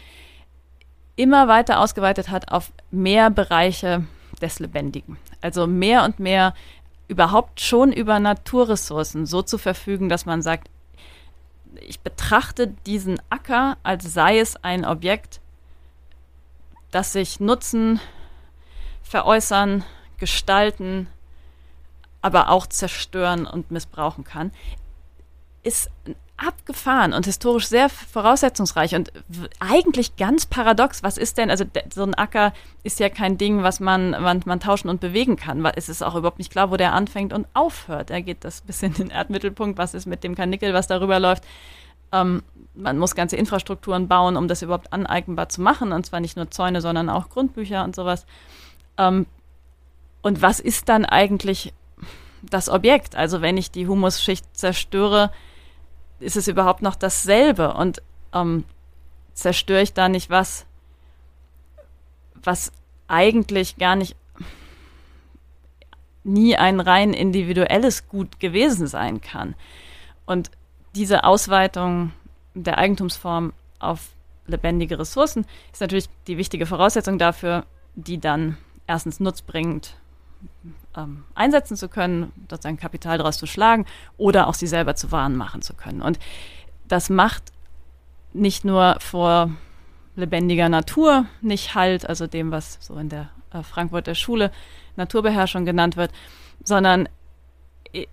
[1.15, 4.05] immer weiter ausgeweitet hat auf mehr Bereiche
[4.41, 5.17] des Lebendigen.
[5.41, 6.53] Also mehr und mehr
[7.07, 10.69] überhaupt schon über Naturressourcen so zu verfügen, dass man sagt,
[11.81, 15.39] ich betrachte diesen Acker, als sei es ein Objekt,
[16.91, 17.99] das sich nutzen,
[19.01, 19.83] veräußern,
[20.17, 21.07] gestalten,
[22.21, 24.51] aber auch zerstören und missbrauchen kann,
[25.63, 25.89] ist
[26.35, 29.13] abgefahren und historisch sehr voraussetzungsreich und
[29.59, 31.03] eigentlich ganz paradox.
[31.03, 31.63] Was ist denn, also
[31.93, 32.53] so ein Acker
[32.83, 35.63] ist ja kein Ding, was man, man, man tauschen und bewegen kann.
[35.75, 38.09] Es ist auch überhaupt nicht klar, wo der anfängt und aufhört.
[38.09, 39.77] Er geht das bis in den Erdmittelpunkt.
[39.77, 41.43] Was ist mit dem Karnickel, was darüber läuft?
[42.11, 45.91] Ähm, man muss ganze Infrastrukturen bauen, um das überhaupt aneignbar zu machen.
[45.91, 48.25] Und zwar nicht nur Zäune, sondern auch Grundbücher und sowas.
[48.97, 49.27] Ähm,
[50.23, 51.73] und was ist dann eigentlich
[52.41, 53.15] das Objekt?
[53.15, 55.31] Also wenn ich die Humusschicht zerstöre,
[56.23, 57.73] ist es überhaupt noch dasselbe?
[57.73, 58.01] Und
[58.33, 58.65] ähm,
[59.33, 60.65] zerstöre ich da nicht was,
[62.35, 62.71] was
[63.07, 64.15] eigentlich gar nicht
[66.23, 69.55] nie ein rein individuelles Gut gewesen sein kann?
[70.25, 70.51] Und
[70.95, 72.11] diese Ausweitung
[72.53, 74.09] der Eigentumsform auf
[74.45, 79.95] lebendige Ressourcen ist natürlich die wichtige Voraussetzung dafür, die dann erstens nutzbringend
[80.95, 83.85] ähm, einsetzen zu können, sozusagen Kapital daraus zu schlagen
[84.17, 86.01] oder auch sie selber zu Waren machen zu können.
[86.01, 86.19] Und
[86.87, 87.43] das macht
[88.33, 89.51] nicht nur vor
[90.15, 94.51] lebendiger Natur nicht Halt, also dem, was so in der äh, Frankfurter Schule
[94.95, 96.11] Naturbeherrschung genannt wird,
[96.63, 97.09] sondern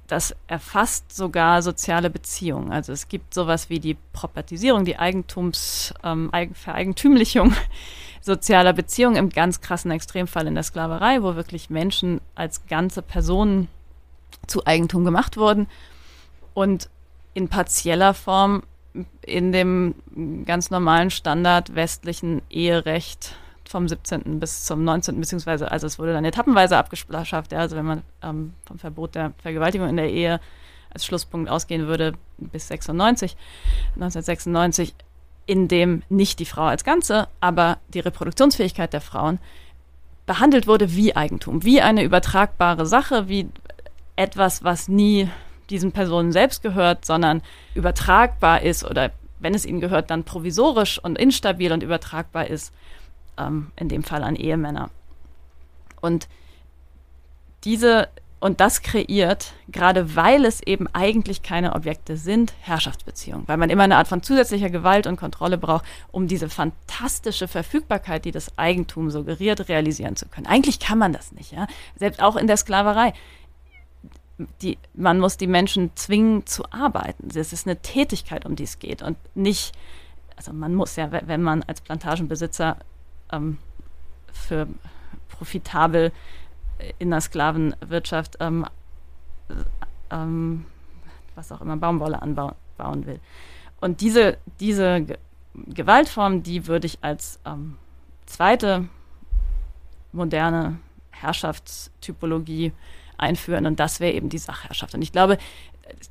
[0.07, 2.71] das erfasst sogar soziale Beziehungen.
[2.71, 7.55] Also es gibt sowas wie die Propertisierung, die Eigentums, ähm, Vereigentümlichung
[8.21, 13.69] sozialer Beziehungen im ganz krassen Extremfall in der Sklaverei, wo wirklich Menschen als ganze Personen
[14.47, 15.67] zu Eigentum gemacht wurden
[16.55, 16.89] und
[17.35, 18.63] in partieller Form
[19.23, 19.95] in dem
[20.45, 23.37] ganz normalen Standard westlichen Eherecht
[23.69, 24.41] vom 17.
[24.41, 25.21] bis zum 19.
[25.21, 29.33] beziehungsweise, also es wurde dann etappenweise abgeschafft, ja, also wenn man ähm, vom Verbot der
[29.39, 30.41] Vergewaltigung in der Ehe
[30.93, 33.37] als Schlusspunkt ausgehen würde, bis 96,
[33.95, 34.95] 1996,
[35.47, 39.39] in dem nicht die Frau als Ganze, aber die Reproduktionsfähigkeit der Frauen
[40.27, 43.49] behandelt wurde wie Eigentum, wie eine übertragbare Sache, wie
[44.17, 45.29] etwas, was nie
[45.71, 47.43] diesen Personen selbst gehört, sondern
[47.75, 49.11] übertragbar ist oder
[49.41, 52.73] wenn es ihnen gehört, dann provisorisch und instabil und übertragbar ist
[53.39, 54.91] ähm, in dem Fall an Ehemänner.
[56.01, 56.29] Und
[57.65, 58.09] diese
[58.41, 63.47] und das kreiert, gerade weil es eben eigentlich keine Objekte sind, Herrschaftsbeziehungen.
[63.47, 68.25] Weil man immer eine Art von zusätzlicher Gewalt und Kontrolle braucht, um diese fantastische Verfügbarkeit,
[68.25, 70.47] die das Eigentum suggeriert, realisieren zu können.
[70.47, 71.67] Eigentlich kann man das nicht, ja.
[71.97, 73.13] Selbst auch in der Sklaverei.
[74.63, 77.29] Die, man muss die Menschen zwingen zu arbeiten.
[77.35, 79.73] Es ist eine Tätigkeit, um die es geht und nicht,
[80.35, 82.79] also man muss ja, wenn man als Plantagenbesitzer
[83.31, 83.59] ähm,
[84.33, 84.67] für
[85.29, 86.11] profitabel
[86.99, 88.67] in der Sklavenwirtschaft ähm,
[90.11, 90.67] ähm,
[91.35, 92.55] was auch immer Baumwolle anbauen
[93.07, 93.21] will.
[93.81, 95.07] Und diese, diese
[95.55, 97.77] Gewaltform, die würde ich als ähm,
[98.27, 98.89] zweite
[100.13, 100.79] moderne
[101.11, 102.73] Herrschaftstypologie
[103.17, 104.95] einführen und das wäre eben die Sachherrschaft.
[104.95, 105.39] Und ich glaube,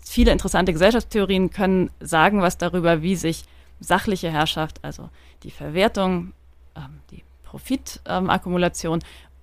[0.04, 3.44] viele interessante Gesellschaftstheorien können sagen was darüber, wie sich
[3.80, 5.10] sachliche Herrschaft, also
[5.44, 6.34] die Verwertung
[6.76, 9.00] ähm, die Profitakkumulation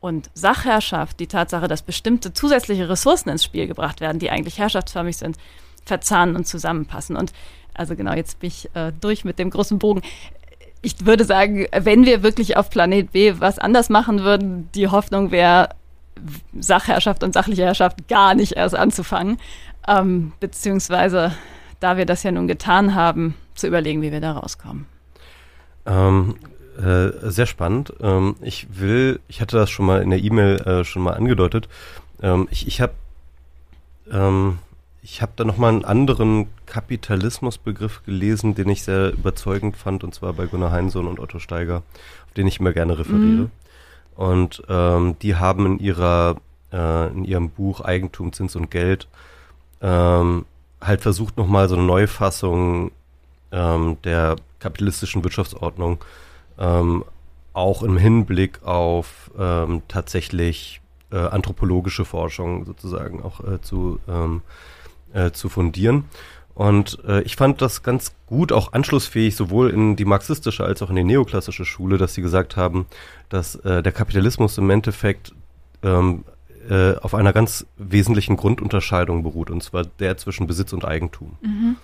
[0.06, 5.16] und Sachherrschaft, die Tatsache, dass bestimmte zusätzliche Ressourcen ins Spiel gebracht werden, die eigentlich herrschaftsförmig
[5.16, 5.36] sind,
[5.84, 7.16] verzahnen und zusammenpassen.
[7.16, 7.32] Und
[7.74, 10.02] also genau, jetzt bin ich äh, durch mit dem großen Bogen.
[10.80, 15.32] Ich würde sagen, wenn wir wirklich auf Planet B was anders machen würden, die Hoffnung
[15.32, 15.70] wäre,
[16.58, 19.38] Sachherrschaft und sachliche Herrschaft gar nicht erst anzufangen,
[19.88, 21.32] ähm, beziehungsweise
[21.80, 24.86] da wir das ja nun getan haben, zu überlegen, wie wir da rauskommen.
[25.84, 26.36] Ähm,
[26.76, 27.92] äh, sehr spannend.
[28.00, 31.68] Ähm, ich will, ich hatte das schon mal in der E-Mail äh, schon mal angedeutet.
[32.22, 32.92] Ähm, ich ich habe,
[34.10, 34.58] ähm,
[35.02, 40.32] ich habe da nochmal einen anderen Kapitalismusbegriff gelesen, den ich sehr überzeugend fand, und zwar
[40.32, 41.82] bei Gunnar Heinsohn und Otto Steiger,
[42.26, 43.44] auf den ich immer gerne referiere.
[43.44, 43.50] Mhm.
[44.16, 46.36] Und ähm, die haben in ihrer
[46.72, 49.08] äh, in ihrem Buch Eigentum, Zins und Geld
[49.80, 50.46] ähm,
[50.80, 52.90] halt versucht nochmal so eine Neufassung
[53.52, 55.98] ähm, der kapitalistischen Wirtschaftsordnung
[56.58, 57.04] ähm,
[57.52, 60.80] auch im Hinblick auf ähm, tatsächlich
[61.10, 64.42] äh, anthropologische Forschung sozusagen auch äh, zu, ähm,
[65.12, 66.04] äh, zu fundieren.
[66.54, 70.88] Und äh, ich fand das ganz gut, auch anschlussfähig, sowohl in die marxistische als auch
[70.88, 72.86] in die neoklassische Schule, dass sie gesagt haben,
[73.28, 75.34] dass äh, der Kapitalismus im Endeffekt
[75.82, 76.24] ähm,
[76.70, 81.36] äh, auf einer ganz wesentlichen Grundunterscheidung beruht, und zwar der zwischen Besitz und Eigentum.
[81.42, 81.76] Mhm.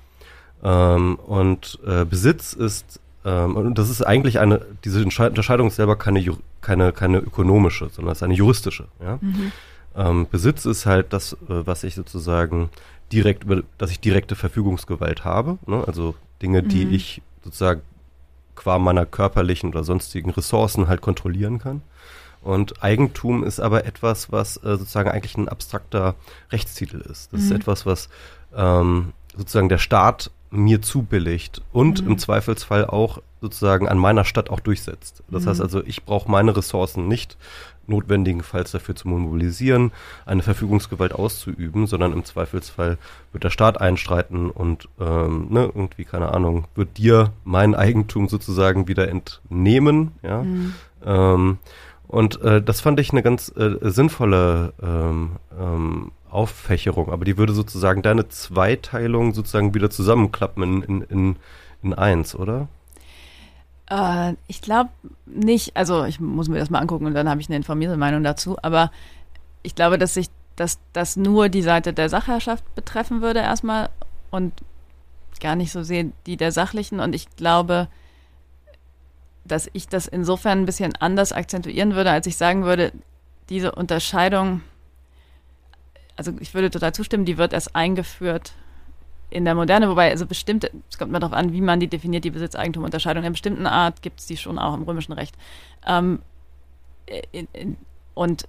[0.65, 5.97] Ähm, und äh, Besitz ist, ähm, und das ist eigentlich eine, diese Unterscheidung ist selber
[5.97, 6.24] keine,
[6.61, 8.86] keine, keine ökonomische, sondern es ist eine juristische.
[9.01, 9.19] Ja?
[9.20, 9.53] Mhm.
[9.94, 12.70] Ähm, Besitz ist halt das, äh, was ich sozusagen
[13.12, 13.44] direkt
[13.78, 15.85] dass ich direkte Verfügungsgewalt habe, ne?
[15.86, 16.94] also Dinge, die mhm.
[16.94, 17.82] ich sozusagen
[18.55, 21.82] qua meiner körperlichen oder sonstigen Ressourcen halt kontrollieren kann.
[22.40, 26.16] Und Eigentum ist aber etwas, was äh, sozusagen eigentlich ein abstrakter
[26.51, 27.32] Rechtstitel ist.
[27.32, 27.47] Das mhm.
[27.47, 28.09] ist etwas, was
[28.55, 32.12] ähm, sozusagen der Staat mir zubilligt und mhm.
[32.12, 35.24] im Zweifelsfall auch sozusagen an meiner Stadt auch durchsetzt.
[35.28, 35.48] Das mhm.
[35.48, 37.36] heißt also, ich brauche meine Ressourcen nicht
[37.86, 39.90] notwendigenfalls dafür zu mobilisieren,
[40.24, 42.98] eine Verfügungsgewalt auszuüben, sondern im Zweifelsfall
[43.32, 48.86] wird der Staat einstreiten und ähm, ne, irgendwie, keine Ahnung, wird dir mein Eigentum sozusagen
[48.86, 50.42] wieder entnehmen, ja.
[50.42, 50.74] Mhm.
[51.04, 51.58] Ähm,
[52.06, 57.52] und äh, das fand ich eine ganz äh, sinnvolle ähm, ähm, Auffächerung, aber die würde
[57.52, 61.36] sozusagen deine Zweiteilung sozusagen wieder zusammenklappen in, in, in,
[61.82, 62.68] in eins, oder?
[63.90, 64.90] Äh, ich glaube
[65.26, 68.22] nicht, also ich muss mir das mal angucken und dann habe ich eine informierte Meinung
[68.22, 68.90] dazu, aber
[69.62, 73.88] ich glaube, dass sich dass das nur die Seite der Sachherrschaft betreffen würde erstmal
[74.30, 74.52] und
[75.40, 77.00] gar nicht so sehr die der sachlichen.
[77.00, 77.88] Und ich glaube,
[79.44, 82.92] dass ich das insofern ein bisschen anders akzentuieren würde, als ich sagen würde,
[83.48, 84.62] diese Unterscheidung,
[86.16, 88.52] also ich würde total zustimmen, die wird erst eingeführt
[89.30, 92.24] in der Moderne, wobei also bestimmte, es kommt mal darauf an, wie man die definiert,
[92.24, 93.22] die Besitzeigentumunterscheidung.
[93.22, 95.34] In einer bestimmten Art gibt es die schon auch im römischen Recht.
[95.86, 96.20] Ähm,
[97.32, 97.76] in, in,
[98.14, 98.47] und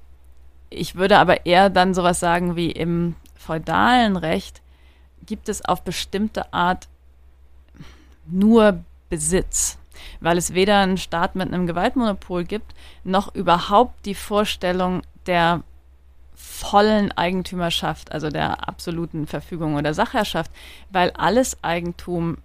[0.69, 4.61] ich würde aber eher dann sowas sagen wie im feudalen Recht
[5.25, 6.87] gibt es auf bestimmte Art
[8.25, 9.77] nur Besitz
[10.19, 12.73] weil es weder einen Staat mit einem Gewaltmonopol gibt,
[13.03, 15.63] noch überhaupt die Vorstellung der
[16.63, 20.51] vollen Eigentümerschaft, also der absoluten Verfügung oder Sachherrschaft,
[20.91, 22.37] weil alles Eigentum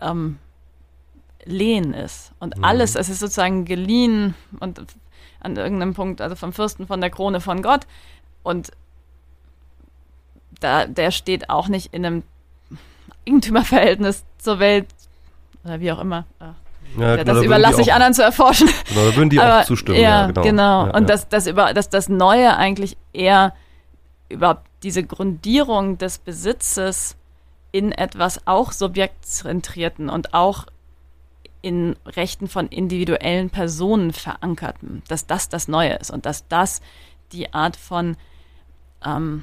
[0.00, 0.38] ähm,
[1.44, 2.64] Lehen ist und mhm.
[2.64, 4.80] alles, es ist sozusagen geliehen und
[5.40, 7.86] an irgendeinem Punkt, also vom Fürsten von der Krone von Gott
[8.42, 8.70] und
[10.60, 12.22] da, der steht auch nicht in einem
[13.26, 14.86] Eigentümerverhältnis zur Welt
[15.64, 16.24] oder wie auch immer.
[16.38, 16.54] Ach.
[16.96, 18.68] Ja, ja, das da überlasse ich auch, anderen zu erforschen.
[18.88, 19.98] Genau, da würden die Aber, auch zustimmen.
[19.98, 20.42] Ja, ja genau.
[20.42, 20.96] genau.
[20.96, 23.54] und Das, das, über, dass das Neue eigentlich eher
[24.28, 27.16] überhaupt diese Grundierung des Besitzes
[27.72, 30.66] in etwas auch subjektzentrierten und auch
[31.62, 36.82] in Rechten von individuellen Personen verankerten, dass das das Neue ist und dass das
[37.32, 38.16] die Art von
[39.04, 39.42] ähm,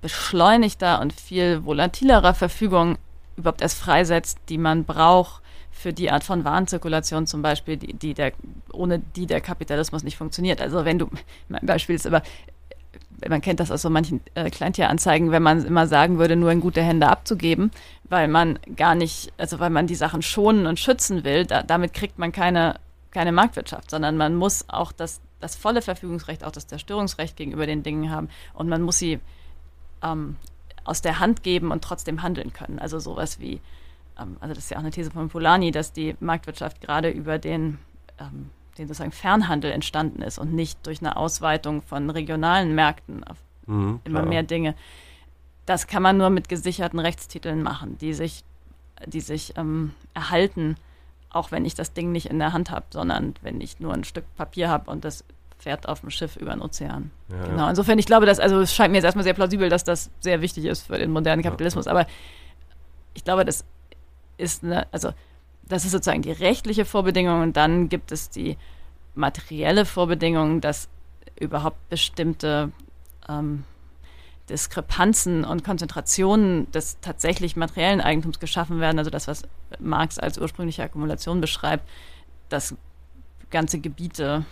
[0.00, 2.98] beschleunigter und viel volatilerer Verfügung
[3.36, 5.42] überhaupt erst freisetzt, die man braucht,
[5.78, 8.32] für die Art von Warenzirkulation zum Beispiel, die, die der,
[8.72, 10.60] ohne die der Kapitalismus nicht funktioniert.
[10.60, 11.08] Also wenn du,
[11.48, 12.22] mein Beispiel ist aber,
[13.28, 16.60] man kennt das aus so manchen äh, Kleintieranzeigen, wenn man immer sagen würde, nur in
[16.60, 17.70] gute Hände abzugeben,
[18.04, 21.94] weil man gar nicht, also weil man die Sachen schonen und schützen will, da, damit
[21.94, 22.76] kriegt man keine,
[23.10, 27.82] keine Marktwirtschaft, sondern man muss auch das, das volle Verfügungsrecht, auch das Zerstörungsrecht gegenüber den
[27.82, 29.18] Dingen haben und man muss sie
[30.02, 30.36] ähm,
[30.84, 32.78] aus der Hand geben und trotzdem handeln können.
[32.78, 33.60] Also sowas wie
[34.18, 37.78] also das ist ja auch eine These von Polanyi, dass die Marktwirtschaft gerade über den,
[38.18, 43.36] ähm, den sozusagen Fernhandel entstanden ist und nicht durch eine Ausweitung von regionalen Märkten auf
[43.66, 44.74] mhm, immer mehr Dinge.
[45.66, 48.44] Das kann man nur mit gesicherten Rechtstiteln machen, die sich,
[49.06, 50.76] die sich ähm, erhalten,
[51.30, 54.04] auch wenn ich das Ding nicht in der Hand habe, sondern wenn ich nur ein
[54.04, 55.24] Stück Papier habe und das
[55.58, 57.10] fährt auf dem Schiff über den Ozean.
[57.28, 57.64] Ja, genau.
[57.64, 57.70] Ja.
[57.70, 60.40] Insofern, ich glaube, dass, also es scheint mir jetzt erstmal sehr plausibel, dass das sehr
[60.40, 61.86] wichtig ist für den modernen Kapitalismus.
[61.86, 62.06] Ja, aber
[63.14, 63.64] ich glaube, das
[64.38, 65.12] ist eine, also
[65.64, 68.56] das ist sozusagen die rechtliche Vorbedingung und dann gibt es die
[69.14, 70.88] materielle Vorbedingung, dass
[71.38, 72.72] überhaupt bestimmte
[73.28, 73.64] ähm,
[74.48, 79.42] Diskrepanzen und Konzentrationen des tatsächlich materiellen Eigentums geschaffen werden, also das, was
[79.78, 81.86] Marx als ursprüngliche Akkumulation beschreibt,
[82.48, 82.74] dass
[83.50, 84.46] ganze Gebiete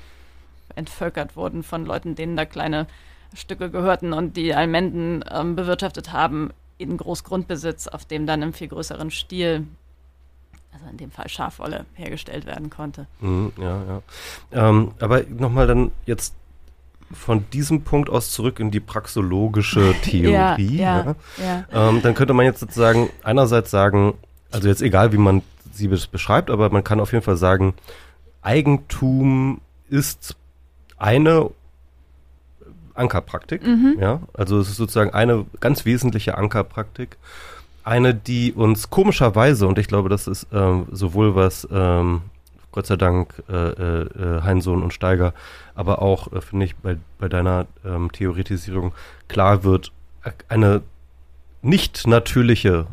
[0.74, 2.86] entvölkert wurden von Leuten, denen da kleine
[3.34, 8.68] Stücke gehörten und die Almenden ähm, bewirtschaftet haben in Großgrundbesitz, auf dem dann im viel
[8.68, 9.66] größeren Stil,
[10.72, 13.06] also in dem Fall Schafwolle, hergestellt werden konnte.
[13.20, 14.02] Mhm, ja, ja.
[14.68, 16.34] Ähm, aber nochmal dann jetzt
[17.12, 20.76] von diesem Punkt aus zurück in die praxologische Theorie.
[20.76, 21.88] ja, ja, ja.
[21.88, 24.14] Ähm, dann könnte man jetzt sozusagen einerseits sagen,
[24.50, 25.42] also jetzt egal, wie man
[25.72, 27.74] sie beschreibt, aber man kann auf jeden Fall sagen,
[28.42, 30.36] Eigentum ist
[30.96, 31.50] eine
[32.98, 33.66] Ankerpraktik.
[33.66, 33.97] Mhm.
[34.01, 37.16] Ja, also es ist sozusagen eine ganz wesentliche Ankerpraktik.
[37.85, 42.23] Eine, die uns komischerweise, und ich glaube, das ist ähm, sowohl was ähm,
[42.77, 45.32] Gott sei Dank äh, äh, Heinsohn und Steiger,
[45.74, 48.93] aber auch, äh, finde ich, bei, bei deiner ähm, Theoretisierung
[49.28, 49.93] klar wird,
[50.24, 50.82] äh, eine
[51.62, 52.86] nicht natürliche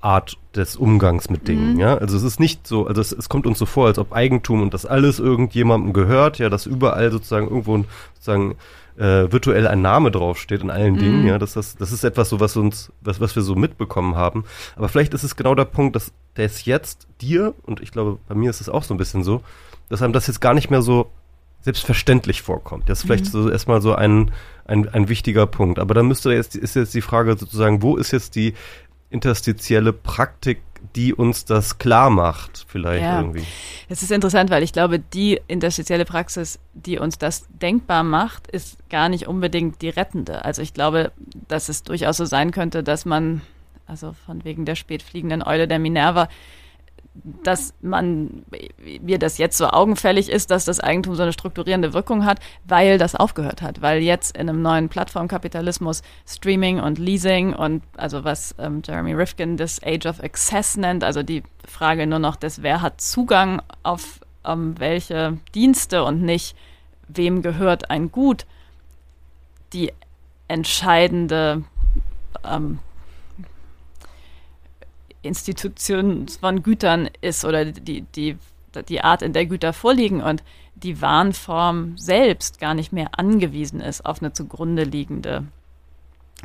[0.00, 1.80] Art des Umgangs mit Dingen, mhm.
[1.80, 1.96] ja.
[1.96, 4.62] Also es ist nicht so, also es, es, kommt uns so vor, als ob Eigentum
[4.62, 7.84] und das alles irgendjemandem gehört, ja, dass überall sozusagen irgendwo
[8.14, 8.54] sozusagen
[9.00, 10.98] äh, virtuell ein Name draufsteht in allen mhm.
[10.98, 14.14] Dingen, ja, dass das, das ist etwas so, was uns, was, was wir so mitbekommen
[14.14, 14.44] haben.
[14.76, 16.12] Aber vielleicht ist es genau der Punkt, dass
[16.44, 19.42] ist jetzt dir, und ich glaube, bei mir ist es auch so ein bisschen so,
[19.88, 21.10] dass einem das jetzt gar nicht mehr so
[21.62, 22.88] selbstverständlich vorkommt.
[22.88, 23.30] Das ist vielleicht mhm.
[23.30, 24.30] so erstmal so ein,
[24.64, 25.78] ein, ein wichtiger Punkt.
[25.78, 28.54] Aber dann müsste jetzt, ist jetzt die Frage sozusagen, wo ist jetzt die
[29.10, 30.62] interstitielle Praktik
[30.96, 33.20] die uns das klar macht, vielleicht ja.
[33.20, 33.44] irgendwie.
[33.88, 38.78] Es ist interessant, weil ich glaube, die interstitielle Praxis, die uns das denkbar macht, ist
[38.88, 40.44] gar nicht unbedingt die rettende.
[40.44, 41.12] Also ich glaube,
[41.48, 43.42] dass es durchaus so sein könnte, dass man,
[43.86, 46.28] also von wegen der spätfliegenden Eule der Minerva,
[47.14, 48.44] dass man
[49.02, 52.98] mir das jetzt so augenfällig ist, dass das Eigentum so eine strukturierende Wirkung hat, weil
[52.98, 58.54] das aufgehört hat, weil jetzt in einem neuen Plattformkapitalismus Streaming und Leasing und also was
[58.58, 62.80] ähm, Jeremy Rifkin das Age of Access nennt, also die Frage nur noch des, wer
[62.80, 66.56] hat Zugang auf ähm, welche Dienste und nicht
[67.08, 68.46] wem gehört ein Gut,
[69.72, 69.92] die
[70.48, 71.64] entscheidende
[72.44, 72.78] ähm,
[75.22, 78.36] Institution von Gütern ist oder die, die,
[78.88, 80.42] die Art, in der Güter vorliegen und
[80.74, 85.44] die Warenform selbst gar nicht mehr angewiesen ist auf eine zugrunde liegende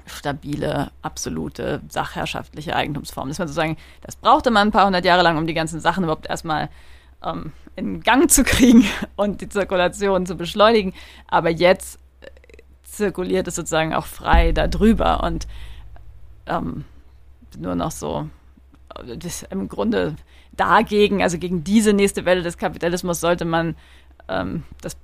[0.06, 3.30] stabile, absolute, sachherrschaftliche Eigentumsform.
[3.30, 6.04] Das, man sozusagen, das brauchte man ein paar hundert Jahre lang, um die ganzen Sachen
[6.04, 6.70] überhaupt erstmal
[7.24, 8.86] ähm, in Gang zu kriegen
[9.16, 10.94] und die Zirkulation zu beschleunigen.
[11.28, 12.28] Aber jetzt äh,
[12.84, 15.48] zirkuliert es sozusagen auch frei darüber und
[16.48, 16.84] ähm,
[17.58, 18.28] nur noch so
[19.18, 20.16] das im Grunde
[20.54, 23.76] dagegen, also gegen diese nächste Welle des Kapitalismus sollte man
[24.28, 24.98] ähm, das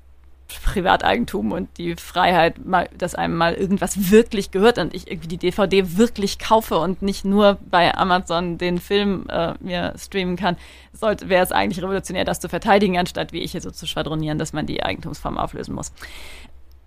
[0.59, 5.37] Privateigentum und die Freiheit, mal, dass einem mal irgendwas wirklich gehört und ich irgendwie die
[5.37, 10.57] DVD wirklich kaufe und nicht nur bei Amazon den Film äh, mir streamen kann,
[10.99, 14.53] wäre es eigentlich revolutionär, das zu verteidigen, anstatt wie ich hier so zu schwadronieren, dass
[14.53, 15.93] man die Eigentumsform auflösen muss.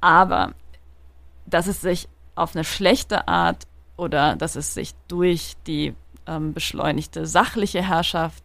[0.01, 0.53] Aber
[1.47, 3.67] dass es sich auf eine schlechte Art
[3.97, 5.95] oder dass es sich durch die
[6.27, 8.45] ähm, beschleunigte sachliche Herrschaft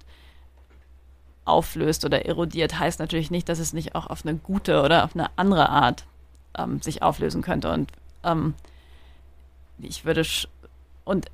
[1.46, 5.16] auflöst oder erodiert, heißt natürlich nicht, dass es nicht auch auf eine gute oder auf
[5.16, 6.06] eine andere Art
[6.58, 7.72] ähm, sich auflösen könnte.
[7.72, 7.92] Und
[8.24, 8.54] ähm,
[9.80, 10.26] ich würde
[11.06, 11.26] und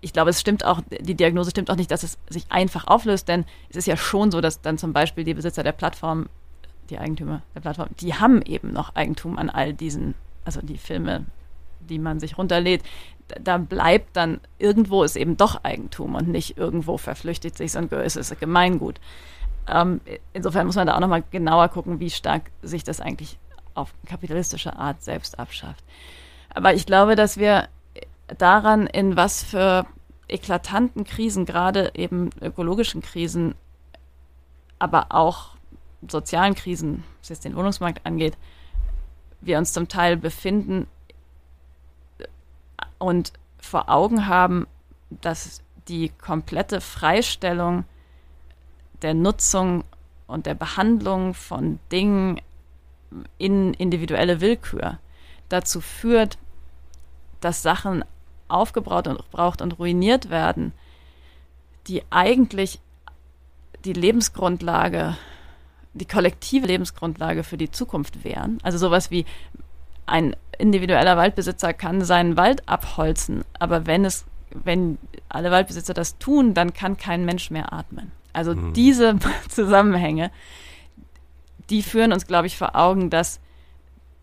[0.00, 3.28] ich glaube, es stimmt auch, die Diagnose stimmt auch nicht, dass es sich einfach auflöst,
[3.28, 6.28] denn es ist ja schon so, dass dann zum Beispiel die Besitzer der Plattform,
[6.90, 10.14] die Eigentümer der Plattform, die haben eben noch Eigentum an all diesen,
[10.44, 11.24] also die Filme,
[11.88, 12.82] die man sich runterlädt,
[13.40, 18.40] da bleibt dann irgendwo ist eben doch Eigentum und nicht irgendwo verflüchtigt sich, es ist
[18.40, 19.00] Gemeingut.
[19.68, 20.00] Ähm,
[20.32, 23.38] insofern muss man da auch nochmal genauer gucken, wie stark sich das eigentlich
[23.74, 25.84] auf kapitalistische Art selbst abschafft.
[26.50, 27.68] Aber ich glaube, dass wir
[28.38, 29.86] daran, in was für
[30.28, 33.54] eklatanten Krisen, gerade eben ökologischen Krisen,
[34.78, 35.50] aber auch
[36.08, 38.36] sozialen Krisen, was jetzt den Wohnungsmarkt angeht,
[39.40, 40.86] wir uns zum Teil befinden,
[43.02, 44.66] und vor Augen haben,
[45.10, 47.84] dass die komplette Freistellung
[49.02, 49.84] der Nutzung
[50.26, 52.40] und der Behandlung von Dingen
[53.38, 54.98] in individuelle Willkür
[55.48, 56.38] dazu führt,
[57.40, 58.04] dass Sachen
[58.48, 60.72] aufgebraucht und, braucht und ruiniert werden,
[61.88, 62.80] die eigentlich
[63.84, 65.16] die Lebensgrundlage,
[65.94, 68.58] die kollektive Lebensgrundlage für die Zukunft wären.
[68.62, 69.26] Also sowas wie
[70.06, 74.98] ein individueller Waldbesitzer kann seinen Wald abholzen, aber wenn es, wenn
[75.28, 78.12] alle Waldbesitzer das tun, dann kann kein Mensch mehr atmen.
[78.32, 78.72] Also mhm.
[78.72, 79.16] diese
[79.48, 80.30] Zusammenhänge,
[81.70, 83.40] die führen uns, glaube ich, vor Augen, dass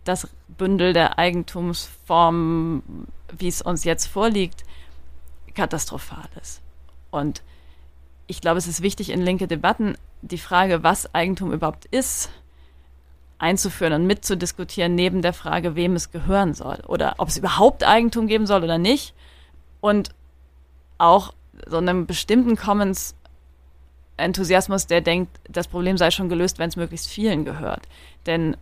[0.03, 2.83] das Bündel der Eigentumsformen,
[3.37, 4.63] wie es uns jetzt vorliegt,
[5.53, 6.61] katastrophal ist.
[7.11, 7.43] Und
[8.27, 12.29] ich glaube, es ist wichtig in linke Debatten die Frage, was Eigentum überhaupt ist,
[13.39, 18.27] einzuführen und mitzudiskutieren, neben der Frage, wem es gehören soll oder ob es überhaupt Eigentum
[18.27, 19.13] geben soll oder nicht
[19.81, 20.09] und
[20.97, 21.33] auch
[21.65, 23.15] so einem bestimmten Commons
[24.17, 27.87] Enthusiasmus, der denkt, das Problem sei schon gelöst, wenn es möglichst vielen gehört.
[28.25, 28.57] Denn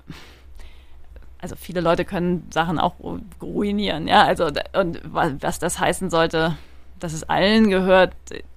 [1.39, 2.95] also viele Leute können Sachen auch
[3.41, 4.23] ruinieren, ja.
[4.23, 6.57] Also und was das heißen sollte,
[6.99, 8.13] dass es allen gehört,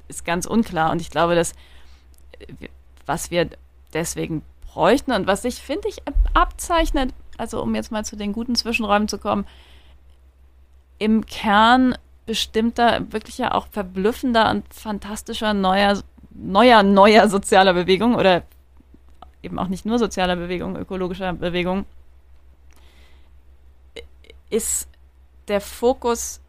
[0.09, 0.91] ist ganz unklar.
[0.91, 1.55] Und ich glaube, dass
[3.07, 3.49] was wir
[3.93, 4.43] deswegen
[4.73, 5.13] bräuchten.
[5.13, 5.99] Und was sich, finde ich,
[6.35, 9.47] abzeichnet, also um jetzt mal zu den guten Zwischenräumen zu kommen,
[10.99, 18.43] im Kern bestimmter, wirklich ja auch verblüffender und fantastischer neuer, neuer, neuer sozialer Bewegung oder
[19.43, 21.87] eben auch nicht nur sozialer Bewegung, ökologischer Bewegung,
[24.51, 24.89] ist
[25.49, 26.41] der Fokus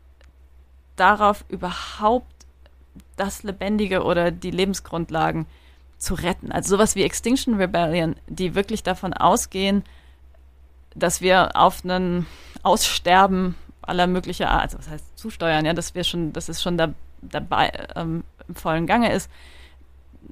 [0.95, 2.45] darauf, überhaupt
[3.15, 5.45] das Lebendige oder die Lebensgrundlagen
[6.01, 6.51] zu retten.
[6.51, 9.83] Also sowas wie Extinction Rebellion, die wirklich davon ausgehen,
[10.95, 12.25] dass wir auf einen
[12.63, 16.77] Aussterben aller möglicher Art, also was heißt zusteuern, ja, dass wir schon, dass es schon
[16.77, 19.29] da, dabei ähm, im vollen Gange ist,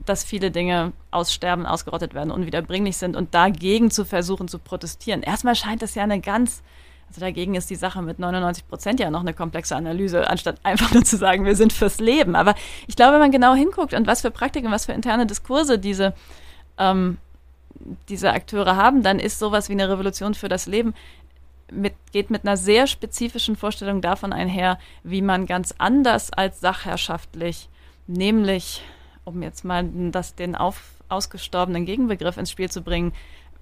[0.06, 5.22] dass viele Dinge aussterben, ausgerottet werden, unwiederbringlich sind und dagegen zu versuchen zu protestieren.
[5.22, 6.64] Erstmal scheint das ja eine ganz
[7.10, 10.94] also dagegen ist die Sache mit 99 Prozent ja noch eine komplexe Analyse, anstatt einfach
[10.94, 12.36] nur zu sagen, wir sind fürs Leben.
[12.36, 12.54] Aber
[12.88, 16.14] ich glaube, wenn man genau hinguckt und was für Praktiken, was für interne Diskurse diese,
[16.78, 17.18] ähm,
[18.10, 20.94] diese Akteure haben, dann ist sowas wie eine Revolution für das Leben
[21.72, 27.70] mit, geht mit einer sehr spezifischen Vorstellung davon einher, wie man ganz anders als sachherrschaftlich,
[28.08, 28.84] nämlich,
[29.24, 33.14] um jetzt mal das, den auf, ausgestorbenen Gegenbegriff ins Spiel zu bringen,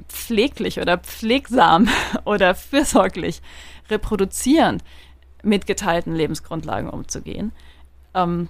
[0.08, 1.90] pfleglich oder pflegsam
[2.26, 3.42] oder fürsorglich
[3.90, 4.84] reproduzierend
[5.44, 7.52] mit geteilten Lebensgrundlagen umzugehen,
[8.14, 8.50] ähm,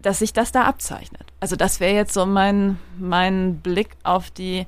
[0.00, 1.32] dass sich das da abzeichnet.
[1.40, 4.66] Also das wäre jetzt so mein, mein Blick auf die,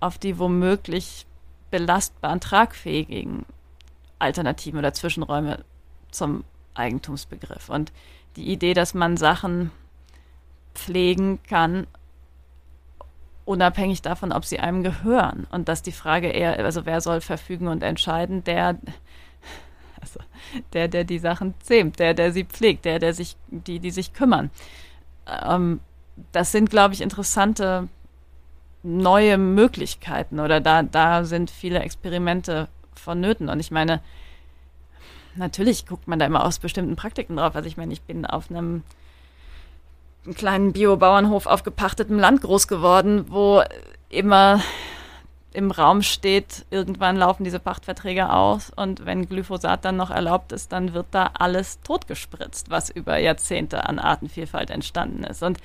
[0.00, 1.26] auf die womöglich
[1.70, 3.44] belastbaren, tragfähigen
[4.18, 5.64] Alternativen oder Zwischenräume
[6.10, 6.44] zum
[6.74, 7.68] Eigentumsbegriff.
[7.68, 7.92] Und
[8.36, 9.70] die Idee, dass man Sachen
[10.74, 11.86] pflegen kann
[13.50, 15.46] unabhängig davon, ob sie einem gehören.
[15.50, 18.78] Und dass die Frage eher, also wer soll verfügen und entscheiden, der,
[20.00, 20.20] also
[20.72, 24.12] der, der die Sachen zähmt, der, der sie pflegt, der, der sich, die, die sich
[24.12, 24.50] kümmern.
[25.26, 25.80] Ähm,
[26.32, 27.88] das sind, glaube ich, interessante
[28.82, 33.48] neue Möglichkeiten oder da, da sind viele Experimente vonnöten.
[33.48, 34.00] Und ich meine,
[35.34, 37.56] natürlich guckt man da immer aus bestimmten Praktiken drauf.
[37.56, 38.84] Also ich meine, ich bin auf einem
[40.24, 43.62] einen kleinen Biobauernhof auf gepachtetem Land groß geworden, wo
[44.08, 44.60] immer
[45.52, 50.70] im Raum steht, irgendwann laufen diese Pachtverträge aus und wenn Glyphosat dann noch erlaubt ist,
[50.72, 55.42] dann wird da alles totgespritzt, was über Jahrzehnte an Artenvielfalt entstanden ist.
[55.42, 55.58] Und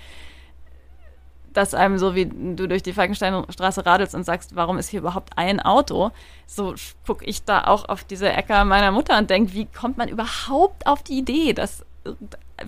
[1.54, 5.38] dass einem so wie du durch die Falkensteinstraße radelst und sagst, warum ist hier überhaupt
[5.38, 6.12] ein Auto?
[6.48, 6.76] So
[7.06, 10.86] gucke ich da auch auf diese Äcker meiner Mutter und denke, wie kommt man überhaupt
[10.86, 11.86] auf die Idee, dass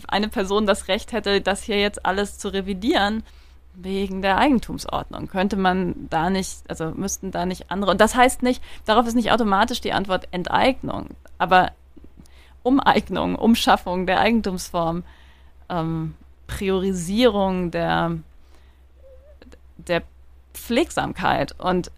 [0.08, 3.24] eine Person das Recht hätte, das hier jetzt alles zu revidieren
[3.74, 5.28] wegen der Eigentumsordnung.
[5.28, 9.14] Könnte man da nicht, also müssten da nicht andere, und das heißt nicht, darauf ist
[9.14, 11.72] nicht automatisch die Antwort Enteignung, aber
[12.64, 15.04] Umeignung, Umschaffung der Eigentumsform,
[15.70, 16.16] ähm,
[16.48, 18.18] Priorisierung der,
[19.78, 20.04] der
[20.54, 21.58] Pflegsamkeit.
[21.60, 21.92] Und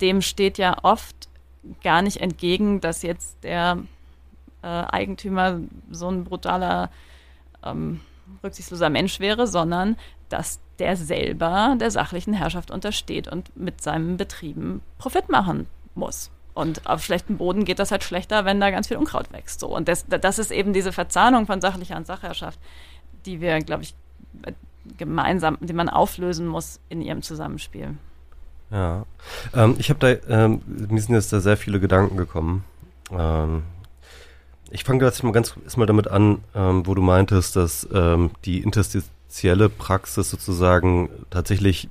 [0.00, 1.28] dem steht ja oft
[1.82, 3.78] gar nicht entgegen, dass jetzt der
[4.62, 6.90] äh, Eigentümer so ein brutaler,
[7.64, 8.00] ähm,
[8.42, 9.96] rücksichtsloser Mensch wäre, sondern
[10.28, 16.30] dass der selber der sachlichen Herrschaft untersteht und mit seinen Betrieben Profit machen muss.
[16.54, 19.60] Und auf schlechtem Boden geht das halt schlechter, wenn da ganz viel Unkraut wächst.
[19.60, 19.68] So.
[19.68, 22.58] Und das, das ist eben diese Verzahnung von sachlicher und Sachherrschaft,
[23.24, 23.94] die wir, glaube ich,
[24.96, 27.96] gemeinsam, die man auflösen muss in ihrem Zusammenspiel.
[28.70, 29.04] Ja,
[29.54, 32.64] ähm, ich habe da, ähm, mir sind jetzt da sehr viele Gedanken gekommen.
[33.10, 33.62] Ähm,
[34.70, 38.60] ich fange jetzt mal ganz erstmal damit an, ähm, wo du meintest, dass ähm, die
[38.60, 41.88] interstitielle Praxis sozusagen tatsächlich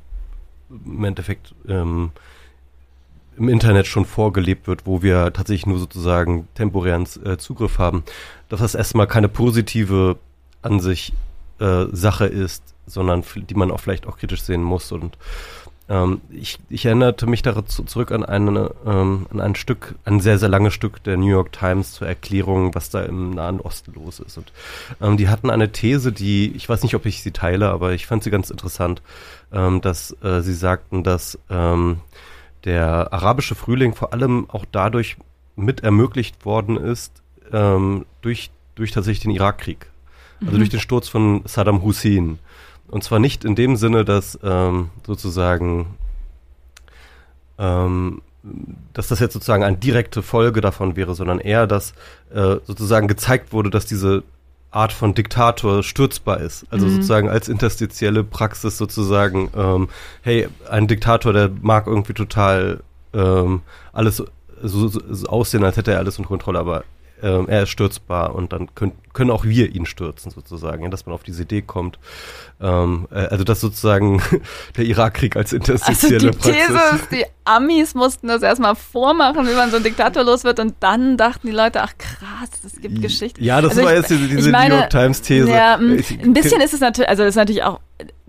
[0.70, 2.12] im Endeffekt ähm,
[3.38, 8.04] im Internet schon vorgelebt wird, wo wir tatsächlich nur sozusagen temporären äh, Zugriff haben,
[8.50, 10.18] dass das erstmal keine positive
[10.62, 11.14] an sich
[11.60, 15.18] äh, Sache ist, sondern die man auch vielleicht auch kritisch sehen muss und
[15.90, 20.38] ähm, ich, ich erinnerte mich dazu zurück an, eine, ähm, an ein Stück, ein sehr,
[20.38, 24.20] sehr langes Stück der New York Times zur Erklärung, was da im Nahen Osten los
[24.20, 24.38] ist.
[24.38, 24.52] Und
[25.02, 28.06] ähm, die hatten eine These, die, ich weiß nicht, ob ich sie teile, aber ich
[28.06, 29.02] fand sie ganz interessant,
[29.52, 31.98] ähm, dass äh, sie sagten, dass ähm,
[32.66, 35.18] der arabische Frühling vor allem auch dadurch
[35.56, 39.88] mit ermöglicht worden ist, ähm, durch, durch tatsächlich den Irakkrieg.
[40.42, 40.58] Also mhm.
[40.58, 42.40] durch den Sturz von Saddam Hussein.
[42.90, 45.98] Und zwar nicht in dem Sinne, dass ähm, sozusagen
[47.58, 48.22] ähm,
[48.94, 51.94] dass das jetzt sozusagen eine direkte Folge davon wäre, sondern eher, dass
[52.34, 54.24] äh, sozusagen gezeigt wurde, dass diese
[54.72, 56.66] Art von Diktator stürzbar ist.
[56.70, 56.92] Also mhm.
[56.92, 59.90] sozusagen als interstitielle Praxis sozusagen, ähm,
[60.22, 62.82] hey, ein Diktator, der mag irgendwie total
[63.14, 63.62] ähm,
[63.94, 64.24] alles
[64.62, 66.84] so, so aussehen, als hätte er alles unter Kontrolle, aber
[67.22, 71.06] ähm, er ist stürzbar und dann können, können auch wir ihn stürzen sozusagen, ja, dass
[71.06, 72.00] man auf diese Idee kommt.
[72.62, 74.22] Ähm, äh, also das sozusagen
[74.78, 77.02] der Irakkrieg als interstitielle also die These Praxis.
[77.02, 80.76] ist, die Amis mussten das erstmal vormachen, wie man so ein Diktator los wird und
[80.80, 83.44] dann dachten die Leute, ach krass, es gibt Geschichten.
[83.44, 85.50] Ja, das also war ich, jetzt diese, diese meine, New York Times These.
[85.50, 87.80] Ja, ein bisschen ist es natürlich, also ist natürlich auch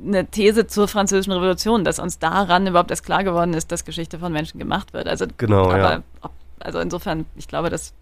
[0.05, 4.19] eine These zur französischen Revolution, dass uns daran überhaupt erst klar geworden ist, dass Geschichte
[4.19, 5.07] von Menschen gemacht wird.
[5.07, 6.03] Also genau, aber, ja.
[6.59, 7.93] also insofern, ich glaube, dass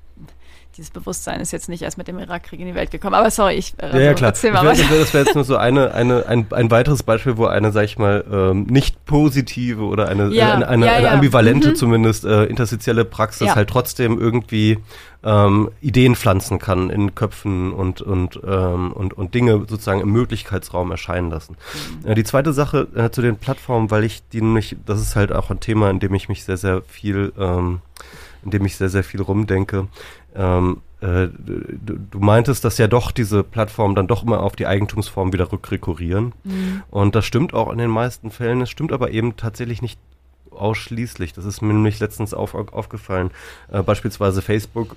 [0.76, 3.14] dieses Bewusstsein ist jetzt nicht erst mit dem Irakkrieg in die Welt gekommen.
[3.14, 4.32] Aber sorry, ich äh, ja, ja, klar.
[4.52, 7.72] Mal das wäre wär jetzt nur so eine, eine, ein, ein weiteres Beispiel, wo eine,
[7.72, 11.74] sag ich mal, ähm, nicht positive oder eine, ja, eine, eine, ja, eine ambivalente mhm.
[11.74, 14.78] zumindest äh, interstitielle Praxis halt trotzdem irgendwie
[15.24, 20.90] ähm, Ideen pflanzen kann in Köpfen und, und, ähm, und, und Dinge sozusagen im Möglichkeitsraum
[20.92, 21.56] erscheinen lassen.
[22.02, 22.10] Mhm.
[22.10, 25.32] Äh, die zweite Sache äh, zu den Plattformen, weil ich die nämlich, das ist halt
[25.32, 27.80] auch ein Thema, in dem ich mich sehr, sehr viel ähm,
[28.44, 29.88] in dem ich sehr, sehr viel rumdenke.
[30.34, 34.66] Ähm, äh, du, du, meintest, dass ja doch diese Plattformen dann doch immer auf die
[34.66, 36.32] Eigentumsform wieder rückrekurrieren.
[36.44, 36.82] Mhm.
[36.90, 38.62] Und das stimmt auch in den meisten Fällen.
[38.62, 39.98] Es stimmt aber eben tatsächlich nicht
[40.50, 41.32] ausschließlich.
[41.32, 43.30] Das ist mir nämlich letztens auf, aufgefallen.
[43.70, 44.96] Äh, beispielsweise Facebook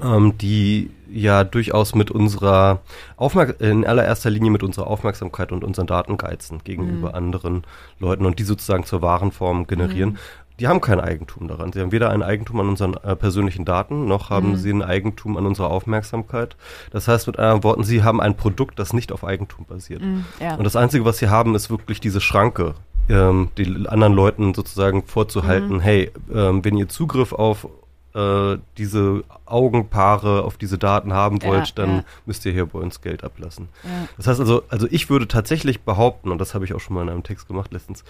[0.00, 2.80] ähm, die ja durchaus mit unserer
[3.16, 7.14] Aufmerk in allererster Linie mit unserer Aufmerksamkeit und unseren Daten geizen gegenüber mhm.
[7.14, 7.64] anderen
[7.98, 10.12] Leuten und die sozusagen zur wahren Form generieren.
[10.12, 10.18] Mhm
[10.60, 11.72] die haben kein Eigentum daran.
[11.72, 14.56] Sie haben weder ein Eigentum an unseren äh, persönlichen Daten, noch haben mhm.
[14.56, 16.56] sie ein Eigentum an unserer Aufmerksamkeit.
[16.90, 20.02] Das heißt mit anderen Worten, sie haben ein Produkt, das nicht auf Eigentum basiert.
[20.02, 20.54] Mhm, ja.
[20.56, 22.74] Und das Einzige, was sie haben, ist wirklich diese Schranke,
[23.08, 25.80] ähm, die anderen Leuten sozusagen vorzuhalten, mhm.
[25.80, 27.66] hey, ähm, wenn ihr Zugriff auf
[28.14, 32.04] äh, diese Augenpaare auf diese Daten haben wollt, ja, dann ja.
[32.26, 33.68] müsst ihr hier bei uns Geld ablassen.
[33.84, 34.08] Ja.
[34.16, 37.02] Das heißt also, also ich würde tatsächlich behaupten, und das habe ich auch schon mal
[37.02, 38.04] in einem Text gemacht letztens,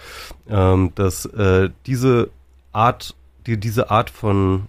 [0.49, 2.29] ähm, dass äh, diese
[2.71, 3.15] Art,
[3.45, 4.67] die, diese Art von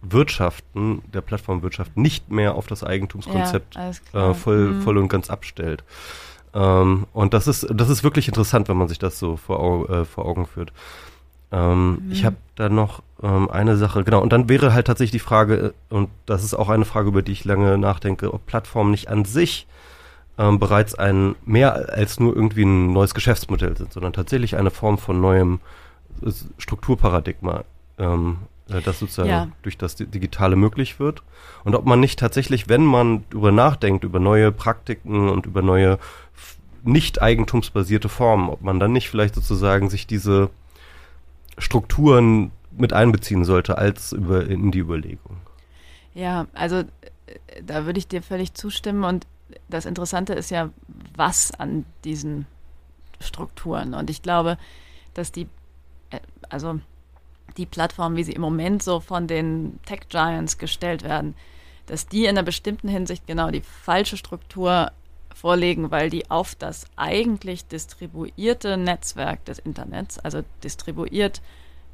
[0.00, 4.82] Wirtschaften, der Plattformwirtschaft, nicht mehr auf das Eigentumskonzept äh, voll, mhm.
[4.82, 5.82] voll und ganz abstellt.
[6.54, 10.04] Ähm, und das ist, das ist wirklich interessant, wenn man sich das so vor, äh,
[10.04, 10.72] vor Augen führt.
[11.50, 12.12] Ähm, mhm.
[12.12, 15.74] Ich habe da noch ähm, eine Sache, genau, und dann wäre halt tatsächlich die Frage,
[15.90, 19.08] äh, und das ist auch eine Frage, über die ich lange nachdenke, ob Plattformen nicht
[19.08, 19.66] an sich
[20.38, 24.98] ähm, bereits ein mehr als nur irgendwie ein neues Geschäftsmodell sind, sondern tatsächlich eine Form
[24.98, 25.60] von neuem
[26.22, 27.64] äh, Strukturparadigma,
[27.98, 28.38] ähm,
[28.68, 29.48] äh, das sozusagen ja.
[29.62, 31.22] durch das Digitale möglich wird.
[31.64, 35.98] Und ob man nicht tatsächlich, wenn man darüber nachdenkt, über neue Praktiken und über neue
[36.84, 40.50] nicht eigentumsbasierte Formen, ob man dann nicht vielleicht sozusagen sich diese
[41.58, 45.38] Strukturen mit einbeziehen sollte als über, in die Überlegung.
[46.14, 46.84] Ja, also äh,
[47.64, 49.26] da würde ich dir völlig zustimmen und
[49.68, 50.70] das Interessante ist ja,
[51.16, 52.46] was an diesen
[53.20, 53.94] Strukturen.
[53.94, 54.58] Und ich glaube,
[55.14, 55.48] dass die,
[56.10, 56.80] äh, also
[57.56, 61.34] die Plattformen, wie sie im Moment so von den Tech Giants gestellt werden,
[61.86, 64.92] dass die in einer bestimmten Hinsicht genau die falsche Struktur
[65.38, 71.40] vorlegen, weil die auf das eigentlich distribuierte Netzwerk des Internets, also distribuiert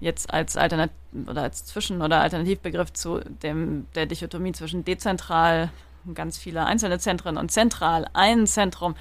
[0.01, 0.91] jetzt als Alternat
[1.27, 5.71] oder als Zwischen- oder Alternativbegriff zu dem der Dichotomie zwischen dezentral
[6.15, 8.95] ganz viele einzelne Zentren und zentral ein Zentrum,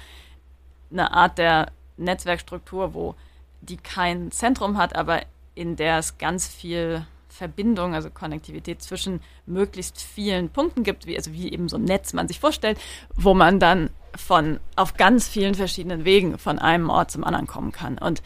[0.90, 3.14] eine Art der Netzwerkstruktur, wo
[3.60, 5.22] die kein Zentrum hat, aber
[5.54, 11.32] in der es ganz viel Verbindung, also Konnektivität zwischen möglichst vielen Punkten gibt, wie, also
[11.32, 12.78] wie eben so ein Netz man sich vorstellt,
[13.16, 17.72] wo man dann von auf ganz vielen verschiedenen Wegen von einem Ort zum anderen kommen
[17.72, 17.98] kann.
[17.98, 18.22] Und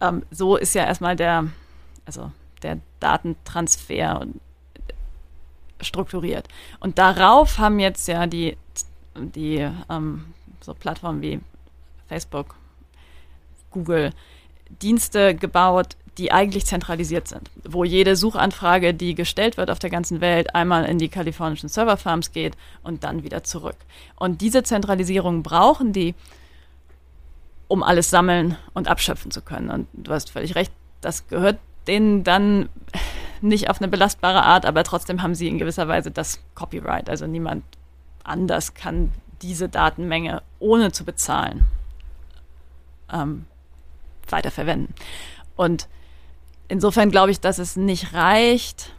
[0.00, 1.48] ähm, so ist ja erstmal der,
[2.04, 2.32] also
[2.62, 4.26] der Datentransfer
[5.80, 6.48] strukturiert.
[6.80, 8.56] Und darauf haben jetzt ja die,
[9.16, 11.40] die ähm, so Plattformen wie
[12.08, 12.56] Facebook,
[13.70, 14.12] Google
[14.82, 20.20] Dienste gebaut, die eigentlich zentralisiert sind, wo jede Suchanfrage, die gestellt wird auf der ganzen
[20.20, 23.76] Welt, einmal in die kalifornischen Serverfarms geht und dann wieder zurück.
[24.16, 26.14] Und diese Zentralisierung brauchen die,
[27.68, 29.70] um alles sammeln und abschöpfen zu können.
[29.70, 32.68] Und du hast völlig recht, das gehört denen dann
[33.40, 37.08] nicht auf eine belastbare Art, aber trotzdem haben sie in gewisser Weise das Copyright.
[37.08, 37.62] Also niemand
[38.24, 39.12] anders kann
[39.42, 41.66] diese Datenmenge ohne zu bezahlen
[43.12, 43.46] ähm,
[44.28, 44.94] weiterverwenden.
[45.54, 45.88] Und
[46.68, 48.92] insofern glaube ich, dass es nicht reicht,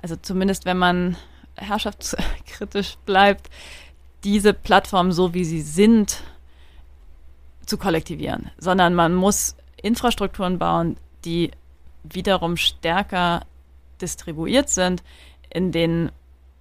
[0.00, 1.16] also zumindest wenn man
[1.56, 3.50] herrschaftskritisch bleibt,
[4.22, 6.22] diese Plattformen so wie sie sind
[7.66, 11.50] zu kollektivieren, sondern man muss Infrastrukturen bauen, die
[12.02, 13.42] wiederum stärker
[14.00, 15.02] distribuiert sind,
[15.50, 16.10] in denen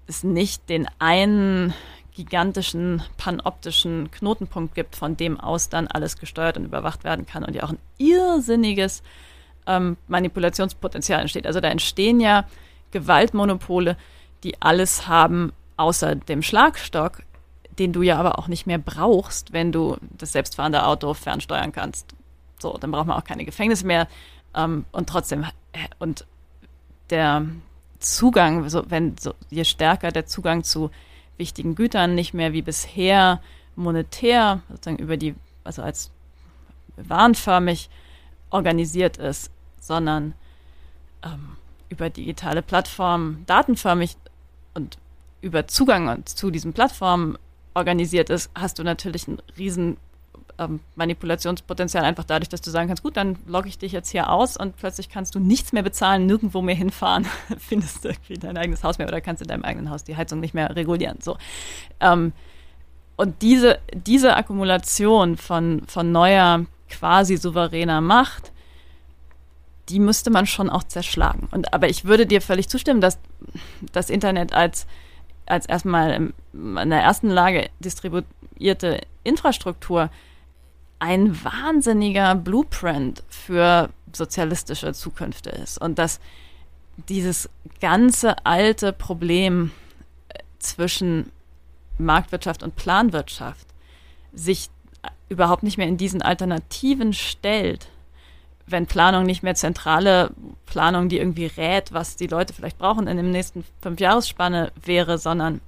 [0.07, 1.73] es nicht den einen
[2.13, 7.55] gigantischen panoptischen Knotenpunkt gibt, von dem aus dann alles gesteuert und überwacht werden kann und
[7.55, 9.01] ja auch ein irrsinniges
[9.67, 11.47] ähm, Manipulationspotenzial entsteht.
[11.47, 12.45] Also da entstehen ja
[12.91, 13.97] Gewaltmonopole,
[14.43, 17.23] die alles haben außer dem Schlagstock,
[17.79, 22.13] den du ja aber auch nicht mehr brauchst, wenn du das selbstfahrende Auto fernsteuern kannst.
[22.59, 24.07] So, dann braucht man auch keine Gefängnisse mehr.
[24.55, 25.45] Ähm, und trotzdem,
[25.99, 26.25] und
[27.09, 27.45] der
[27.99, 30.91] Zugang, so, wenn so, je stärker der Zugang zu
[31.37, 33.41] wichtigen Gütern nicht mehr wie bisher
[33.75, 36.11] monetär, sozusagen über die, also als
[36.95, 37.89] warenförmig
[38.53, 39.51] organisiert ist,
[39.81, 40.33] sondern
[41.23, 41.57] ähm,
[41.89, 44.15] über digitale Plattformen datenförmig
[44.73, 44.97] und
[45.41, 47.37] über Zugang zu diesen Plattformen
[47.73, 49.97] organisiert ist, hast du natürlich ein riesen
[50.59, 54.29] ähm, Manipulationspotenzial einfach dadurch, dass du sagen kannst, gut, dann logge ich dich jetzt hier
[54.29, 57.25] aus und plötzlich kannst du nichts mehr bezahlen, nirgendwo mehr hinfahren,
[57.57, 60.53] findest irgendwie dein eigenes Haus mehr oder kannst in deinem eigenen Haus die Heizung nicht
[60.53, 61.19] mehr regulieren.
[61.21, 61.37] So.
[61.99, 62.33] Ähm,
[63.15, 66.65] und diese, diese Akkumulation von, von neuer,
[66.99, 68.51] quasi souveräner Macht,
[69.89, 71.47] die müsste man schon auch zerschlagen.
[71.51, 73.19] Und, aber ich würde dir völlig zustimmen, dass
[73.91, 74.87] das Internet als,
[75.45, 80.09] als erstmal in der ersten Lage distribuierte Infrastruktur
[80.99, 86.21] ein wahnsinniger Blueprint für sozialistische Zukünfte ist und dass
[87.09, 87.49] dieses
[87.81, 89.71] ganze alte Problem
[90.29, 91.31] äh, zwischen
[91.97, 93.67] Marktwirtschaft und Planwirtschaft
[94.33, 94.69] sich
[95.29, 97.87] überhaupt nicht mehr in diesen Alternativen stellt,
[98.65, 100.31] wenn Planung nicht mehr zentrale
[100.65, 105.59] Planung, die irgendwie rät, was die Leute vielleicht brauchen in dem nächsten Fünfjahresspanne wäre, sondern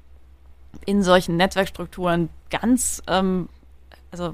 [0.85, 3.49] in solchen Netzwerkstrukturen ganz ähm,
[4.11, 4.33] also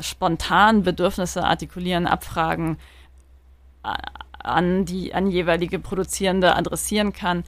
[0.00, 2.76] spontan Bedürfnisse artikulieren, abfragen,
[4.38, 7.44] an die an jeweilige Produzierende adressieren kann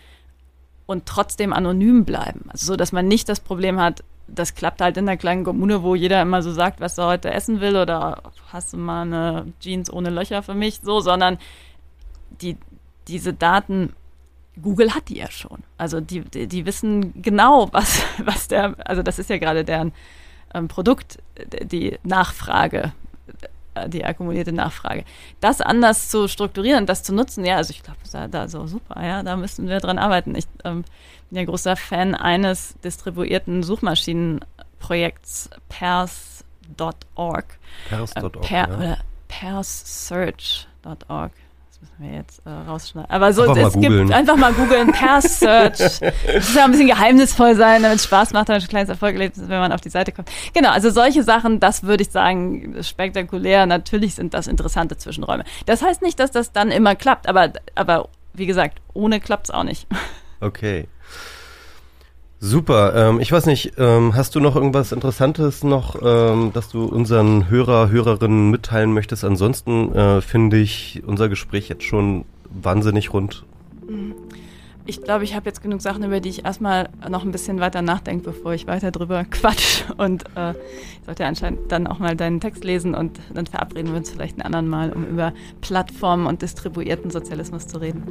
[0.87, 2.47] und trotzdem anonym bleiben.
[2.49, 5.83] Also so, dass man nicht das Problem hat, das klappt halt in der kleinen Kommune,
[5.83, 8.23] wo jeder immer so sagt, was er heute essen will oder
[8.53, 11.39] hast du mal eine Jeans ohne Löcher für mich, so, sondern
[12.41, 12.57] die,
[13.09, 13.93] diese Daten,
[14.61, 15.63] Google hat die ja schon.
[15.79, 19.93] Also die, die, die wissen genau, was, was der, also das ist ja gerade deren
[20.55, 21.19] ähm, Produkt,
[21.63, 22.93] die Nachfrage,
[23.89, 25.05] die akkumulierte Nachfrage.
[25.41, 29.05] Das anders zu strukturieren, das zu nutzen, ja, also ich glaube, da, da so super,
[29.05, 30.35] ja, da müssen wir dran arbeiten.
[30.35, 30.85] Ich ähm,
[31.31, 37.59] bin ja großer Fan eines distribuierten Suchmaschinenprojekts, pers.org.
[37.89, 38.77] Pers.org, äh, per, ja.
[38.77, 38.99] Oder
[39.29, 41.33] perssearch.org
[41.85, 43.11] müssen wir jetzt äh, rausschneiden.
[43.11, 45.81] Aber so, einfach es gibt einfach mal googeln, per Search.
[45.81, 48.89] Es muss ja ein bisschen geheimnisvoll sein, damit es Spaß macht, damit es ein kleines
[48.89, 50.31] Erfolg ist, wenn man auf die Seite kommt.
[50.55, 53.67] Genau, also solche Sachen, das würde ich sagen, spektakulär.
[53.67, 55.45] Natürlich sind das interessante Zwischenräume.
[55.67, 59.51] Das heißt nicht, dass das dann immer klappt, aber, aber wie gesagt, ohne klappt es
[59.55, 59.87] auch nicht.
[60.41, 60.89] Okay.
[62.47, 62.95] Super.
[62.95, 67.49] Ähm, ich weiß nicht, ähm, hast du noch irgendwas Interessantes noch, ähm, dass du unseren
[67.49, 69.25] Hörer, Hörerinnen mitteilen möchtest?
[69.25, 73.47] Ansonsten äh, finde ich unser Gespräch jetzt schon wahnsinnig rund.
[73.89, 74.15] Mhm.
[74.85, 77.81] Ich glaube, ich habe jetzt genug Sachen, über die ich erstmal noch ein bisschen weiter
[77.81, 79.85] nachdenke, bevor ich weiter drüber quatsch.
[79.97, 83.97] Und äh, ich sollte anscheinend dann auch mal deinen Text lesen und dann verabreden wir
[83.97, 88.03] uns vielleicht ein anderen Mal, um über Plattformen und distribuierten Sozialismus zu reden.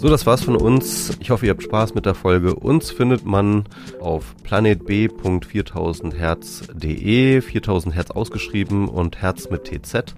[0.00, 1.18] So, das war's von uns.
[1.18, 2.54] Ich hoffe, ihr habt Spaß mit der Folge.
[2.54, 3.64] Uns findet man
[4.00, 10.14] auf planetb.4000herz.de, 4000 Hertz ausgeschrieben und Herz mit TZ.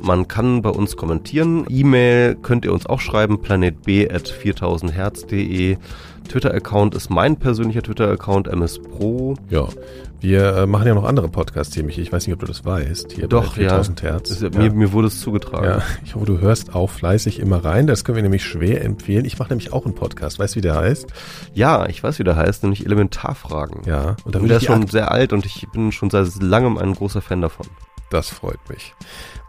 [0.00, 1.66] Man kann bei uns kommentieren.
[1.68, 5.78] E-Mail könnt ihr uns auch schreiben, planetb.4000herz.de.
[6.26, 9.34] Twitter-Account ist mein persönlicher Twitter-Account, mspro.
[9.50, 9.68] Ja,
[10.20, 11.92] wir äh, machen ja noch andere Podcasts, Timmy.
[11.92, 13.12] Ich weiß nicht, ob du das weißt.
[13.12, 14.10] Hier Doch, bei 4000 ja.
[14.10, 14.40] Hertz.
[14.40, 14.48] ja.
[14.50, 15.66] Mir, mir wurde es zugetragen.
[15.66, 17.86] Ja, ich hoffe, du hörst auch fleißig immer rein.
[17.86, 19.24] Das können wir nämlich schwer empfehlen.
[19.24, 20.38] Ich mache nämlich auch einen Podcast.
[20.38, 21.06] Weißt du, wie der heißt?
[21.54, 23.82] Ja, ich weiß, wie der heißt, nämlich Elementarfragen.
[23.84, 24.16] Ja.
[24.24, 27.20] Und, und der ist schon sehr alt und ich bin schon seit langem ein großer
[27.20, 27.66] Fan davon.
[28.10, 28.94] Das freut mich.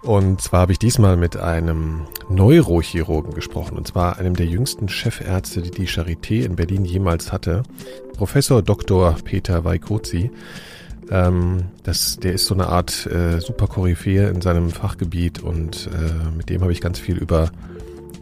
[0.01, 5.61] Und zwar habe ich diesmal mit einem Neurochirurgen gesprochen, und zwar einem der jüngsten Chefärzte,
[5.61, 7.63] die die Charité in Berlin jemals hatte,
[8.15, 9.15] Professor Dr.
[9.23, 10.31] Peter Weikozi.
[11.09, 16.49] Ähm, das, der ist so eine Art äh, Superkoryphäe in seinem Fachgebiet und äh, mit
[16.49, 17.51] dem habe ich ganz viel über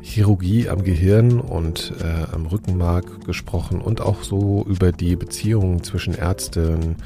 [0.02, 6.14] Chirurgie am Gehirn und äh, am Rückenmark gesprochen und auch so über die Beziehungen zwischen
[6.14, 6.98] Ärzten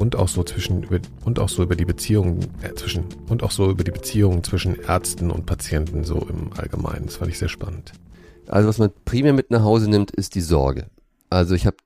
[0.00, 0.86] und auch so zwischen
[1.26, 4.80] und auch so über die Beziehungen äh, zwischen und auch so über die Beziehungen zwischen
[4.80, 7.06] Ärzten und Patienten so im Allgemeinen.
[7.06, 7.92] Das fand ich sehr spannend.
[8.48, 10.86] Also was man primär mit nach Hause nimmt, ist die Sorge.
[11.28, 11.76] Also ich habe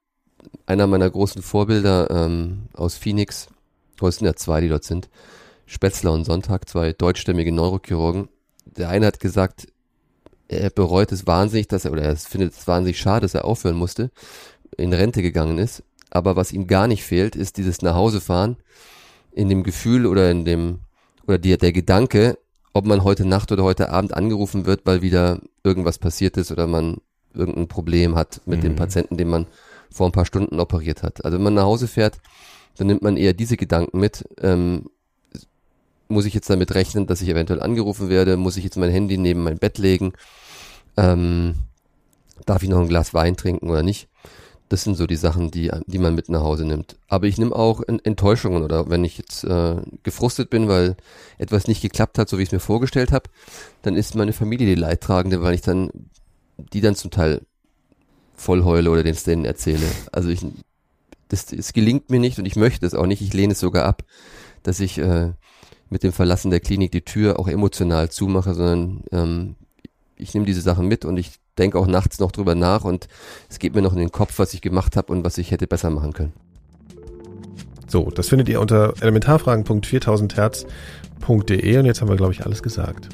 [0.64, 3.48] einer meiner großen Vorbilder ähm, aus Phoenix,
[4.00, 5.10] heute sind ja zwei, die dort sind,
[5.66, 8.28] Spätzler und Sonntag, zwei deutschstämmige Neurochirurgen.
[8.64, 9.66] Der eine hat gesagt,
[10.46, 13.76] er bereut es wahnsinnig, dass er, oder er findet es wahnsinnig schade, dass er aufhören
[13.76, 14.12] musste,
[14.76, 15.82] in Rente gegangen ist.
[16.14, 18.56] Aber was ihm gar nicht fehlt, ist dieses Nachhausefahren
[19.32, 20.78] in dem Gefühl oder in dem,
[21.26, 22.38] oder die, der Gedanke,
[22.72, 26.66] ob man heute Nacht oder heute Abend angerufen wird, weil wieder irgendwas passiert ist oder
[26.68, 26.98] man
[27.34, 28.62] irgendein Problem hat mit mhm.
[28.62, 29.46] dem Patienten, den man
[29.90, 31.24] vor ein paar Stunden operiert hat.
[31.24, 32.18] Also wenn man nach Hause fährt,
[32.76, 34.24] dann nimmt man eher diese Gedanken mit.
[34.40, 34.90] Ähm,
[36.06, 38.36] muss ich jetzt damit rechnen, dass ich eventuell angerufen werde?
[38.36, 40.12] Muss ich jetzt mein Handy neben mein Bett legen?
[40.96, 41.56] Ähm,
[42.46, 44.08] darf ich noch ein Glas Wein trinken oder nicht?
[44.68, 46.96] Das sind so die Sachen, die, die man mit nach Hause nimmt.
[47.06, 50.96] Aber ich nehme auch Enttäuschungen oder wenn ich jetzt äh, gefrustet bin, weil
[51.38, 53.28] etwas nicht geklappt hat, so wie ich es mir vorgestellt habe,
[53.82, 55.90] dann ist meine Familie die Leidtragende, weil ich dann
[56.56, 57.42] die dann zum Teil
[58.34, 59.86] voll heule oder den denen erzähle.
[60.12, 60.44] Also ich,
[61.28, 63.22] das, es gelingt mir nicht und ich möchte es auch nicht.
[63.22, 64.04] Ich lehne es sogar ab,
[64.62, 65.32] dass ich äh,
[65.90, 69.56] mit dem Verlassen der Klinik die Tür auch emotional zumache, sondern ähm,
[70.16, 73.08] ich nehme diese Sachen mit und ich denke auch nachts noch drüber nach und
[73.48, 75.66] es geht mir noch in den Kopf, was ich gemacht habe und was ich hätte
[75.66, 76.32] besser machen können.
[77.86, 83.08] So, das findet ihr unter elementarfragen.4000herz.de und jetzt haben wir, glaube ich, alles gesagt.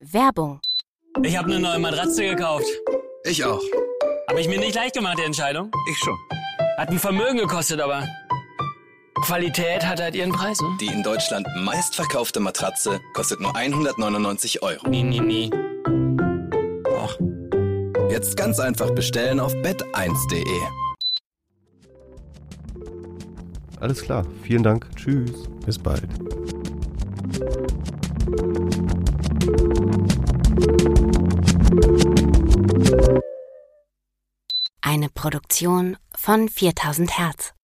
[0.00, 0.60] Werbung.
[1.22, 2.66] Ich habe eine neue Matratze gekauft.
[3.24, 3.60] Ich auch.
[4.28, 5.70] Habe ich mir nicht leicht gemacht, die Entscheidung?
[5.90, 6.16] Ich schon.
[6.76, 8.04] Hat ein Vermögen gekostet, aber
[9.22, 10.68] Qualität hat halt ihren Preis, ne?
[10.80, 14.88] Die in Deutschland meistverkaufte Matratze kostet nur 199 Euro.
[14.88, 15.50] Nie, nie, nie.
[16.88, 17.18] Och.
[18.10, 20.44] Jetzt ganz einfach bestellen auf bett1.de.
[23.80, 24.24] Alles klar.
[24.42, 24.88] Vielen Dank.
[24.96, 25.48] Tschüss.
[25.64, 26.08] Bis bald.
[34.80, 37.54] Eine Produktion von 4000 Hertz.